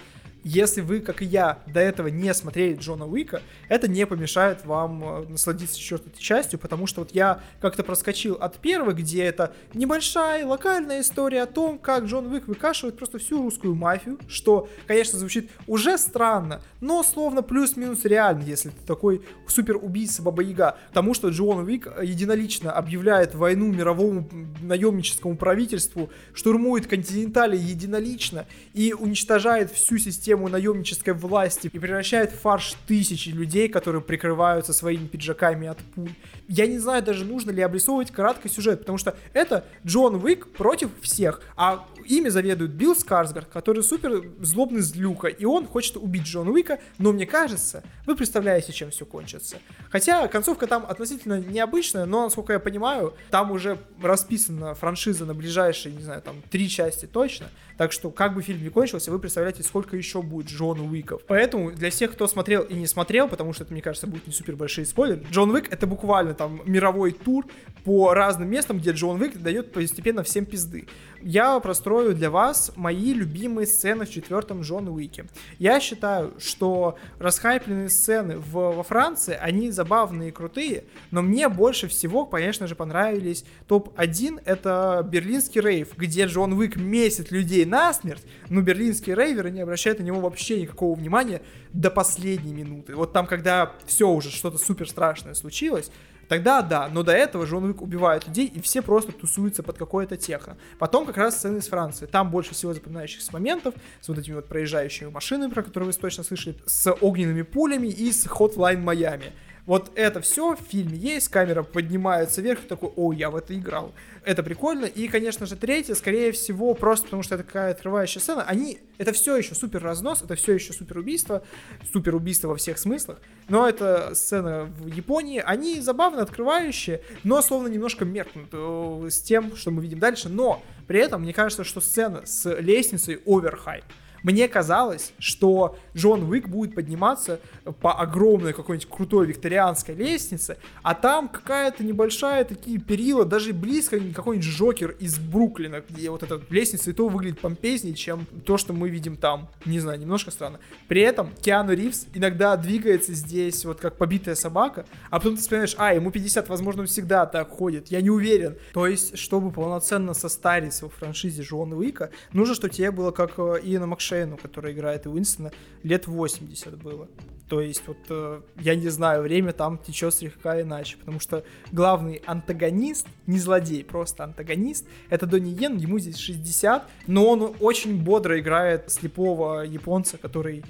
если 0.45 0.81
вы, 0.81 0.99
как 0.99 1.23
и 1.23 1.25
я, 1.25 1.57
до 1.65 1.79
этого 1.79 2.07
не 2.07 2.31
смотрели 2.35 2.75
Джона 2.75 3.07
Уика, 3.07 3.41
это 3.67 3.87
не 3.87 4.05
помешает 4.05 4.63
вам 4.63 5.03
э, 5.03 5.25
насладиться 5.27 5.75
четвертой 5.75 6.13
частью, 6.19 6.59
потому 6.59 6.85
что 6.85 7.01
вот 7.01 7.15
я 7.15 7.41
как-то 7.59 7.83
проскочил 7.83 8.35
от 8.35 8.59
первой, 8.59 8.93
где 8.93 9.23
это 9.23 9.55
небольшая 9.73 10.45
локальная 10.45 11.01
история 11.01 11.41
о 11.41 11.45
том, 11.47 11.79
как 11.79 12.03
Джон 12.03 12.27
Уик 12.27 12.47
выкашивает 12.47 12.95
просто 12.95 13.17
всю 13.17 13.41
русскую 13.41 13.73
мафию, 13.73 14.19
что, 14.27 14.69
конечно, 14.85 15.17
звучит 15.17 15.49
уже 15.65 15.97
странно, 15.97 16.61
но 16.79 17.01
словно 17.01 17.41
плюс-минус 17.41 18.05
реально, 18.05 18.43
если 18.43 18.69
ты 18.69 18.85
такой 18.85 19.23
супер 19.47 19.77
убийца 19.77 20.21
Баба 20.21 20.43
Яга. 20.43 20.77
Потому 20.89 21.15
что 21.15 21.29
Джон 21.29 21.65
Уик 21.65 21.87
единолично 22.03 22.71
объявляет 22.71 23.33
войну 23.33 23.71
мировому 23.71 24.29
наемническому 24.61 25.37
правительству, 25.37 26.11
штурмует 26.35 26.85
континентали 26.85 27.57
единолично 27.57 28.45
и 28.75 28.93
уничтожает 28.93 29.71
всю 29.71 29.97
систему 29.97 30.34
систему 30.35 30.49
наемнической 30.49 31.13
власти 31.13 31.69
и 31.71 31.79
превращает 31.79 32.31
в 32.31 32.39
фарш 32.39 32.75
тысячи 32.87 33.29
людей, 33.29 33.69
которые 33.69 34.01
прикрываются 34.01 34.73
своими 34.73 35.07
пиджаками 35.07 35.67
от 35.67 35.77
пуль. 35.77 36.11
Я 36.47 36.67
не 36.67 36.77
знаю 36.77 37.01
даже, 37.01 37.23
нужно 37.23 37.51
ли 37.51 37.61
обрисовывать 37.61 38.11
краткий 38.11 38.49
сюжет, 38.49 38.79
потому 38.79 38.97
что 38.97 39.15
это 39.33 39.63
Джон 39.85 40.15
Уик 40.15 40.47
против 40.47 40.89
всех, 41.01 41.41
а 41.55 41.87
ими 42.05 42.29
заведует 42.29 42.71
Билл 42.71 42.95
Скарсгард, 42.95 43.47
который 43.47 43.81
супер 43.81 44.29
злобный 44.41 44.81
злюка, 44.81 45.27
и 45.27 45.45
он 45.45 45.67
хочет 45.67 45.95
убить 45.95 46.23
Джона 46.23 46.51
Уика, 46.51 46.79
но 46.97 47.13
мне 47.13 47.25
кажется, 47.25 47.83
вы 48.05 48.15
представляете, 48.15 48.73
чем 48.73 48.91
все 48.91 49.05
кончится. 49.05 49.57
Хотя 49.89 50.27
концовка 50.27 50.67
там 50.67 50.85
относительно 50.85 51.39
необычная, 51.39 52.05
но, 52.05 52.23
насколько 52.23 52.53
я 52.53 52.59
понимаю, 52.59 53.13
там 53.31 53.51
уже 53.51 53.77
расписана 54.01 54.75
франшиза 54.75 55.25
на 55.25 55.33
ближайшие, 55.33 55.95
не 55.95 56.03
знаю, 56.03 56.21
там, 56.21 56.41
три 56.51 56.69
части 56.69 57.05
точно, 57.05 57.47
так 57.77 57.91
что, 57.91 58.09
как 58.09 58.33
бы 58.33 58.41
фильм 58.41 58.63
не 58.63 58.69
кончился, 58.69 59.11
вы 59.11 59.19
представляете, 59.19 59.63
сколько 59.63 59.97
еще 59.97 60.21
будет 60.21 60.47
Джон 60.47 60.79
Уиков. 60.79 61.21
Поэтому 61.27 61.71
для 61.71 61.89
всех, 61.89 62.13
кто 62.13 62.27
смотрел 62.27 62.63
и 62.63 62.73
не 62.73 62.87
смотрел, 62.87 63.27
потому 63.27 63.53
что 63.53 63.63
это, 63.63 63.73
мне 63.73 63.81
кажется, 63.81 64.07
будет 64.07 64.27
не 64.27 64.33
супер 64.33 64.55
большие 64.55 64.85
спойлеры, 64.85 65.23
Джон 65.31 65.51
Уик 65.51 65.71
это 65.71 65.87
буквально 65.87 66.33
там 66.33 66.61
мировой 66.65 67.11
тур 67.11 67.45
по 67.83 68.13
разным 68.13 68.49
местам, 68.49 68.79
где 68.79 68.91
Джон 68.91 69.21
Уик 69.21 69.37
дает 69.37 69.71
постепенно 69.71 70.23
всем 70.23 70.45
пизды. 70.45 70.87
Я 71.21 71.59
прострою 71.59 72.15
для 72.15 72.29
вас 72.29 72.71
мои 72.75 73.13
любимые 73.13 73.67
сцены 73.67 74.05
в 74.05 74.09
четвертом 74.09 74.61
Джон 74.61 74.87
Уике. 74.87 75.25
Я 75.59 75.79
считаю, 75.79 76.33
что 76.39 76.97
расхайпленные 77.19 77.89
сцены 77.89 78.37
в, 78.37 78.51
во 78.51 78.83
Франции, 78.83 79.37
они 79.39 79.71
забавные 79.71 80.29
и 80.29 80.31
крутые, 80.31 80.85
но 81.11 81.21
мне 81.21 81.49
больше 81.49 81.87
всего, 81.87 82.25
конечно 82.25 82.67
же, 82.67 82.75
понравились 82.75 83.45
топ-1, 83.67 84.41
это 84.45 85.07
Берлинский 85.09 85.61
рейв, 85.61 85.97
где 85.97 86.25
Джон 86.25 86.53
Уик 86.53 86.75
месит 86.75 87.31
людей 87.31 87.64
насмерть, 87.65 88.23
но 88.49 88.61
берлинские 88.61 89.15
рейверы 89.15 89.51
не 89.51 89.61
обращают 89.61 89.99
на 89.99 90.03
него 90.03 90.19
вообще 90.21 90.61
никакого 90.61 90.95
внимания 90.95 91.41
до 91.73 91.89
последней 91.89 92.53
минуты. 92.53 92.95
Вот 92.95 93.13
там, 93.13 93.27
когда 93.27 93.73
все 93.85 94.09
уже 94.09 94.29
что-то 94.29 94.57
супер 94.57 94.89
страшное 94.89 95.33
случилось, 95.33 95.91
Тогда 96.27 96.61
да, 96.61 96.87
но 96.87 97.03
до 97.03 97.11
этого 97.11 97.45
же 97.45 97.57
он 97.57 97.75
убивает 97.79 98.27
людей, 98.27 98.47
и 98.47 98.59
все 98.61 98.81
просто 98.81 99.11
тусуются 99.11 99.63
под 99.63 99.77
какое-то 99.77 100.17
техно. 100.17 100.57
Потом 100.79 101.05
как 101.05 101.17
раз 101.17 101.37
сцены 101.37 101.59
из 101.59 101.67
Франции. 101.67 102.05
Там 102.05 102.31
больше 102.31 102.53
всего 102.53 102.73
запоминающихся 102.73 103.31
моментов 103.31 103.75
с 104.01 104.07
вот 104.07 104.17
этими 104.17 104.35
вот 104.35 104.47
проезжающими 104.47 105.09
машинами, 105.09 105.51
про 105.51 105.63
которые 105.63 105.87
вы 105.87 105.93
точно 105.93 106.23
слышали, 106.23 106.55
с 106.65 106.91
огненными 106.91 107.43
пулями 107.43 107.87
и 107.87 108.11
с 108.11 108.25
Hotline 108.25 108.83
Miami. 108.83 109.31
Вот 109.65 109.91
это 109.95 110.21
все 110.21 110.55
в 110.55 110.59
фильме 110.59 110.95
есть, 110.95 111.29
камера 111.29 111.63
поднимается 111.63 112.41
вверх, 112.41 112.65
и 112.65 112.67
такой, 112.67 112.91
о, 112.95 113.13
я 113.13 113.31
в 113.31 113.35
это 113.35 113.57
играл. 113.57 113.93
Это 114.23 114.43
прикольно. 114.43 114.85
И, 114.85 115.07
конечно 115.07 115.47
же, 115.47 115.55
третье, 115.55 115.95
скорее 115.95 116.31
всего, 116.31 116.75
просто 116.75 117.05
потому 117.05 117.23
что 117.23 117.35
это 117.35 117.43
такая 117.43 117.71
открывающая 117.71 118.21
сцена, 118.21 118.43
они, 118.43 118.79
это 118.99 119.11
все 119.11 119.35
еще 119.35 119.55
супер 119.55 119.81
разнос, 119.81 120.21
это 120.21 120.35
все 120.35 120.53
еще 120.53 120.71
супер 120.71 120.99
убийство, 120.99 121.43
супер 121.91 122.15
убийство 122.15 122.49
во 122.49 122.55
всех 122.55 122.77
смыслах, 122.77 123.19
но 123.49 123.67
это 123.67 124.13
сцена 124.13 124.65
в 124.65 124.87
Японии, 124.87 125.41
они 125.43 125.81
забавно 125.81 126.21
открывающие, 126.21 127.01
но 127.23 127.41
словно 127.41 127.67
немножко 127.67 128.05
меркнут 128.05 128.49
э, 128.51 129.07
с 129.09 129.19
тем, 129.21 129.55
что 129.55 129.71
мы 129.71 129.81
видим 129.81 129.97
дальше, 129.97 130.29
но 130.29 130.63
при 130.87 130.99
этом 130.99 131.23
мне 131.23 131.33
кажется, 131.33 131.63
что 131.63 131.81
сцена 131.81 132.21
с 132.25 132.51
лестницей 132.59 133.19
оверхайп. 133.25 133.83
Мне 134.25 134.47
казалось, 134.47 135.13
что 135.19 135.77
Джон 135.95 136.23
Уик 136.23 136.47
будет 136.49 136.73
подниматься 136.73 137.39
по 137.79 137.93
огромной 137.93 138.53
какой-нибудь 138.53 138.89
крутой 138.89 139.27
викторианской 139.27 139.93
лестнице, 139.93 140.57
а 140.81 140.95
там 140.95 141.29
какая-то 141.29 141.83
небольшая 141.83 142.43
такие 142.43 142.79
перила, 142.79 143.23
даже 143.23 143.53
близко 143.53 143.99
какой-нибудь 143.99 144.49
Джокер 144.49 144.95
из 144.99 145.19
Бруклина, 145.19 145.83
где 145.87 146.09
вот 146.09 146.23
эта 146.23 146.41
лестница 146.49 146.89
и 146.89 146.93
то 146.93 147.07
выглядит 147.07 147.39
помпезнее, 147.39 147.93
чем 147.93 148.25
то, 148.47 148.57
что 148.57 148.73
мы 148.73 148.89
видим 148.89 149.15
там. 149.15 149.47
Не 149.63 149.79
знаю, 149.79 149.99
немножко 149.99 150.31
странно. 150.31 150.59
При 150.87 151.01
этом 151.01 151.29
Киану 151.39 151.73
Ривз 151.73 152.07
иногда 152.15 152.57
двигается 152.57 153.13
здесь 153.13 153.63
вот 153.63 153.79
как 153.79 153.95
побитая 153.95 154.33
собака, 154.33 154.87
а 155.11 155.19
потом 155.19 155.35
ты 155.35 155.43
вспоминаешь, 155.43 155.75
а, 155.77 155.93
ему 155.93 156.09
50, 156.09 156.49
возможно, 156.49 156.81
он 156.81 156.87
всегда 156.87 157.27
так 157.27 157.49
ходит, 157.49 157.89
я 157.89 158.01
не 158.01 158.09
уверен. 158.09 158.57
То 158.73 158.87
есть, 158.87 159.19
чтобы 159.19 159.51
полноценно 159.51 160.15
состариться 160.15 160.89
в 160.89 160.93
франшизе 160.95 161.43
Джона 161.43 161.75
Уика, 161.75 162.09
нужно, 162.33 162.55
чтобы 162.55 162.73
тебе 162.73 162.89
было 162.89 163.11
как 163.11 163.33
э, 163.37 163.59
Иена 163.61 163.85
Макшей 163.85 164.14
Шейну, 164.15 164.37
который 164.37 164.73
играет 164.73 165.05
Уинстона, 165.07 165.51
лет 165.83 166.07
80 166.07 166.81
было. 166.81 167.07
То 167.49 167.61
есть 167.61 167.83
вот 167.85 167.97
э, 168.09 168.41
я 168.59 168.75
не 168.75 168.89
знаю, 168.89 169.21
время 169.21 169.53
там 169.53 169.77
течет 169.77 170.13
слегка 170.15 170.61
иначе, 170.61 170.97
потому 170.97 171.19
что 171.19 171.43
главный 171.71 172.21
антагонист, 172.25 173.07
не 173.27 173.37
злодей, 173.37 173.83
просто 173.83 174.23
антагонист, 174.23 174.87
это 175.09 175.27
Донни 175.27 175.49
Йен, 175.49 175.77
ему 175.77 175.99
здесь 175.99 176.17
60, 176.17 176.89
но 177.07 177.27
он 177.27 177.55
очень 177.59 178.03
бодро 178.03 178.39
играет 178.39 178.89
слепого 178.91 179.61
японца, 179.61 180.17
который 180.17 180.63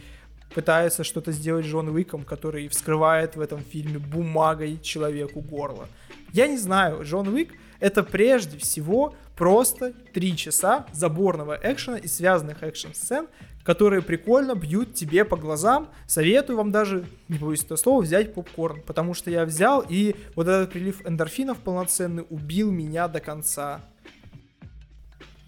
пытается 0.54 1.04
что-то 1.04 1.32
сделать 1.32 1.66
Джон 1.66 1.90
Уиком, 1.90 2.24
который 2.24 2.68
вскрывает 2.68 3.36
в 3.36 3.42
этом 3.42 3.62
фильме 3.62 4.00
бумагой 4.00 4.80
человеку 4.82 5.40
горло. 5.42 5.88
Я 6.34 6.48
не 6.48 6.58
знаю, 6.58 7.04
Джон 7.04 7.30
Уик 7.30 7.54
это 7.80 8.04
прежде 8.04 8.58
всего 8.58 9.16
просто 9.36 9.94
три 10.14 10.36
часа 10.36 10.86
заборного 10.94 11.60
экшена 11.62 11.98
и 11.98 12.08
связанных 12.08 12.64
экшн-сцен, 12.64 13.28
которые 13.64 14.02
прикольно 14.02 14.56
бьют 14.56 14.94
тебе 14.94 15.26
по 15.26 15.36
глазам. 15.36 15.90
Советую 16.08 16.58
вам 16.58 16.72
даже, 16.72 17.06
не 17.28 17.38
боюсь 17.38 17.64
этого 17.64 17.78
слова, 17.78 18.02
взять 18.02 18.34
попкорн, 18.34 18.82
потому 18.82 19.14
что 19.14 19.32
я 19.32 19.46
взял, 19.46 19.84
и 19.88 20.16
вот 20.36 20.48
этот 20.48 20.72
прилив 20.72 21.06
эндорфинов 21.06 21.58
полноценный 21.60 22.26
убил 22.30 22.72
меня 22.72 23.08
до 23.08 23.20
конца. 23.20 23.82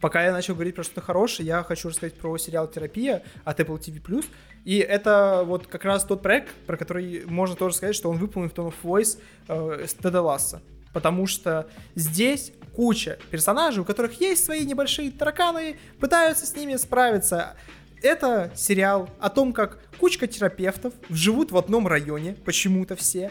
Пока 0.02 0.24
я 0.24 0.32
начал 0.32 0.54
говорить 0.54 0.76
про 0.76 0.84
что-то 0.84 1.02
хорошее, 1.02 1.48
я 1.48 1.64
хочу 1.64 1.90
рассказать 1.90 2.14
про 2.14 2.38
сериал 2.38 2.68
«Терапия» 2.68 3.24
от 3.44 3.60
Apple 3.60 3.80
TV+. 3.80 4.26
И 4.64 4.78
это 4.78 5.44
вот 5.44 5.66
как 5.66 5.86
раз 5.86 6.04
тот 6.04 6.22
проект, 6.22 6.54
про 6.68 6.78
который 6.78 7.26
можно 7.26 7.56
тоже 7.56 7.76
сказать, 7.76 7.96
что 7.96 8.10
он 8.10 8.18
выполнен 8.18 8.50
в 8.50 8.54
Tone 8.54 8.72
of 8.72 8.76
Voice 8.84 9.20
э, 9.48 9.88
Теда 10.02 10.22
Ласса 10.22 10.62
потому 10.98 11.28
что 11.28 11.68
здесь 11.94 12.54
куча 12.76 13.20
персонажей, 13.30 13.84
у 13.84 13.86
которых 13.86 14.20
есть 14.20 14.44
свои 14.44 14.66
небольшие 14.66 15.12
тараканы, 15.12 15.78
пытаются 16.00 16.48
с 16.48 16.56
ними 16.56 16.76
справиться. 16.76 17.56
Это 18.02 18.52
сериал 18.56 19.08
о 19.20 19.30
том, 19.30 19.54
как 19.54 19.78
кучка 20.00 20.26
терапевтов 20.26 20.96
живут 21.12 21.52
в 21.52 21.58
одном 21.58 21.88
районе, 21.88 22.36
почему-то 22.46 22.96
все, 22.96 23.30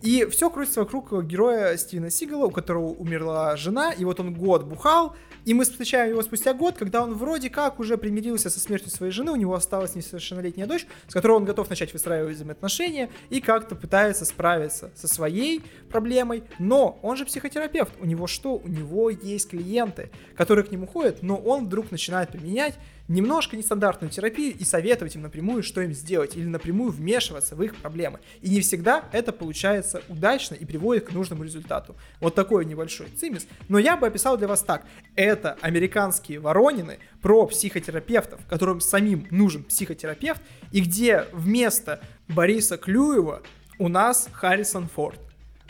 и 0.00 0.28
все 0.30 0.48
крутится 0.48 0.78
вокруг 0.78 1.24
героя 1.24 1.76
Стивена 1.76 2.08
Сигала, 2.08 2.44
у 2.44 2.50
которого 2.52 2.90
умерла 2.90 3.56
жена, 3.56 3.90
и 3.90 4.04
вот 4.04 4.20
он 4.20 4.32
год 4.32 4.62
бухал, 4.62 5.16
и 5.48 5.54
мы 5.54 5.64
встречаем 5.64 6.10
его 6.10 6.22
спустя 6.22 6.52
год, 6.52 6.76
когда 6.76 7.02
он 7.02 7.14
вроде 7.14 7.48
как 7.48 7.80
уже 7.80 7.96
примирился 7.96 8.50
со 8.50 8.60
смертью 8.60 8.90
своей 8.90 9.12
жены, 9.12 9.32
у 9.32 9.36
него 9.36 9.54
осталась 9.54 9.94
несовершеннолетняя 9.94 10.66
дочь, 10.66 10.86
с 11.06 11.14
которой 11.14 11.32
он 11.32 11.46
готов 11.46 11.70
начать 11.70 11.94
выстраивать 11.94 12.34
взаимоотношения 12.36 13.08
и 13.30 13.40
как-то 13.40 13.74
пытается 13.74 14.26
справиться 14.26 14.90
со 14.94 15.08
своей 15.08 15.62
проблемой, 15.88 16.42
но 16.58 16.98
он 17.00 17.16
же 17.16 17.24
психотерапевт, 17.24 17.94
у 17.98 18.04
него 18.04 18.26
что? 18.26 18.58
У 18.58 18.68
него 18.68 19.08
есть 19.08 19.48
клиенты, 19.48 20.10
которые 20.36 20.66
к 20.66 20.70
нему 20.70 20.86
ходят, 20.86 21.22
но 21.22 21.38
он 21.38 21.64
вдруг 21.64 21.90
начинает 21.92 22.28
применять 22.28 22.74
немножко 23.08 23.56
нестандартную 23.56 24.10
терапию 24.10 24.54
и 24.56 24.64
советовать 24.64 25.16
им 25.16 25.22
напрямую, 25.22 25.62
что 25.62 25.80
им 25.80 25.92
сделать, 25.92 26.36
или 26.36 26.44
напрямую 26.44 26.92
вмешиваться 26.92 27.56
в 27.56 27.62
их 27.62 27.74
проблемы. 27.76 28.20
И 28.42 28.50
не 28.50 28.60
всегда 28.60 29.04
это 29.12 29.32
получается 29.32 30.02
удачно 30.08 30.54
и 30.54 30.64
приводит 30.64 31.06
к 31.06 31.12
нужному 31.12 31.42
результату. 31.42 31.96
Вот 32.20 32.34
такой 32.34 32.64
небольшой 32.64 33.08
цимис. 33.08 33.46
Но 33.68 33.78
я 33.78 33.96
бы 33.96 34.06
описал 34.06 34.36
для 34.36 34.46
вас 34.46 34.62
так. 34.62 34.86
Это 35.16 35.56
американские 35.60 36.38
воронины 36.38 36.98
про 37.22 37.46
психотерапевтов, 37.46 38.40
которым 38.48 38.80
самим 38.80 39.26
нужен 39.30 39.64
психотерапевт, 39.64 40.42
и 40.70 40.80
где 40.80 41.26
вместо 41.32 42.00
Бориса 42.28 42.76
Клюева 42.76 43.42
у 43.78 43.88
нас 43.88 44.28
Харрисон 44.32 44.88
Форд. 44.88 45.18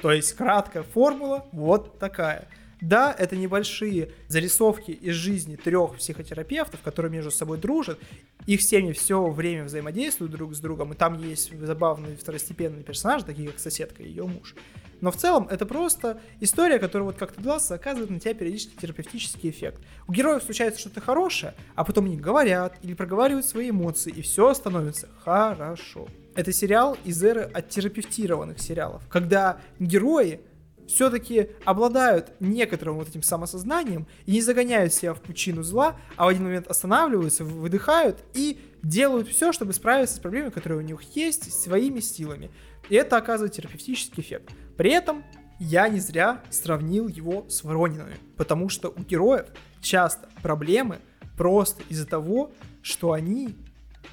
То 0.00 0.12
есть 0.12 0.32
краткая 0.34 0.82
формула 0.82 1.46
вот 1.52 1.98
такая. 1.98 2.48
Да, 2.80 3.14
это 3.16 3.36
небольшие 3.36 4.10
зарисовки 4.28 4.92
из 4.92 5.14
жизни 5.14 5.56
трех 5.56 5.96
психотерапевтов, 5.96 6.80
которые 6.80 7.10
между 7.10 7.30
собой 7.30 7.58
дружат. 7.58 7.98
Их 8.46 8.62
семьи 8.62 8.92
все 8.92 9.28
время 9.28 9.64
взаимодействуют 9.64 10.32
друг 10.32 10.54
с 10.54 10.60
другом, 10.60 10.92
и 10.92 10.96
там 10.96 11.20
есть 11.20 11.52
забавные 11.58 12.16
второстепенные 12.16 12.84
персонажи, 12.84 13.24
такие 13.24 13.48
как 13.48 13.58
соседка 13.58 14.02
и 14.02 14.08
ее 14.08 14.26
муж. 14.26 14.54
Но 15.00 15.10
в 15.10 15.16
целом 15.16 15.46
это 15.48 15.64
просто 15.66 16.20
история, 16.40 16.78
которая 16.78 17.06
вот 17.06 17.16
как-то 17.16 17.40
глаз 17.40 17.70
оказывает 17.70 18.10
на 18.10 18.18
тебя 18.18 18.34
периодически 18.34 18.76
терапевтический 18.80 19.50
эффект. 19.50 19.80
У 20.06 20.12
героев 20.12 20.42
случается 20.42 20.80
что-то 20.80 21.00
хорошее, 21.00 21.54
а 21.74 21.84
потом 21.84 22.06
они 22.06 22.16
говорят 22.16 22.74
или 22.82 22.94
проговаривают 22.94 23.46
свои 23.46 23.70
эмоции, 23.70 24.12
и 24.12 24.22
все 24.22 24.52
становится 24.54 25.08
хорошо. 25.24 26.08
Это 26.34 26.52
сериал 26.52 26.96
из 27.04 27.22
эры 27.22 27.42
оттерапевтированных 27.52 28.60
сериалов, 28.60 29.02
когда 29.08 29.60
герои 29.78 30.40
все-таки 30.88 31.50
обладают 31.64 32.32
некоторым 32.40 32.96
вот 32.96 33.08
этим 33.08 33.22
самосознанием 33.22 34.06
и 34.26 34.32
не 34.32 34.40
загоняют 34.40 34.92
себя 34.92 35.14
в 35.14 35.20
пучину 35.20 35.62
зла, 35.62 35.96
а 36.16 36.24
в 36.24 36.28
один 36.28 36.44
момент 36.44 36.66
останавливаются, 36.66 37.44
выдыхают 37.44 38.18
и 38.34 38.58
делают 38.82 39.28
все, 39.28 39.52
чтобы 39.52 39.72
справиться 39.72 40.16
с 40.16 40.18
проблемой, 40.18 40.50
которая 40.50 40.78
у 40.78 40.82
них 40.82 41.00
есть, 41.14 41.52
своими 41.52 42.00
силами. 42.00 42.50
И 42.88 42.94
это 42.94 43.16
оказывает 43.16 43.52
терапевтический 43.52 44.22
эффект. 44.22 44.50
При 44.76 44.90
этом 44.90 45.24
я 45.60 45.88
не 45.88 46.00
зря 46.00 46.42
сравнил 46.50 47.08
его 47.08 47.46
с 47.48 47.64
Воронинами, 47.64 48.16
потому 48.36 48.68
что 48.68 48.88
у 48.88 49.02
героев 49.02 49.46
часто 49.80 50.28
проблемы 50.42 50.98
просто 51.36 51.82
из-за 51.88 52.06
того, 52.06 52.52
что 52.80 53.12
они, 53.12 53.54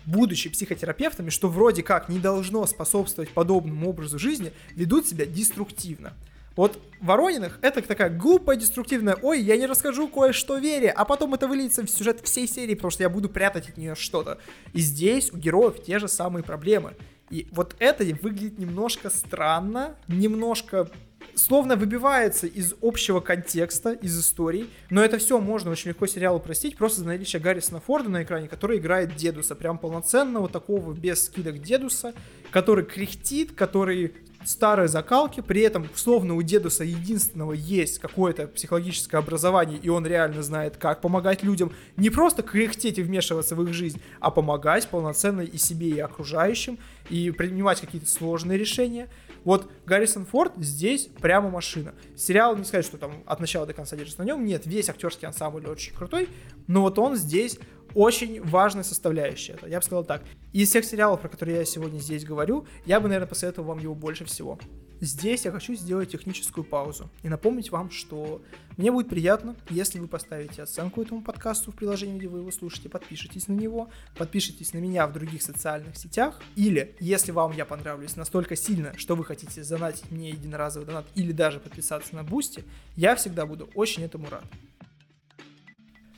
будучи 0.05 0.49
психотерапевтами, 0.49 1.29
что 1.29 1.47
вроде 1.47 1.83
как 1.83 2.09
не 2.09 2.19
должно 2.19 2.65
способствовать 2.65 3.29
подобному 3.29 3.89
образу 3.89 4.19
жизни, 4.19 4.51
ведут 4.75 5.07
себя 5.07 5.25
деструктивно. 5.25 6.13
Вот 6.55 6.79
Ворониных 7.01 7.59
это 7.61 7.81
такая 7.81 8.09
глупая, 8.09 8.55
деструктивная, 8.55 9.17
ой, 9.21 9.41
я 9.41 9.57
не 9.57 9.65
расскажу 9.65 10.07
кое-что 10.07 10.57
Вере, 10.57 10.89
а 10.89 11.05
потом 11.05 11.33
это 11.33 11.47
выльется 11.47 11.83
в 11.83 11.89
сюжет 11.89 12.21
всей 12.21 12.47
серии, 12.47 12.73
потому 12.73 12.91
что 12.91 13.03
я 13.03 13.09
буду 13.09 13.29
прятать 13.29 13.69
от 13.69 13.77
нее 13.77 13.95
что-то. 13.95 14.39
И 14.73 14.79
здесь 14.79 15.31
у 15.31 15.37
героев 15.37 15.83
те 15.83 15.99
же 15.99 16.07
самые 16.07 16.43
проблемы. 16.43 16.93
И 17.29 17.47
вот 17.51 17.75
это 17.79 18.03
выглядит 18.21 18.59
немножко 18.59 19.09
странно, 19.09 19.95
немножко 20.07 20.89
словно 21.33 21.75
выбивается 21.75 22.47
из 22.47 22.73
общего 22.81 23.19
контекста, 23.19 23.91
из 23.91 24.17
историй, 24.19 24.69
но 24.89 25.03
это 25.03 25.17
все 25.17 25.39
можно 25.39 25.71
очень 25.71 25.89
легко 25.89 26.07
сериалу 26.07 26.39
простить, 26.39 26.77
просто 26.77 27.01
за 27.01 27.07
наличие 27.07 27.41
Гаррисона 27.41 27.81
Форда 27.81 28.09
на 28.09 28.23
экране, 28.23 28.47
который 28.47 28.77
играет 28.77 29.15
Дедуса, 29.15 29.55
прям 29.55 29.77
полноценного 29.77 30.47
такого, 30.47 30.93
без 30.93 31.25
скидок 31.25 31.61
Дедуса, 31.61 32.13
который 32.51 32.85
кряхтит, 32.85 33.53
который 33.53 34.13
старой 34.45 34.87
закалки, 34.87 35.41
при 35.41 35.61
этом, 35.61 35.87
словно 35.95 36.35
у 36.35 36.41
Дедуса 36.41 36.83
единственного 36.83 37.53
есть 37.53 37.99
какое-то 37.99 38.47
психологическое 38.47 39.17
образование, 39.17 39.79
и 39.79 39.89
он 39.89 40.05
реально 40.05 40.43
знает, 40.43 40.77
как 40.77 41.01
помогать 41.01 41.43
людям, 41.43 41.71
не 41.97 42.09
просто 42.09 42.43
кряхтеть 42.43 42.97
и 42.97 43.03
вмешиваться 43.03 43.55
в 43.55 43.63
их 43.63 43.73
жизнь, 43.73 44.01
а 44.19 44.31
помогать 44.31 44.87
полноценно 44.87 45.41
и 45.41 45.57
себе, 45.57 45.89
и 45.89 45.99
окружающим, 45.99 46.77
и 47.09 47.31
принимать 47.31 47.81
какие-то 47.81 48.09
сложные 48.09 48.57
решения. 48.57 49.09
Вот 49.43 49.69
Гаррисон 49.85 50.25
Форд 50.25 50.53
здесь 50.57 51.07
прямо 51.21 51.49
машина. 51.49 51.93
Сериал, 52.15 52.57
не 52.57 52.63
сказать, 52.63 52.85
что 52.85 52.97
там 52.97 53.23
от 53.27 53.39
начала 53.39 53.67
до 53.67 53.73
конца 53.73 53.95
держится 53.95 54.21
на 54.21 54.25
нем, 54.25 54.43
нет, 54.43 54.65
весь 54.65 54.89
актерский 54.89 55.27
ансамбль 55.27 55.67
очень 55.67 55.93
крутой, 55.93 56.29
но 56.67 56.81
вот 56.81 56.97
он 56.97 57.15
здесь 57.15 57.59
очень 57.95 58.43
важная 58.43 58.83
составляющая. 58.83 59.57
Я 59.65 59.79
бы 59.79 59.85
сказал 59.85 60.03
так. 60.03 60.21
Из 60.53 60.69
всех 60.69 60.85
сериалов, 60.85 61.21
про 61.21 61.29
которые 61.29 61.57
я 61.57 61.65
сегодня 61.65 61.97
здесь 61.97 62.23
говорю, 62.23 62.67
я 62.85 62.99
бы, 62.99 63.07
наверное, 63.07 63.27
посоветовал 63.27 63.69
вам 63.69 63.79
его 63.79 63.95
больше 63.95 64.25
всего. 64.25 64.59
Здесь 65.01 65.43
я 65.43 65.51
хочу 65.51 65.75
сделать 65.75 66.11
техническую 66.11 66.63
паузу 66.63 67.09
и 67.21 67.27
напомнить 67.27 67.69
вам, 67.69 67.91
что 67.91 68.41
мне 68.77 68.91
будет 68.91 69.09
приятно, 69.09 69.55
если 69.69 69.99
вы 69.99 70.07
поставите 70.07 70.63
оценку 70.63 71.01
этому 71.01 71.21
подкасту 71.21 71.71
в 71.71 71.75
приложении, 71.75 72.17
где 72.17 72.27
вы 72.27 72.39
его 72.39 72.51
слушаете, 72.51 72.87
подпишитесь 72.87 73.49
на 73.49 73.53
него, 73.53 73.89
подпишитесь 74.17 74.73
на 74.73 74.77
меня 74.77 75.05
в 75.07 75.13
других 75.13 75.41
социальных 75.41 75.97
сетях, 75.97 76.41
или, 76.55 76.95
если 77.01 77.31
вам 77.31 77.51
я 77.51 77.65
понравлюсь 77.65 78.15
настолько 78.15 78.55
сильно, 78.55 78.97
что 78.97 79.15
вы 79.15 79.25
хотите 79.25 79.63
задонатить 79.63 80.11
мне 80.11 80.29
единоразовый 80.29 80.87
донат 80.87 81.05
или 81.15 81.33
даже 81.33 81.59
подписаться 81.59 82.15
на 82.15 82.23
Boosty, 82.23 82.63
я 82.95 83.15
всегда 83.15 83.45
буду 83.45 83.69
очень 83.75 84.03
этому 84.03 84.29
рад. 84.29 84.45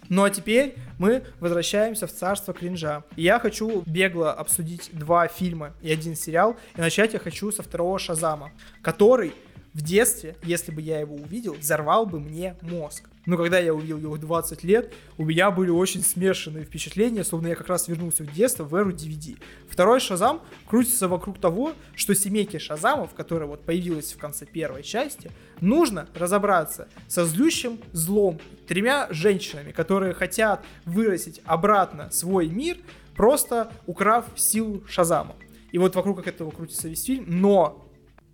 Ну 0.09 0.23
а 0.23 0.29
теперь 0.29 0.75
мы 0.97 1.23
возвращаемся 1.39 2.07
в 2.07 2.11
царство 2.11 2.53
кринжа. 2.53 3.03
я 3.15 3.39
хочу 3.39 3.83
бегло 3.85 4.31
обсудить 4.31 4.89
два 4.93 5.27
фильма 5.27 5.73
и 5.81 5.91
один 5.91 6.15
сериал. 6.15 6.55
И 6.75 6.81
начать 6.81 7.13
я 7.13 7.19
хочу 7.19 7.51
со 7.51 7.63
второго 7.63 7.99
Шазама, 7.99 8.51
который 8.81 9.33
в 9.73 9.81
детстве, 9.81 10.35
если 10.43 10.71
бы 10.71 10.81
я 10.81 10.99
его 10.99 11.15
увидел, 11.15 11.53
взорвал 11.53 12.05
бы 12.05 12.19
мне 12.19 12.55
мозг. 12.61 13.09
Но 13.27 13.35
когда 13.35 13.59
я 13.59 13.73
увидел 13.73 13.97
его 13.97 14.13
в 14.13 14.19
20 14.19 14.63
лет, 14.63 14.93
у 15.17 15.25
меня 15.25 15.51
были 15.51 15.69
очень 15.69 16.01
смешанные 16.01 16.63
впечатления, 16.63 17.25
словно 17.25 17.47
я 17.47 17.55
как 17.55 17.67
раз 17.67 17.89
вернулся 17.89 18.23
в 18.23 18.33
детство, 18.33 18.63
в 18.63 18.73
эру 18.73 18.91
DVD. 18.91 19.37
Второй 19.69 19.99
Шазам 19.99 20.41
крутится 20.65 21.09
вокруг 21.09 21.37
того, 21.37 21.73
что 21.93 22.15
семейке 22.15 22.57
Шазамов, 22.57 23.13
которая 23.13 23.49
вот 23.49 23.65
появилась 23.65 24.13
в 24.13 24.17
конце 24.17 24.45
первой 24.45 24.81
части, 24.81 25.29
нужно 25.59 26.07
разобраться 26.15 26.87
со 27.09 27.25
злющим 27.25 27.79
злом, 27.91 28.39
тремя 28.65 29.07
женщинами, 29.11 29.73
которые 29.73 30.13
хотят 30.13 30.63
вырастить 30.85 31.41
обратно 31.43 32.09
свой 32.11 32.47
мир, 32.47 32.77
просто 33.17 33.69
украв 33.87 34.25
силу 34.37 34.85
Шазама. 34.87 35.35
И 35.73 35.77
вот 35.77 35.95
вокруг 35.95 36.25
этого 36.25 36.49
крутится 36.51 36.87
весь 36.87 37.03
фильм, 37.03 37.25
но 37.27 37.85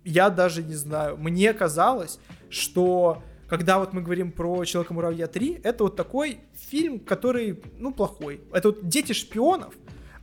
я 0.04 0.30
даже 0.30 0.62
не 0.62 0.74
знаю, 0.74 1.16
мне 1.16 1.52
казалось, 1.52 2.20
что 2.48 3.24
когда 3.56 3.78
вот 3.78 3.92
мы 3.92 4.02
говорим 4.02 4.32
про 4.32 4.64
Человека-муравья 4.64 5.28
3, 5.28 5.60
это 5.62 5.84
вот 5.84 5.94
такой 5.94 6.40
фильм, 6.54 6.98
который, 6.98 7.62
ну, 7.78 7.92
плохой. 7.92 8.40
Это 8.52 8.70
вот 8.70 8.88
дети 8.88 9.12
шпионов, 9.12 9.74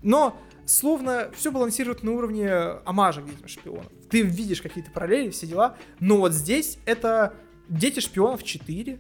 но 0.04 0.38
словно 0.66 1.32
все 1.34 1.50
балансирует 1.50 2.04
на 2.04 2.12
уровне 2.12 2.52
амажа 2.84 3.22
детям 3.22 3.48
шпионов. 3.48 3.90
Ты 4.10 4.24
видишь 4.24 4.62
какие-то 4.62 4.92
параллели, 4.92 5.30
все 5.30 5.48
дела, 5.48 5.78
но 6.02 6.18
вот 6.18 6.34
здесь 6.34 6.78
это 6.86 7.34
дети 7.70 8.02
шпионов 8.02 8.44
4. 8.44 9.00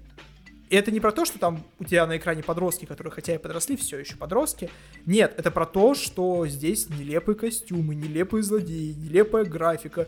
И 0.69 0.75
это 0.77 0.91
не 0.91 1.01
про 1.01 1.11
то, 1.11 1.25
что 1.25 1.37
там 1.37 1.65
у 1.79 1.83
тебя 1.83 2.07
на 2.07 2.15
экране 2.15 2.41
подростки, 2.41 2.85
которые 2.85 3.11
хотя 3.11 3.35
и 3.35 3.37
подросли, 3.37 3.75
все 3.75 3.99
еще 3.99 4.15
подростки. 4.15 4.69
Нет, 5.05 5.33
это 5.35 5.51
про 5.51 5.65
то, 5.65 5.93
что 5.93 6.47
здесь 6.47 6.87
нелепые 6.87 7.35
костюмы, 7.35 7.95
нелепые 7.95 8.43
злодеи, 8.43 8.93
нелепая 8.93 9.43
графика. 9.43 10.07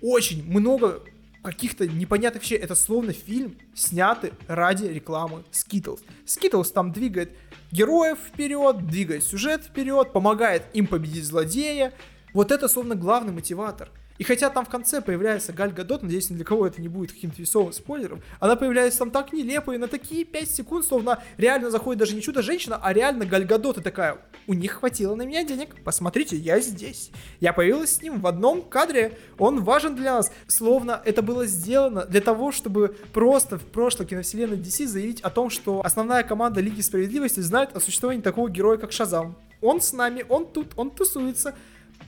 Очень 0.00 0.50
много 0.50 1.02
каких-то 1.42 1.86
непонятных 1.86 2.42
вещей. 2.42 2.58
Это 2.58 2.74
словно 2.74 3.12
фильм, 3.12 3.56
снятый 3.74 4.32
ради 4.46 4.84
рекламы 4.84 5.44
Skittles. 5.52 6.00
Skittles 6.26 6.72
там 6.72 6.92
двигает 6.92 7.36
героев 7.70 8.18
вперед, 8.18 8.86
двигает 8.86 9.24
сюжет 9.24 9.64
вперед, 9.64 10.12
помогает 10.12 10.64
им 10.72 10.86
победить 10.86 11.24
злодея. 11.24 11.92
Вот 12.34 12.52
это 12.52 12.68
словно 12.68 12.94
главный 12.94 13.32
мотиватор. 13.32 13.90
И 14.18 14.24
хотя 14.24 14.50
там 14.50 14.64
в 14.64 14.68
конце 14.68 15.00
появляется 15.00 15.52
Галь 15.52 15.72
Гадот, 15.72 16.02
надеюсь, 16.02 16.28
ни 16.30 16.34
для 16.34 16.44
кого 16.44 16.66
это 16.66 16.80
не 16.80 16.88
будет 16.88 17.12
каким-то 17.12 17.40
весовым 17.40 17.72
спойлером, 17.72 18.20
она 18.40 18.56
появляется 18.56 18.98
там 18.98 19.10
так 19.10 19.32
нелепо 19.32 19.72
и 19.72 19.78
на 19.78 19.88
такие 19.88 20.24
5 20.24 20.50
секунд, 20.50 20.84
словно 20.84 21.22
реально 21.36 21.70
заходит 21.70 22.00
даже 22.00 22.14
не 22.14 22.22
чудо-женщина, 22.22 22.78
а 22.82 22.92
реально 22.92 23.24
Галь 23.24 23.44
Гадот 23.44 23.78
и 23.78 23.80
такая, 23.80 24.18
у 24.46 24.54
них 24.54 24.72
хватило 24.72 25.14
на 25.14 25.22
меня 25.22 25.44
денег, 25.44 25.76
посмотрите, 25.84 26.36
я 26.36 26.60
здесь. 26.60 27.10
Я 27.40 27.52
появилась 27.52 27.96
с 27.96 28.02
ним 28.02 28.20
в 28.20 28.26
одном 28.26 28.62
кадре, 28.62 29.18
он 29.38 29.62
важен 29.62 29.94
для 29.94 30.14
нас. 30.14 30.32
Словно 30.46 31.00
это 31.04 31.22
было 31.22 31.46
сделано 31.46 32.04
для 32.04 32.20
того, 32.20 32.50
чтобы 32.50 32.96
просто 33.12 33.58
в 33.58 33.64
прошлой 33.64 34.06
киновселенной 34.06 34.56
DC 34.56 34.86
заявить 34.86 35.20
о 35.20 35.30
том, 35.30 35.50
что 35.50 35.80
основная 35.84 36.22
команда 36.22 36.60
Лиги 36.60 36.80
Справедливости 36.80 37.40
знает 37.40 37.76
о 37.76 37.80
существовании 37.80 38.22
такого 38.22 38.50
героя, 38.50 38.78
как 38.78 38.92
Шазам. 38.92 39.36
Он 39.60 39.80
с 39.80 39.92
нами, 39.92 40.24
он 40.28 40.46
тут, 40.46 40.72
он 40.76 40.90
тусуется. 40.90 41.54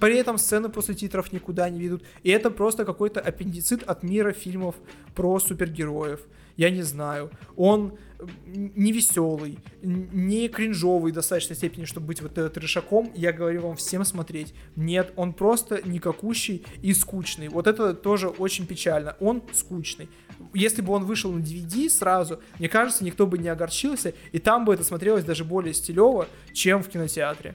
При 0.00 0.16
этом 0.16 0.38
сцены 0.38 0.70
после 0.70 0.94
титров 0.94 1.32
никуда 1.32 1.68
не 1.68 1.78
ведут. 1.80 2.02
И 2.22 2.30
это 2.30 2.50
просто 2.50 2.84
какой-то 2.84 3.20
аппендицит 3.20 3.82
от 3.82 4.02
мира 4.02 4.32
фильмов 4.32 4.74
про 5.14 5.38
супергероев. 5.38 6.20
Я 6.56 6.70
не 6.70 6.82
знаю. 6.82 7.30
Он 7.56 7.98
не 8.46 8.92
веселый, 8.92 9.58
не 9.82 10.48
кринжовый 10.48 11.12
в 11.12 11.14
достаточной 11.14 11.56
степени, 11.56 11.84
чтобы 11.84 12.08
быть 12.08 12.20
вот 12.20 12.34
трешаком. 12.34 13.12
Я 13.14 13.32
говорю 13.32 13.62
вам 13.62 13.76
всем 13.76 14.04
смотреть. 14.04 14.54
Нет, 14.76 15.12
он 15.16 15.32
просто 15.32 15.80
никакущий 15.86 16.64
и 16.82 16.92
скучный. 16.92 17.48
Вот 17.48 17.66
это 17.66 17.94
тоже 17.94 18.28
очень 18.28 18.66
печально. 18.66 19.16
Он 19.20 19.42
скучный. 19.52 20.08
Если 20.54 20.82
бы 20.82 20.92
он 20.92 21.04
вышел 21.04 21.32
на 21.32 21.40
DVD 21.40 21.88
сразу, 21.88 22.40
мне 22.58 22.68
кажется, 22.68 23.04
никто 23.04 23.26
бы 23.26 23.38
не 23.38 23.48
огорчился, 23.48 24.14
и 24.32 24.38
там 24.38 24.64
бы 24.64 24.74
это 24.74 24.84
смотрелось 24.84 25.24
даже 25.24 25.44
более 25.44 25.74
стилево, 25.74 26.26
чем 26.52 26.82
в 26.82 26.88
кинотеатре. 26.88 27.54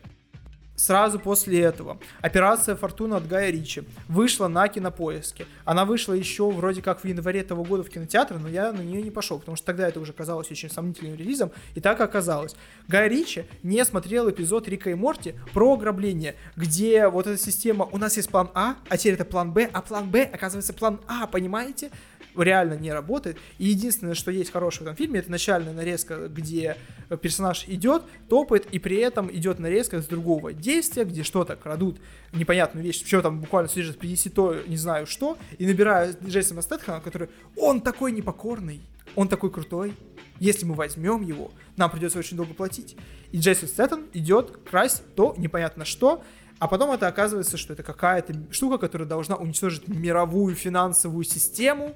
Сразу 0.76 1.20
после 1.20 1.62
этого 1.62 1.98
операция 2.22 2.76
«Фортуна» 2.76 3.18
от 3.18 3.28
Гая 3.28 3.50
Ричи 3.50 3.84
вышла 4.10 4.50
на 4.50 4.68
кинопоиске. 4.68 5.48
Она 5.64 5.86
вышла 5.86 6.14
еще 6.14 6.52
вроде 6.52 6.82
как 6.82 7.02
в 7.02 7.06
январе 7.06 7.40
этого 7.40 7.64
года 7.64 7.84
в 7.84 7.90
кинотеатр, 7.90 8.36
но 8.36 8.50
я 8.50 8.74
на 8.74 8.82
нее 8.82 9.02
не 9.02 9.12
пошел, 9.12 9.40
потому 9.40 9.56
что 9.56 9.66
тогда 9.68 9.88
это 9.88 10.02
уже 10.02 10.12
казалось 10.12 10.52
очень 10.52 10.70
сомнительным 10.70 11.16
релизом, 11.16 11.52
и 11.76 11.80
так 11.80 12.02
оказалось. 12.02 12.56
Гай 12.90 13.08
Ричи 13.08 13.46
не 13.64 13.84
смотрел 13.86 14.30
эпизод 14.30 14.68
Рика 14.68 14.90
и 14.90 14.96
Морти 14.96 15.36
про 15.54 15.76
ограбление, 15.76 16.36
где 16.58 17.08
вот 17.08 17.26
эта 17.28 17.42
система 17.42 17.86
«у 17.86 17.98
нас 17.98 18.18
есть 18.18 18.30
план 18.30 18.50
А, 18.54 18.76
а 18.90 18.98
теперь 18.98 19.14
это 19.14 19.24
план 19.26 19.54
Б, 19.54 19.70
а 19.72 19.82
план 19.82 20.10
Б 20.10 20.24
оказывается 20.24 20.74
план 20.74 21.00
А, 21.08 21.26
понимаете? 21.28 21.90
Реально 22.38 22.74
не 22.74 22.92
работает. 22.92 23.38
И 23.58 23.66
единственное, 23.66 24.14
что 24.14 24.32
есть 24.32 24.52
хорошего 24.52 24.84
в 24.84 24.88
этом 24.88 24.96
фильме, 24.96 25.20
это 25.20 25.32
начальная 25.32 25.74
нарезка, 25.74 26.28
где 26.28 26.78
персонаж 27.22 27.66
идет, 27.68 28.04
топает, 28.30 28.68
и 28.72 28.80
при 28.80 28.98
этом 28.98 29.32
идет 29.32 29.60
нарезка 29.60 30.02
с 30.02 30.06
другого 30.08 30.54
действия, 30.54 31.06
где 31.06 31.24
что-то 31.24 31.56
крадут, 31.56 32.00
непонятную 32.34 32.84
вещь, 32.84 33.06
что 33.06 33.22
там 33.22 33.42
буквально 33.42 33.70
содержит, 33.70 33.98
принеси 33.98 34.30
то, 34.30 34.56
не 34.68 34.78
знаю 34.78 35.08
что, 35.08 35.38
и 35.58 35.66
набираю 35.66 36.16
Джейсона 36.26 36.62
Стэтхэма, 36.62 37.02
который, 37.02 37.30
он 37.56 37.82
такой 37.82 38.12
непокорный, 38.12 38.82
он 39.16 39.28
такой 39.28 39.52
крутой, 39.52 39.94
если 40.40 40.66
мы 40.66 40.76
возьмем 40.76 41.22
его, 41.22 41.52
нам 41.78 41.90
придется 41.90 42.20
очень 42.20 42.36
долго 42.38 42.54
платить. 42.54 42.98
И 43.32 43.38
Джейсон 43.38 43.70
Стэттон 43.70 44.06
идет 44.14 44.58
красть 44.70 45.04
то 45.16 45.34
непонятно 45.38 45.86
что, 45.86 46.24
а 46.60 46.68
потом 46.68 46.92
это 46.92 47.08
оказывается, 47.08 47.58
что 47.58 47.74
это 47.74 47.84
какая-то 47.84 48.34
штука, 48.52 48.78
которая 48.78 49.08
должна 49.08 49.36
уничтожить 49.36 49.88
мировую 49.88 50.56
финансовую 50.56 51.24
систему, 51.26 51.96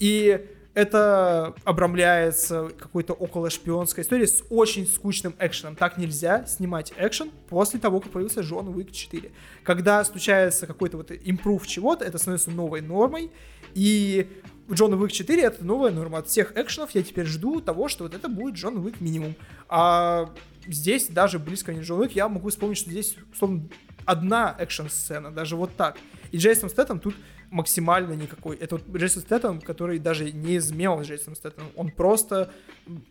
и 0.00 0.44
это 0.74 1.54
обрамляется 1.64 2.70
какой-то 2.78 3.12
около 3.12 3.50
шпионской 3.50 4.02
историей 4.02 4.26
с 4.26 4.42
очень 4.50 4.86
скучным 4.86 5.34
экшеном. 5.38 5.74
Так 5.74 5.98
нельзя 5.98 6.46
снимать 6.46 6.92
экшен 6.96 7.30
после 7.48 7.80
того, 7.80 8.00
как 8.00 8.12
появился 8.12 8.40
Джон 8.42 8.68
Уик 8.68 8.92
4. 8.92 9.30
Когда 9.64 10.04
случается 10.04 10.66
какой-то 10.66 10.96
вот 10.96 11.10
импрув 11.10 11.66
чего-то, 11.66 12.04
это 12.04 12.18
становится 12.18 12.50
новой 12.50 12.82
нормой, 12.82 13.30
и 13.74 14.28
Джон 14.70 14.94
Уик 14.94 15.10
4 15.10 15.42
это 15.42 15.64
новая 15.64 15.90
норма. 15.90 16.18
От 16.18 16.28
всех 16.28 16.56
экшенов 16.56 16.92
я 16.92 17.02
теперь 17.02 17.26
жду 17.26 17.60
того, 17.60 17.88
что 17.88 18.04
вот 18.04 18.14
это 18.14 18.28
будет 18.28 18.54
Джон 18.54 18.76
Уик 18.78 19.00
минимум. 19.00 19.34
А 19.68 20.32
здесь 20.66 21.08
даже 21.08 21.40
близко 21.40 21.74
не 21.74 21.80
Джон 21.80 22.00
Уик, 22.00 22.12
я 22.12 22.28
могу 22.28 22.48
вспомнить, 22.48 22.78
что 22.78 22.90
здесь, 22.90 23.16
условно, 23.32 23.68
одна 24.04 24.54
экшн-сцена, 24.58 25.32
даже 25.32 25.56
вот 25.56 25.74
так. 25.76 25.98
И 26.30 26.36
Джейсон 26.36 26.70
Стэттем 26.70 27.00
тут 27.00 27.16
максимально 27.50 28.12
никакой. 28.12 28.56
Это 28.56 28.76
вот 28.76 28.96
Джейсон 28.96 29.22
Стэттем, 29.22 29.60
который 29.60 29.98
даже 29.98 30.30
не 30.32 30.54
из 30.54 30.70
мемов 30.70 31.06
Джейсон 31.06 31.34
Стэттем. 31.34 31.64
Он 31.76 31.90
просто, 31.90 32.52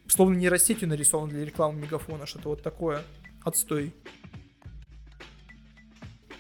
словно 0.08 0.36
нейросетью 0.36 0.88
нарисован 0.88 1.30
для 1.30 1.46
рекламы 1.46 1.80
Мегафона, 1.80 2.26
что-то 2.26 2.50
вот 2.50 2.64
такое. 2.64 3.04
Отстой. 3.44 3.94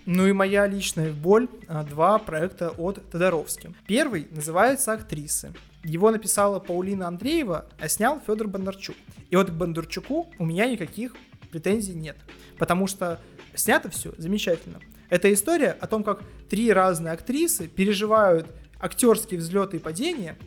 Ну 0.06 0.26
и 0.26 0.32
моя 0.32 0.66
личная 0.66 1.14
боль. 1.14 1.48
А, 1.68 1.84
два 1.84 2.18
проекта 2.18 2.70
от 2.70 3.10
Тодоровски. 3.12 3.76
Первый 3.86 4.28
называется 4.32 4.94
«Актрисы». 4.94 5.54
Его 5.84 6.12
написала 6.12 6.60
Паулина 6.60 7.08
Андреева, 7.08 7.68
а 7.80 7.88
снял 7.88 8.20
Федор 8.26 8.48
Бондарчук. 8.48 8.96
И 9.30 9.36
вот 9.36 9.50
к 9.50 9.54
Бондарчуку 9.54 10.30
у 10.38 10.46
меня 10.46 10.68
никаких 10.68 11.16
претензий 11.52 11.94
нет. 11.94 12.18
Потому 12.58 12.88
что 12.88 13.20
снято 13.54 13.90
все 13.90 14.14
замечательно. 14.18 14.80
Это 15.10 15.32
история 15.34 15.76
о 15.80 15.88
том, 15.88 16.04
как 16.04 16.22
три 16.50 16.72
разные 16.72 17.14
актрисы 17.14 17.68
переживают 17.68 18.48
актерские 18.80 19.40
взлеты 19.40 19.78
и 19.78 19.80
падения, 19.80 20.38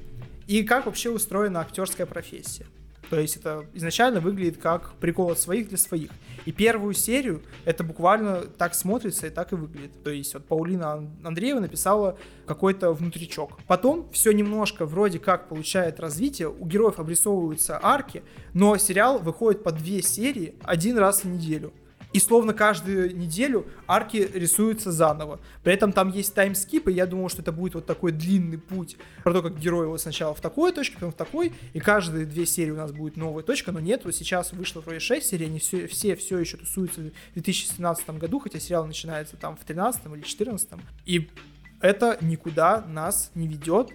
и 0.47 0.63
как 0.63 0.87
вообще 0.87 1.11
устроена 1.11 1.61
актерская 1.61 2.07
профессия. 2.07 2.67
То 3.13 3.21
есть 3.21 3.37
это 3.37 3.67
изначально 3.75 4.21
выглядит 4.21 4.57
как 4.57 4.95
прикол 4.95 5.33
от 5.33 5.39
своих 5.39 5.69
для 5.69 5.77
своих. 5.77 6.11
И 6.47 6.53
первую 6.53 6.95
серию 6.95 7.43
это 7.67 7.85
буквально 7.85 8.41
так 8.41 8.75
смотрится 8.75 9.27
и 9.27 9.31
так 9.31 9.53
и 9.53 9.55
выглядит. 9.55 10.03
То 10.03 10.09
есть 10.09 10.33
вот 10.33 10.47
Паулина 10.47 11.11
Андреева 11.23 11.61
написала 11.61 12.17
какой-то 12.47 12.93
внутричок. 12.95 13.59
Потом 13.67 14.09
все 14.13 14.33
немножко 14.33 14.87
вроде 14.87 15.19
как 15.19 15.51
получает 15.51 16.01
развитие, 16.01 16.49
у 16.49 16.65
героев 16.65 16.99
обрисовываются 16.99 17.79
арки, 17.83 18.23
но 18.55 18.79
сериал 18.79 19.19
выходит 19.19 19.63
по 19.63 19.73
две 19.73 20.01
серии 20.01 20.55
один 20.63 20.97
раз 20.97 21.25
в 21.25 21.27
неделю. 21.27 21.75
И 22.13 22.21
словно 22.21 22.53
каждую 22.53 23.17
неделю 23.17 23.67
арки 23.87 24.31
рисуются 24.35 24.93
заново. 24.93 25.41
При 25.63 25.73
этом 25.73 25.93
там 25.93 26.11
есть 26.11 26.35
таймскип, 26.35 26.89
и 26.89 26.93
я 26.93 27.07
думал, 27.07 27.29
что 27.29 27.43
это 27.43 27.53
будет 27.53 27.75
вот 27.75 27.87
такой 27.87 28.13
длинный 28.13 28.59
путь 28.59 28.97
про 29.25 29.33
то, 29.33 29.43
как 29.43 29.59
герой 29.59 29.87
вот 29.87 30.01
сначала 30.01 30.35
в 30.35 30.41
такой 30.41 30.73
точке, 30.73 30.95
потом 30.95 31.13
в 31.13 31.15
такой, 31.15 31.53
и 31.73 31.81
каждые 31.81 32.27
две 32.27 32.47
серии 32.47 32.71
у 32.71 32.77
нас 32.77 32.93
будет 32.93 33.17
новая 33.17 33.43
точка, 33.43 33.73
но 33.73 33.81
нет, 33.81 34.05
вот 34.05 34.15
сейчас 34.15 34.53
вышло 34.53 34.81
вроде 34.81 35.01
6 35.01 35.27
серий, 35.27 35.47
они 35.47 35.59
все, 35.59 35.87
все, 35.87 36.17
все 36.17 36.39
еще 36.39 36.57
тусуются 36.57 37.01
в 37.01 37.35
2017 37.35 38.11
году, 38.11 38.39
хотя 38.41 38.61
сериал 38.61 38.87
начинается 38.87 39.37
там 39.37 39.57
в 39.57 39.65
13 39.65 40.07
или 40.07 40.23
14 40.23 40.69
и 41.07 41.31
это 41.81 42.17
никуда 42.21 42.85
нас 42.87 43.31
не 43.35 43.49
ведет, 43.49 43.91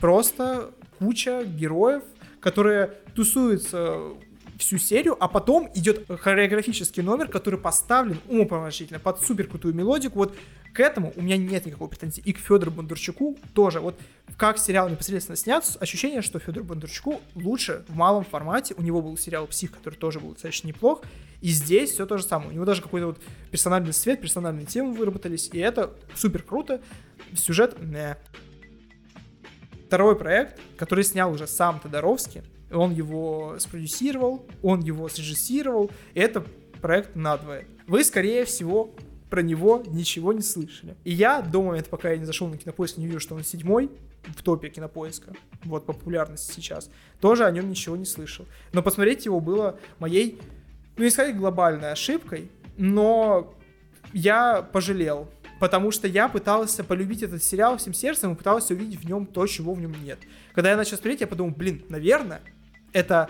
просто 0.00 0.70
куча 0.98 1.44
героев, 1.44 2.02
которые 2.40 2.94
тусуются 3.14 4.14
всю 4.58 4.78
серию, 4.78 5.16
а 5.20 5.28
потом 5.28 5.70
идет 5.74 6.06
хореографический 6.08 7.02
номер, 7.02 7.28
который 7.28 7.58
поставлен 7.58 8.20
умопомрачительно 8.28 8.98
под 8.98 9.22
супер 9.22 9.46
крутую 9.46 9.74
мелодику. 9.74 10.18
Вот 10.18 10.36
к 10.72 10.80
этому 10.80 11.12
у 11.16 11.22
меня 11.22 11.36
нет 11.36 11.64
никакой 11.64 11.88
претензии. 11.88 12.22
И 12.24 12.32
к 12.32 12.38
Федору 12.38 12.70
Бондарчуку 12.70 13.38
тоже. 13.54 13.80
Вот 13.80 13.98
как 14.36 14.58
сериал 14.58 14.88
непосредственно 14.88 15.36
снят, 15.36 15.64
ощущение, 15.80 16.20
что 16.20 16.38
Федору 16.38 16.64
Бондарчуку 16.64 17.22
лучше 17.34 17.84
в 17.88 17.96
малом 17.96 18.24
формате. 18.24 18.74
У 18.76 18.82
него 18.82 19.00
был 19.00 19.16
сериал 19.16 19.46
«Псих», 19.46 19.72
который 19.72 19.94
тоже 19.94 20.20
был 20.20 20.32
достаточно 20.32 20.68
неплох. 20.68 21.02
И 21.40 21.48
здесь 21.48 21.92
все 21.92 22.04
то 22.06 22.18
же 22.18 22.24
самое. 22.24 22.50
У 22.50 22.52
него 22.52 22.64
даже 22.64 22.82
какой-то 22.82 23.06
вот 23.06 23.18
персональный 23.50 23.92
свет, 23.92 24.20
персональные 24.20 24.66
темы 24.66 24.92
выработались. 24.92 25.48
И 25.52 25.58
это 25.58 25.94
супер 26.14 26.42
круто. 26.42 26.82
Сюжет, 27.34 27.76
не. 27.80 28.16
Второй 29.86 30.16
проект, 30.16 30.60
который 30.76 31.04
снял 31.04 31.32
уже 31.32 31.46
сам 31.46 31.80
Тодоровский, 31.80 32.42
он 32.70 32.92
его 32.92 33.56
спродюсировал, 33.58 34.46
он 34.62 34.80
его 34.80 35.08
срежиссировал, 35.08 35.90
это 36.14 36.44
проект 36.80 37.16
надвое. 37.16 37.66
Вы, 37.86 38.04
скорее 38.04 38.44
всего, 38.44 38.94
про 39.30 39.42
него 39.42 39.82
ничего 39.86 40.32
не 40.32 40.42
слышали. 40.42 40.96
И 41.04 41.12
я 41.12 41.42
до 41.42 41.62
момента, 41.62 41.90
пока 41.90 42.10
я 42.10 42.16
не 42.16 42.24
зашел 42.24 42.48
на 42.48 42.56
кинопоиск, 42.56 42.96
не 42.96 43.06
вижу, 43.06 43.20
что 43.20 43.34
он 43.34 43.44
седьмой 43.44 43.90
в 44.24 44.42
топе 44.42 44.68
кинопоиска, 44.68 45.32
вот 45.64 45.86
популярности 45.86 46.52
сейчас, 46.52 46.90
тоже 47.20 47.44
о 47.44 47.50
нем 47.50 47.68
ничего 47.68 47.96
не 47.96 48.04
слышал. 48.04 48.46
Но 48.72 48.82
посмотреть 48.82 49.24
его 49.24 49.40
было 49.40 49.78
моей, 49.98 50.40
ну 50.96 51.04
не 51.04 51.10
сказать 51.10 51.36
глобальной 51.36 51.92
ошибкой, 51.92 52.50
но 52.76 53.54
я 54.12 54.62
пожалел, 54.62 55.28
потому 55.60 55.90
что 55.90 56.08
я 56.08 56.28
пытался 56.28 56.82
полюбить 56.82 57.22
этот 57.22 57.42
сериал 57.42 57.76
всем 57.76 57.94
сердцем 57.94 58.32
и 58.32 58.36
пытался 58.36 58.74
увидеть 58.74 59.00
в 59.00 59.04
нем 59.04 59.26
то, 59.26 59.46
чего 59.46 59.74
в 59.74 59.80
нем 59.80 59.94
нет. 60.02 60.18
Когда 60.54 60.70
я 60.70 60.76
начал 60.76 60.96
смотреть, 60.96 61.20
я 61.20 61.26
подумал, 61.26 61.54
блин, 61.54 61.84
наверное, 61.88 62.42
это 62.96 63.28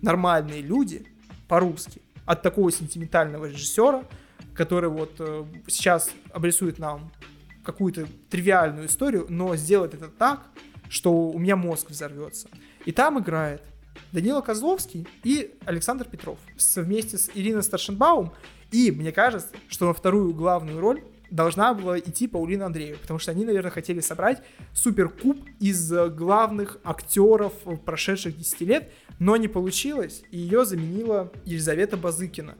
нормальные 0.00 0.62
люди 0.62 1.04
по-русски 1.48 2.00
от 2.24 2.40
такого 2.42 2.70
сентиментального 2.70 3.46
режиссера, 3.46 4.04
который 4.54 4.90
вот 4.90 5.16
э, 5.18 5.44
сейчас 5.66 6.10
обрисует 6.32 6.78
нам 6.78 7.10
какую-то 7.64 8.06
тривиальную 8.30 8.86
историю, 8.86 9.26
но 9.28 9.56
сделает 9.56 9.94
это 9.94 10.06
так, 10.06 10.46
что 10.88 11.12
у 11.12 11.38
меня 11.40 11.56
мозг 11.56 11.90
взорвется. 11.90 12.48
И 12.84 12.92
там 12.92 13.18
играет 13.18 13.62
Данила 14.12 14.40
Козловский 14.40 15.08
и 15.24 15.52
Александр 15.64 16.04
Петров 16.04 16.38
вместе 16.76 17.18
с 17.18 17.28
Ириной 17.34 17.64
Старшенбаум. 17.64 18.32
И 18.70 18.92
мне 18.92 19.10
кажется, 19.10 19.48
что 19.68 19.88
на 19.88 19.94
вторую 19.94 20.32
главную 20.32 20.78
роль 20.78 21.02
должна 21.32 21.74
была 21.74 21.98
идти 21.98 22.28
Паулина 22.28 22.66
Андреева, 22.66 22.98
потому 22.98 23.18
что 23.18 23.30
они, 23.30 23.44
наверное, 23.44 23.70
хотели 23.70 24.00
собрать 24.00 24.42
суперкуб 24.72 25.38
из 25.58 25.92
э, 25.92 26.08
главных 26.08 26.78
актеров 26.84 27.54
прошедших 27.84 28.36
10 28.36 28.60
лет, 28.60 28.92
но 29.18 29.36
не 29.36 29.48
получилось, 29.48 30.22
и 30.30 30.38
ее 30.38 30.64
заменила 30.64 31.32
Елизавета 31.44 31.96
Базыкина. 31.96 32.54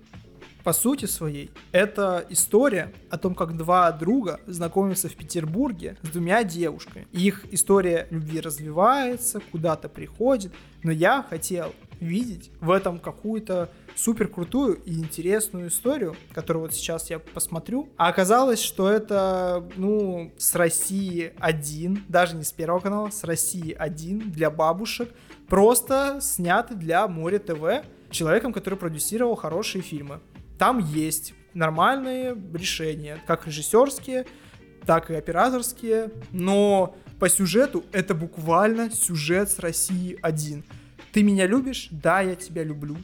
По 0.65 0.73
сути 0.73 1.07
своей, 1.07 1.51
это 1.73 2.25
история 2.31 2.93
о 3.11 3.19
том, 3.19 3.35
как 3.35 3.57
два 3.57 3.91
друга 3.91 4.41
знакомятся 4.47 5.09
в 5.09 5.17
Петербурге 5.17 5.97
с 6.03 6.09
двумя 6.09 6.45
девушками. 6.45 7.09
Их 7.11 7.45
история 7.53 8.07
любви 8.11 8.41
развивается, 8.41 9.41
куда-то 9.51 9.89
приходит, 9.89 10.53
но 10.85 10.93
я 10.93 11.27
хотел 11.29 11.75
видеть 11.99 12.51
в 12.61 12.71
этом 12.71 13.01
какую-то 13.01 13.71
супер 13.95 14.29
крутую 14.29 14.77
и 14.85 14.95
интересную 14.95 15.69
историю, 15.69 16.17
которую 16.33 16.63
вот 16.63 16.75
сейчас 16.75 17.11
я 17.11 17.19
посмотрю. 17.19 17.89
А 17.97 18.09
оказалось, 18.09 18.63
что 18.63 18.89
это, 18.89 19.69
ну, 19.77 20.33
с 20.39 20.55
России 20.55 21.33
один, 21.39 22.05
даже 22.09 22.37
не 22.37 22.45
с 22.45 22.53
Первого 22.53 22.81
канала, 22.81 23.11
с 23.11 23.25
России 23.25 23.73
один 23.73 24.31
для 24.31 24.51
бабушек, 24.51 25.09
просто 25.49 26.19
снятый 26.21 26.77
для 26.77 27.07
Море 27.09 27.39
ТВ 27.39 27.85
человеком, 28.11 28.53
который 28.53 28.79
продюсировал 28.79 29.35
хорошие 29.35 29.83
фильмы. 29.83 30.21
Там 30.59 30.79
есть 30.79 31.35
нормальные 31.55 32.37
решения, 32.55 33.19
как 33.27 33.47
режиссерские, 33.47 34.27
так 34.87 35.11
и 35.11 35.15
операторские, 35.15 36.11
но 36.31 36.97
по 37.19 37.29
сюжету 37.29 37.85
это 37.93 38.15
буквально 38.15 38.91
сюжет 38.91 39.51
с 39.51 39.59
России 39.59 40.19
один. 40.23 40.65
Ты 41.13 41.23
меня 41.23 41.47
любишь? 41.47 41.89
Да, 41.91 42.21
я 42.21 42.35
тебя 42.35 42.65
люблю. 42.65 42.97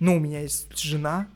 Но 0.00 0.16
у 0.16 0.18
меня 0.18 0.40
есть 0.40 0.76
жена. 0.78 1.28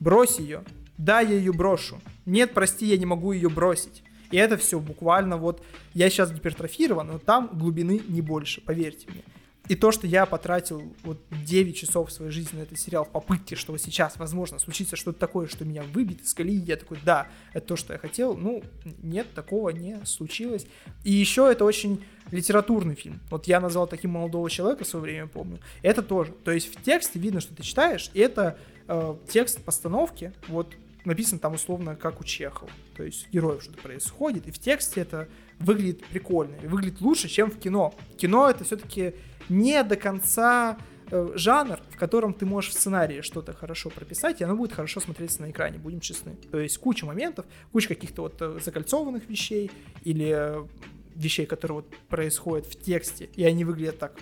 Брось 0.00 0.38
ее. 0.38 0.62
Да, 0.98 1.20
я 1.20 1.36
ее 1.36 1.52
брошу. 1.52 2.00
Нет, 2.26 2.52
прости, 2.54 2.86
я 2.86 2.96
не 2.96 3.06
могу 3.06 3.32
ее 3.32 3.48
бросить. 3.48 4.02
И 4.30 4.36
это 4.36 4.56
все 4.56 4.78
буквально 4.80 5.36
вот... 5.36 5.62
Я 5.92 6.10
сейчас 6.10 6.32
гипертрофирован, 6.32 7.06
но 7.06 7.18
там 7.18 7.50
глубины 7.52 8.02
не 8.08 8.20
больше, 8.20 8.60
поверьте 8.60 9.06
мне. 9.10 9.22
И 9.68 9.76
то, 9.76 9.92
что 9.92 10.06
я 10.06 10.26
потратил 10.26 10.94
вот 11.04 11.18
9 11.30 11.76
часов 11.76 12.12
своей 12.12 12.30
жизни 12.30 12.58
на 12.58 12.62
этот 12.62 12.78
сериал 12.78 13.04
в 13.04 13.10
попытке, 13.10 13.56
что 13.56 13.76
сейчас, 13.78 14.16
возможно, 14.18 14.58
случится 14.58 14.94
что-то 14.94 15.18
такое, 15.18 15.46
что 15.46 15.64
меня 15.64 15.82
выбьет 15.82 16.20
из 16.20 16.34
колеи, 16.34 16.56
я 16.56 16.76
такой, 16.76 16.98
да, 17.02 17.28
это 17.54 17.68
то, 17.68 17.76
что 17.76 17.94
я 17.94 17.98
хотел. 17.98 18.36
Ну, 18.36 18.62
нет, 19.02 19.26
такого 19.34 19.70
не 19.70 20.04
случилось. 20.04 20.66
И 21.02 21.12
еще 21.12 21.50
это 21.50 21.64
очень 21.64 22.04
литературный 22.30 22.94
фильм. 22.94 23.20
Вот 23.30 23.46
я 23.46 23.58
назвал 23.58 23.86
таким 23.86 24.10
молодого 24.10 24.50
человека 24.50 24.84
в 24.84 24.88
свое 24.88 25.02
время, 25.02 25.26
помню. 25.28 25.60
Это 25.82 26.02
тоже. 26.02 26.32
То 26.44 26.50
есть 26.50 26.74
в 26.74 26.82
тексте 26.82 27.18
видно, 27.18 27.40
что 27.40 27.54
ты 27.54 27.62
читаешь, 27.62 28.10
и 28.12 28.20
это 28.20 28.58
э, 28.86 29.16
текст 29.28 29.62
постановки, 29.62 30.32
вот 30.48 30.74
написан 31.04 31.38
там 31.38 31.54
условно 31.54 31.96
как 31.96 32.20
у 32.20 32.24
Чехова. 32.24 32.70
То 32.96 33.02
есть 33.02 33.28
героев 33.30 33.62
что-то 33.62 33.80
происходит, 33.80 34.46
и 34.48 34.50
в 34.50 34.58
тексте 34.58 35.00
это 35.00 35.28
выглядит 35.58 36.04
прикольно, 36.06 36.56
выглядит 36.62 37.00
лучше, 37.00 37.28
чем 37.28 37.50
в 37.50 37.58
кино. 37.58 37.94
Кино 38.16 38.48
это 38.48 38.64
все-таки 38.64 39.14
не 39.48 39.82
до 39.82 39.96
конца 39.96 40.78
э, 41.10 41.32
жанр, 41.34 41.80
в 41.90 41.96
котором 41.96 42.34
ты 42.34 42.46
можешь 42.46 42.70
в 42.70 42.74
сценарии 42.74 43.20
что-то 43.20 43.52
хорошо 43.52 43.90
прописать, 43.90 44.40
и 44.40 44.44
оно 44.44 44.56
будет 44.56 44.72
хорошо 44.72 45.00
смотреться 45.00 45.42
на 45.42 45.50
экране, 45.50 45.78
будем 45.78 46.00
честны. 46.00 46.36
То 46.50 46.58
есть 46.58 46.78
куча 46.78 47.06
моментов, 47.06 47.46
куча 47.72 47.88
каких-то 47.88 48.22
вот 48.22 48.36
э, 48.40 48.58
закольцованных 48.64 49.28
вещей 49.28 49.70
или 50.02 50.32
э, 50.34 50.66
вещей, 51.14 51.46
которые 51.46 51.76
вот 51.76 51.96
происходят 52.08 52.66
в 52.66 52.80
тексте, 52.80 53.28
и 53.36 53.44
они 53.44 53.64
выглядят 53.64 53.98
так 53.98 54.12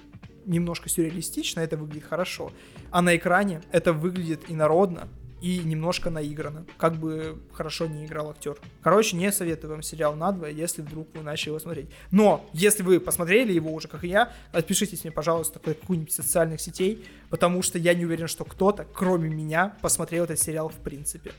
немножко 0.45 0.89
сюрреалистично, 0.89 1.61
это 1.61 1.77
выглядит 1.77 2.05
хорошо. 2.05 2.53
А 2.91 3.01
на 3.01 3.17
экране 3.17 3.63
это 3.71 3.93
выглядит 3.93 4.43
инородно, 4.49 5.09
и 5.43 5.59
немножко 5.59 6.09
наиграно, 6.09 6.65
как 6.79 6.95
бы 6.95 7.37
хорошо 7.53 7.87
не 7.87 8.07
играл 8.07 8.31
актер. 8.31 8.57
Короче, 8.81 9.17
не 9.17 9.33
советую 9.33 9.73
вам 9.73 9.83
сериал 9.83 10.15
надвое, 10.15 10.51
если 10.51 10.83
вдруг 10.83 11.09
вы 11.15 11.23
начали 11.23 11.51
его 11.51 11.59
смотреть. 11.59 11.89
Но, 12.13 12.49
если 12.53 12.85
вы 12.85 13.01
посмотрели 13.01 13.53
его 13.53 13.73
уже, 13.75 13.89
как 13.89 14.05
и 14.05 14.09
я, 14.09 14.33
отпишитесь 14.53 15.03
мне, 15.03 15.13
пожалуйста, 15.13 15.59
в 15.59 15.63
какую-нибудь 15.63 16.13
социальных 16.13 16.61
сетей, 16.61 17.05
потому 17.29 17.63
что 17.63 17.79
я 17.79 17.93
не 17.93 18.05
уверен, 18.05 18.29
что 18.29 18.45
кто-то, 18.45 18.87
кроме 18.95 19.29
меня, 19.29 19.77
посмотрел 19.83 20.25
этот 20.25 20.39
сериал 20.39 20.69
в 20.69 20.77
принципе. 20.77 21.33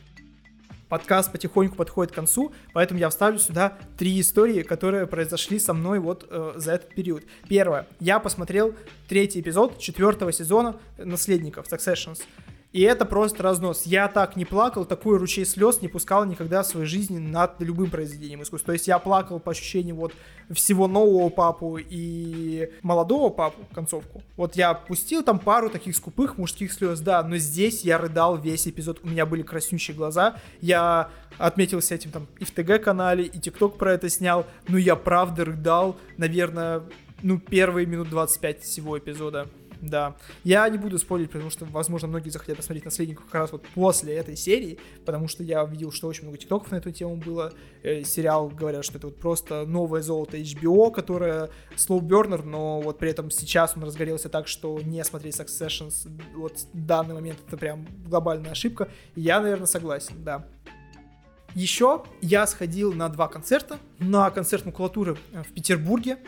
Подкаст 0.90 1.32
потихоньку 1.32 1.76
подходит 1.76 2.12
к 2.12 2.16
концу, 2.16 2.54
поэтому 2.74 3.00
я 3.00 3.10
вставлю 3.10 3.40
сюда 3.40 3.78
три 3.98 4.20
истории, 4.20 4.62
которые 4.62 5.08
произошли 5.08 5.58
со 5.58 5.74
мной 5.74 5.98
вот 6.00 6.28
э, 6.30 6.54
за 6.58 6.74
этот 6.74 6.94
период. 6.94 7.24
Первое. 7.48 7.88
Я 8.00 8.20
посмотрел 8.20 8.76
третий 9.08 9.40
эпизод 9.40 9.80
четвертого 9.80 10.32
сезона 10.32 10.76
«Наследников» 10.98 11.66
Successions. 11.72 12.22
И 12.74 12.82
это 12.82 13.06
просто 13.06 13.44
разнос. 13.44 13.84
Я 13.86 14.08
так 14.08 14.36
не 14.36 14.46
плакал, 14.46 14.84
такой 14.84 15.18
ручей 15.18 15.46
слез 15.46 15.82
не 15.84 15.88
пускал 15.88 16.26
никогда 16.26 16.64
в 16.64 16.66
своей 16.66 16.88
жизни 16.88 17.20
над 17.20 17.62
любым 17.62 17.92
произведением 17.92 18.42
искусства. 18.42 18.68
То 18.68 18.74
есть 18.74 18.88
я 18.88 18.98
плакал 18.98 19.40
по 19.40 19.52
ощущению 19.52 19.96
вот 19.96 20.14
всего 20.50 20.88
нового 20.88 21.30
папу 21.30 21.78
и 21.78 22.72
молодого 22.82 23.30
папу, 23.30 23.60
концовку. 23.74 24.24
Вот 24.36 24.56
я 24.56 24.74
пустил 24.74 25.22
там 25.22 25.38
пару 25.38 25.70
таких 25.70 25.96
скупых 25.96 26.40
мужских 26.40 26.74
слез, 26.74 27.00
да, 27.00 27.22
но 27.22 27.38
здесь 27.38 27.84
я 27.84 28.00
рыдал 28.00 28.38
весь 28.38 28.68
эпизод. 28.68 29.02
У 29.04 29.08
меня 29.08 29.28
были 29.28 29.44
краснющие 29.44 29.96
глаза. 29.96 30.38
Я 30.60 31.12
отметился 31.38 31.94
этим 31.94 32.10
там 32.10 32.28
и 32.40 32.46
в 32.46 32.50
ТГ-канале, 32.52 33.26
и 33.26 33.40
ТикТок 33.40 33.78
про 33.78 33.94
это 33.94 34.10
снял. 34.10 34.48
Но 34.68 34.80
я 34.80 34.96
правда 34.96 35.46
рыдал, 35.46 35.96
наверное, 36.18 36.82
ну, 37.22 37.40
первые 37.40 37.86
минут 37.86 38.10
25 38.10 38.64
всего 38.64 38.98
эпизода. 38.98 39.48
Да. 39.84 40.16
Я 40.46 40.68
не 40.70 40.78
буду 40.78 40.98
спорить, 40.98 41.30
потому 41.30 41.50
что, 41.50 41.66
возможно, 41.66 42.08
многие 42.08 42.30
захотят 42.30 42.56
посмотреть 42.56 42.86
«Наследников» 42.86 43.26
как 43.26 43.34
раз 43.36 43.52
вот 43.52 43.66
после 43.76 44.16
этой 44.16 44.38
серии, 44.38 44.80
потому 45.06 45.28
что 45.28 45.44
я 45.44 45.66
видел, 45.66 45.92
что 45.92 46.08
очень 46.08 46.24
много 46.24 46.38
тиктоков 46.38 46.72
на 46.72 46.78
эту 46.78 46.92
тему 46.92 47.18
было. 47.18 47.52
Э, 47.84 48.02
сериал 48.04 48.48
говорят, 48.48 48.86
что 48.86 48.98
это 48.98 49.08
вот 49.08 49.20
просто 49.20 49.66
новое 49.66 50.02
золото 50.02 50.38
HBO, 50.38 50.90
которое 50.90 51.50
слоубернер, 51.76 52.46
но 52.46 52.80
вот 52.80 52.98
при 52.98 53.10
этом 53.10 53.30
сейчас 53.30 53.74
он 53.76 53.84
разгорелся 53.84 54.30
так, 54.30 54.48
что 54.48 54.80
не 54.80 55.04
смотреть 55.04 55.38
Successions 55.38 56.10
вот 56.34 56.60
в 56.60 56.86
данный 56.86 57.16
момент 57.16 57.40
это 57.46 57.58
прям 57.58 57.86
глобальная 58.08 58.52
ошибка. 58.52 58.88
Я, 59.18 59.42
наверное, 59.42 59.68
согласен, 59.68 60.24
да. 60.24 60.48
Еще 61.56 62.04
я 62.22 62.48
сходил 62.48 62.94
на 62.94 63.10
два 63.10 63.28
концерта. 63.28 63.80
На 64.00 64.32
концерт 64.32 64.66
макулатуры 64.66 65.16
в 65.34 65.54
Петербурге 65.54 66.20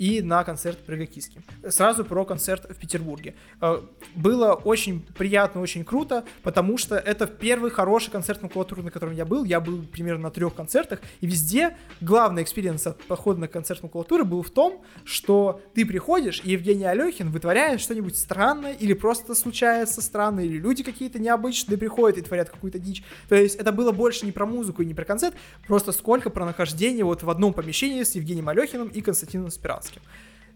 и 0.00 0.22
на 0.22 0.44
концерт 0.44 0.78
Прыгай 0.78 1.04
Киски. 1.04 1.42
Сразу 1.68 2.06
про 2.06 2.24
концерт 2.24 2.64
в 2.70 2.74
Петербурге. 2.74 3.34
Э, 3.60 3.82
было 4.14 4.54
очень 4.54 5.00
приятно, 5.00 5.60
очень 5.60 5.84
круто, 5.84 6.24
потому 6.42 6.78
что 6.78 6.96
это 6.96 7.26
первый 7.26 7.70
хороший 7.70 8.10
концерт 8.10 8.42
макулатуры, 8.42 8.82
на 8.82 8.90
котором 8.90 9.12
я 9.12 9.26
был. 9.26 9.44
Я 9.44 9.60
был 9.60 9.82
примерно 9.82 10.22
на 10.22 10.30
трех 10.30 10.54
концертах, 10.54 11.00
и 11.20 11.26
везде 11.26 11.76
главный 12.00 12.42
experience 12.42 12.86
от 12.86 13.02
похода 13.02 13.40
на 13.40 13.48
концерт 13.48 13.82
макулатуры 13.82 14.24
был 14.24 14.42
в 14.42 14.48
том, 14.48 14.82
что 15.04 15.60
ты 15.74 15.84
приходишь, 15.84 16.40
и 16.44 16.52
Евгений 16.52 16.86
Алехин 16.86 17.30
вытворяет 17.30 17.82
что-нибудь 17.82 18.16
странное, 18.16 18.72
или 18.72 18.94
просто 18.94 19.34
случается 19.34 20.00
странно, 20.00 20.40
или 20.40 20.56
люди 20.56 20.82
какие-то 20.82 21.18
необычные 21.18 21.76
приходят 21.76 22.16
и 22.16 22.22
творят 22.22 22.48
какую-то 22.48 22.78
дичь. 22.78 23.04
То 23.28 23.34
есть 23.34 23.56
это 23.56 23.70
было 23.70 23.92
больше 23.92 24.24
не 24.24 24.32
про 24.32 24.46
музыку 24.46 24.80
и 24.80 24.86
не 24.86 24.94
про 24.94 25.04
концерт, 25.04 25.34
просто 25.66 25.92
сколько 25.92 26.30
про 26.30 26.46
нахождение 26.46 27.04
вот 27.04 27.22
в 27.22 27.28
одном 27.28 27.52
помещении 27.52 28.02
с 28.02 28.14
Евгением 28.14 28.48
Алехиным 28.48 28.88
и 28.88 29.02
Константином 29.02 29.50
Спиранским. 29.50 29.89
Хабаровске. 29.90 30.00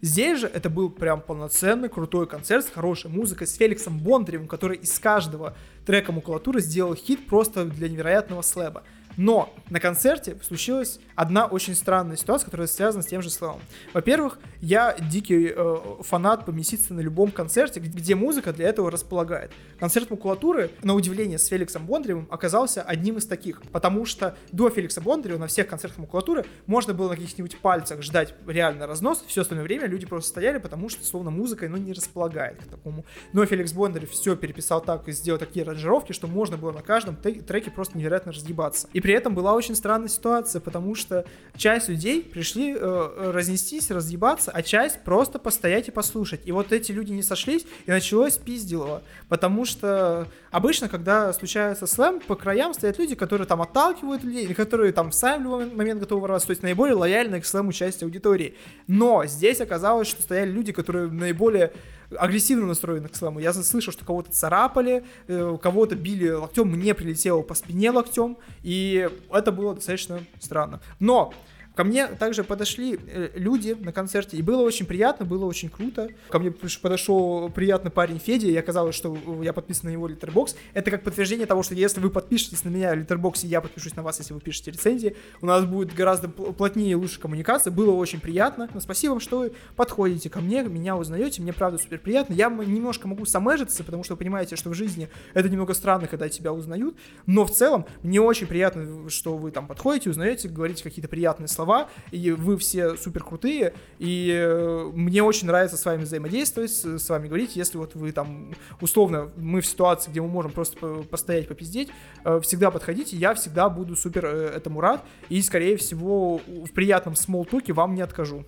Здесь 0.01 0.39
же 0.39 0.47
это 0.47 0.69
был 0.69 0.89
прям 0.89 1.21
полноценный 1.21 1.89
крутой 1.89 2.27
концерт 2.27 2.65
с 2.65 2.69
хорошей 2.69 3.09
музыкой, 3.09 3.47
с 3.47 3.55
Феликсом 3.55 3.97
Бондаревым, 3.97 4.47
который 4.47 4.77
из 4.77 4.99
каждого 4.99 5.55
трека 5.85 6.11
макулатуры 6.11 6.61
сделал 6.61 6.95
хит 6.95 7.25
просто 7.27 7.65
для 7.65 7.89
невероятного 7.89 8.41
слэба. 8.41 8.83
Но 9.17 9.53
на 9.69 9.79
концерте 9.79 10.37
случилась 10.41 10.99
одна 11.15 11.45
очень 11.45 11.75
странная 11.75 12.17
ситуация, 12.17 12.45
которая 12.45 12.67
связана 12.67 13.03
с 13.03 13.07
тем 13.07 13.21
же 13.21 13.29
словом. 13.29 13.61
Во-первых, 13.93 14.39
я 14.61 14.95
дикий 14.99 15.53
э, 15.55 15.77
фанат 16.01 16.45
поместиться 16.45 16.93
на 16.93 16.99
любом 16.99 17.31
концерте, 17.31 17.79
где 17.79 18.15
музыка 18.15 18.53
для 18.53 18.67
этого 18.67 18.91
располагает. 18.91 19.51
Концерт 19.79 20.09
макулатуры, 20.09 20.71
на 20.83 20.93
удивление, 20.93 21.37
с 21.37 21.47
Феликсом 21.47 21.85
Бондаревым 21.85 22.27
оказался 22.29 22.81
одним 22.81 23.17
из 23.17 23.25
таких, 23.25 23.61
потому 23.71 24.05
что 24.05 24.37
до 24.51 24.69
Феликса 24.69 25.01
Бондарева 25.01 25.37
на 25.37 25.47
всех 25.47 25.67
концертах 25.67 25.99
макулатуры 25.99 26.45
можно 26.65 26.93
было 26.93 27.09
на 27.09 27.15
каких-нибудь 27.15 27.57
пальцах 27.59 28.01
ждать 28.01 28.33
реально 28.47 28.87
разнос, 28.87 29.23
все 29.27 29.41
остальное 29.41 29.65
время 29.65 29.87
люди 29.87 30.05
просто 30.05 30.29
стояли, 30.29 30.57
потому 30.57 30.89
что, 30.89 31.05
словно, 31.05 31.31
музыкой, 31.31 31.69
ну, 31.69 31.77
не 31.77 31.93
располагает 31.93 32.63
к 32.63 32.67
такому. 32.67 33.05
Но 33.33 33.45
Феликс 33.45 33.73
Бондарев 33.73 34.09
все 34.09 34.35
переписал 34.35 34.81
так 34.81 35.07
и 35.07 35.11
сделал 35.11 35.39
такие 35.39 35.63
аранжировки, 35.63 36.11
что 36.11 36.27
можно 36.27 36.57
было 36.57 36.71
на 36.71 36.81
каждом 36.81 37.15
треке 37.15 37.71
просто 37.71 37.97
невероятно 37.97 38.31
разъебаться. 38.31 38.87
И 38.93 39.01
при 39.05 39.13
этом 39.13 39.35
была 39.35 39.53
очень 39.53 39.75
странная 39.75 40.07
ситуация, 40.07 40.59
потому 40.59 40.95
что 40.95 41.25
часть 41.55 41.89
людей 41.89 42.23
пришли 42.23 42.75
э, 42.75 43.31
разнестись, 43.31 43.91
разъебаться, 43.91 44.49
а 44.49 44.63
часть 44.63 45.03
просто 45.03 45.37
постоять 45.37 45.87
и 45.87 45.91
послушать. 45.91 46.41
И 46.45 46.51
вот 46.51 46.73
эти 46.73 46.91
люди 46.91 47.11
не 47.11 47.21
сошлись, 47.21 47.67
и 47.85 47.91
началось 47.91 48.39
пизделово. 48.39 49.03
Потому 49.29 49.63
что 49.65 50.27
обычно, 50.49 50.89
когда 50.89 51.31
случается 51.33 51.85
слэм, 51.85 52.19
по 52.19 52.35
краям 52.35 52.73
стоят 52.73 52.97
люди, 52.97 53.13
которые 53.13 53.45
там 53.45 53.61
отталкивают 53.61 54.23
людей, 54.23 54.45
или 54.45 54.53
которые 54.53 54.91
там 54.91 55.11
сами 55.11 55.41
в 55.41 55.43
любой 55.43 55.65
момент 55.67 55.99
готовы 55.99 56.21
ворваться, 56.21 56.47
то 56.47 56.51
есть 56.53 56.63
наиболее 56.63 56.95
лояльные 56.95 57.41
к 57.41 57.45
слэму 57.45 57.73
части 57.73 58.05
аудитории. 58.05 58.55
Но 58.87 59.27
здесь 59.27 59.61
оказалось, 59.61 60.07
что 60.07 60.23
стояли 60.23 60.49
люди, 60.49 60.71
которые 60.71 61.11
наиболее 61.11 61.73
агрессивно 62.17 62.65
настроены 62.65 63.07
к 63.07 63.15
слэму. 63.15 63.39
Я 63.39 63.53
слышал, 63.53 63.93
что 63.93 64.05
кого-то 64.05 64.31
царапали, 64.31 65.05
э, 65.27 65.57
кого-то 65.61 65.95
били 65.95 66.29
локтем, 66.29 66.67
мне 66.69 66.93
прилетело 66.93 67.41
по 67.41 67.53
спине 67.53 67.91
локтем, 67.91 68.37
и 68.63 69.09
это 69.31 69.51
было 69.51 69.75
достаточно 69.75 70.21
странно. 70.39 70.81
Но 70.99 71.33
Ко 71.75 71.83
мне 71.83 72.07
также 72.07 72.43
подошли 72.43 72.97
э, 73.07 73.29
люди 73.35 73.75
на 73.79 73.91
концерте, 73.91 74.37
и 74.37 74.41
было 74.41 74.61
очень 74.61 74.85
приятно, 74.85 75.25
было 75.25 75.45
очень 75.45 75.69
круто. 75.69 76.09
Ко 76.29 76.39
мне 76.39 76.51
подошел 76.51 77.49
приятный 77.49 77.91
парень 77.91 78.19
Федя, 78.19 78.47
и 78.47 78.55
оказалось, 78.55 78.95
что 78.95 79.17
я 79.43 79.51
подписан 79.51 79.89
на 79.89 79.93
его 79.93 80.07
Letterbox. 80.07 80.55
Это 80.73 80.91
как 80.91 81.03
подтверждение 81.03 81.45
того, 81.45 81.63
что 81.63 81.75
если 81.75 81.99
вы 81.99 82.09
подпишетесь 82.09 82.63
на 82.63 82.69
меня 82.69 82.95
в 82.95 83.33
и 83.43 83.47
я 83.47 83.61
подпишусь 83.61 83.95
на 83.95 84.03
вас, 84.03 84.19
если 84.19 84.33
вы 84.33 84.39
пишете 84.39 84.71
рецензии, 84.71 85.15
у 85.41 85.45
нас 85.45 85.65
будет 85.65 85.93
гораздо 85.93 86.29
плотнее 86.29 86.91
и 86.91 86.95
лучше 86.95 87.19
коммуникация. 87.19 87.71
Было 87.71 87.91
очень 87.91 88.19
приятно. 88.19 88.69
Но 88.73 88.79
спасибо 88.79 89.11
вам, 89.11 89.19
что 89.19 89.39
вы 89.39 89.51
подходите 89.75 90.29
ко 90.29 90.39
мне, 90.39 90.63
меня 90.63 90.95
узнаете, 90.95 91.41
мне 91.41 91.53
правда 91.53 91.77
супер 91.77 91.99
приятно. 91.99 92.33
Я 92.33 92.49
немножко 92.49 93.07
могу 93.07 93.25
самэжиться, 93.25 93.83
потому 93.83 94.03
что 94.03 94.13
вы 94.13 94.19
понимаете, 94.19 94.55
что 94.55 94.69
в 94.69 94.73
жизни 94.73 95.09
это 95.33 95.49
немного 95.49 95.73
странно, 95.73 96.07
когда 96.07 96.29
тебя 96.29 96.53
узнают, 96.53 96.95
но 97.25 97.45
в 97.45 97.51
целом 97.51 97.85
мне 98.01 98.21
очень 98.21 98.47
приятно, 98.47 99.09
что 99.09 99.37
вы 99.37 99.51
там 99.51 99.67
подходите, 99.67 100.09
узнаете, 100.09 100.47
говорите 100.47 100.83
какие-то 100.83 101.09
приятные 101.09 101.47
слова, 101.47 101.64
слова, 101.65 101.89
и 102.11 102.31
вы 102.31 102.57
все 102.57 102.95
супер 102.95 103.23
крутые, 103.23 103.73
и 103.97 104.31
э, 104.31 104.91
мне 104.93 105.23
очень 105.23 105.47
нравится 105.47 105.77
с 105.77 105.85
вами 105.85 106.03
взаимодействовать, 106.03 106.71
с 106.71 107.09
вами 107.09 107.27
говорить, 107.27 107.55
если 107.55 107.77
вот 107.77 107.95
вы 107.95 108.11
там, 108.11 108.53
условно, 108.81 109.31
мы 109.35 109.61
в 109.61 109.65
ситуации, 109.65 110.11
где 110.11 110.21
мы 110.21 110.27
можем 110.27 110.51
просто 110.51 111.03
постоять, 111.09 111.47
попиздеть, 111.47 111.89
э, 112.23 112.39
всегда 112.41 112.69
подходите, 112.69 113.17
я 113.17 113.33
всегда 113.33 113.67
буду 113.69 113.95
супер 113.95 114.25
э, 114.25 114.51
этому 114.55 114.79
рад, 114.79 115.03
и, 115.29 115.41
скорее 115.41 115.75
всего, 115.77 116.37
в 116.37 116.71
приятном 116.71 117.15
смолтуке 117.15 117.73
вам 117.73 117.95
не 117.95 118.01
откажу. 118.01 118.45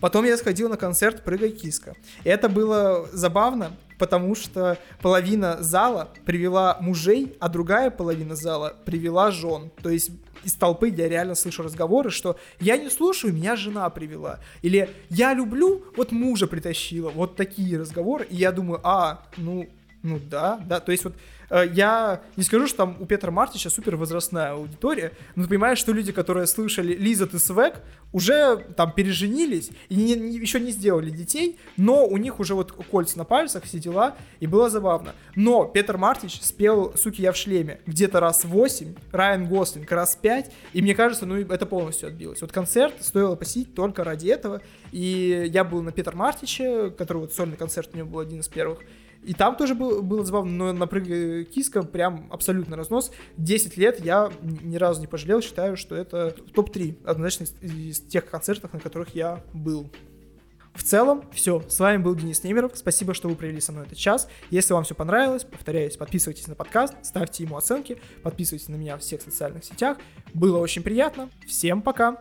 Потом 0.00 0.24
я 0.24 0.36
сходил 0.36 0.68
на 0.68 0.76
концерт 0.76 1.24
«Прыгай, 1.24 1.50
киска». 1.50 1.94
Это 2.24 2.48
было 2.48 3.08
забавно, 3.12 3.72
потому 3.98 4.34
что 4.34 4.78
половина 5.00 5.62
зала 5.62 6.10
привела 6.24 6.78
мужей, 6.80 7.36
а 7.40 7.48
другая 7.48 7.90
половина 7.90 8.36
зала 8.36 8.74
привела 8.84 9.30
жен. 9.30 9.70
То 9.82 9.90
есть 9.90 10.10
из 10.44 10.54
толпы 10.54 10.88
я 10.88 11.08
реально 11.08 11.34
слышу 11.34 11.62
разговоры, 11.62 12.10
что 12.10 12.36
я 12.60 12.76
не 12.76 12.88
слушаю, 12.88 13.34
меня 13.34 13.56
жена 13.56 13.90
привела. 13.90 14.38
Или 14.62 14.90
я 15.10 15.34
люблю, 15.34 15.84
вот 15.96 16.12
мужа 16.12 16.46
притащила. 16.46 17.10
Вот 17.10 17.36
такие 17.36 17.78
разговоры. 17.78 18.26
И 18.30 18.36
я 18.36 18.52
думаю, 18.52 18.80
а, 18.84 19.24
ну, 19.36 19.68
ну 20.02 20.20
да, 20.20 20.60
да. 20.64 20.80
То 20.80 20.92
есть 20.92 21.04
вот 21.04 21.14
я 21.50 22.22
не 22.36 22.42
скажу, 22.42 22.66
что 22.66 22.78
там 22.78 22.96
у 23.00 23.06
Петра 23.06 23.30
Мартича 23.30 23.70
супер 23.70 23.96
возрастная 23.96 24.52
аудитория, 24.52 25.12
но 25.34 25.44
ты 25.44 25.48
понимаешь, 25.48 25.78
что 25.78 25.92
люди, 25.92 26.12
которые 26.12 26.46
слышали 26.46 26.94
Лиза 26.94 27.26
ты 27.26 27.38
свек, 27.38 27.82
уже 28.12 28.58
там 28.76 28.92
переженились 28.92 29.70
и 29.88 29.96
не, 29.96 30.14
не, 30.14 30.38
еще 30.38 30.60
не 30.60 30.70
сделали 30.70 31.10
детей, 31.10 31.58
но 31.76 32.06
у 32.06 32.16
них 32.16 32.40
уже 32.40 32.54
вот 32.54 32.72
кольца 32.72 33.18
на 33.18 33.24
пальцах, 33.24 33.64
все 33.64 33.78
дела, 33.78 34.16
и 34.40 34.46
было 34.46 34.70
забавно. 34.70 35.14
Но 35.34 35.64
Петр 35.64 35.96
Мартич 35.96 36.40
спел 36.40 36.94
«Суки, 36.96 37.22
я 37.22 37.32
в 37.32 37.36
шлеме» 37.36 37.80
где-то 37.86 38.20
раз 38.20 38.44
8, 38.44 38.94
Райан 39.12 39.46
Гослинг 39.46 39.90
раз 39.92 40.16
5, 40.16 40.52
и 40.72 40.82
мне 40.82 40.94
кажется, 40.94 41.26
ну 41.26 41.36
это 41.36 41.66
полностью 41.66 42.08
отбилось. 42.08 42.40
Вот 42.40 42.52
концерт 42.52 42.94
стоило 43.00 43.36
посетить 43.36 43.74
только 43.74 44.04
ради 44.04 44.28
этого, 44.28 44.62
и 44.92 45.48
я 45.52 45.64
был 45.64 45.82
на 45.82 45.92
Петр 45.92 46.14
Мартиче, 46.14 46.90
который 46.90 47.18
вот 47.18 47.34
сольный 47.34 47.56
концерт 47.56 47.90
у 47.92 47.96
него 47.96 48.08
был 48.08 48.20
один 48.20 48.40
из 48.40 48.48
первых, 48.48 48.80
и 49.26 49.34
там 49.34 49.56
тоже 49.56 49.74
был, 49.74 50.02
было 50.02 50.24
забавно, 50.24 50.52
но 50.52 50.72
на 50.72 50.86
прыг 50.86 51.50
киска 51.50 51.82
прям 51.82 52.28
абсолютно 52.30 52.76
разнос. 52.76 53.10
10 53.36 53.76
лет 53.76 54.04
я 54.04 54.32
ни 54.42 54.76
разу 54.76 55.00
не 55.00 55.06
пожалел, 55.06 55.42
считаю, 55.42 55.76
что 55.76 55.96
это 55.96 56.30
топ-3 56.54 57.04
однозначно 57.04 57.44
из, 57.44 57.54
из 57.62 58.00
тех 58.00 58.24
концертов, 58.30 58.72
на 58.72 58.80
которых 58.80 59.14
я 59.14 59.42
был. 59.52 59.90
В 60.74 60.82
целом, 60.82 61.24
все. 61.32 61.62
С 61.68 61.80
вами 61.80 61.96
был 61.96 62.14
Денис 62.14 62.44
Немеров. 62.44 62.72
Спасибо, 62.74 63.14
что 63.14 63.28
вы 63.28 63.34
провели 63.34 63.60
со 63.60 63.72
мной 63.72 63.86
этот 63.86 63.96
час. 63.96 64.28
Если 64.50 64.74
вам 64.74 64.84
все 64.84 64.94
понравилось, 64.94 65.42
повторяюсь, 65.42 65.96
подписывайтесь 65.96 66.46
на 66.48 66.54
подкаст, 66.54 66.94
ставьте 67.02 67.44
ему 67.44 67.56
оценки, 67.56 67.98
подписывайтесь 68.22 68.68
на 68.68 68.76
меня 68.76 68.98
в 68.98 69.00
всех 69.00 69.22
социальных 69.22 69.64
сетях. 69.64 69.96
Было 70.34 70.58
очень 70.58 70.82
приятно. 70.82 71.30
Всем 71.46 71.80
пока! 71.80 72.18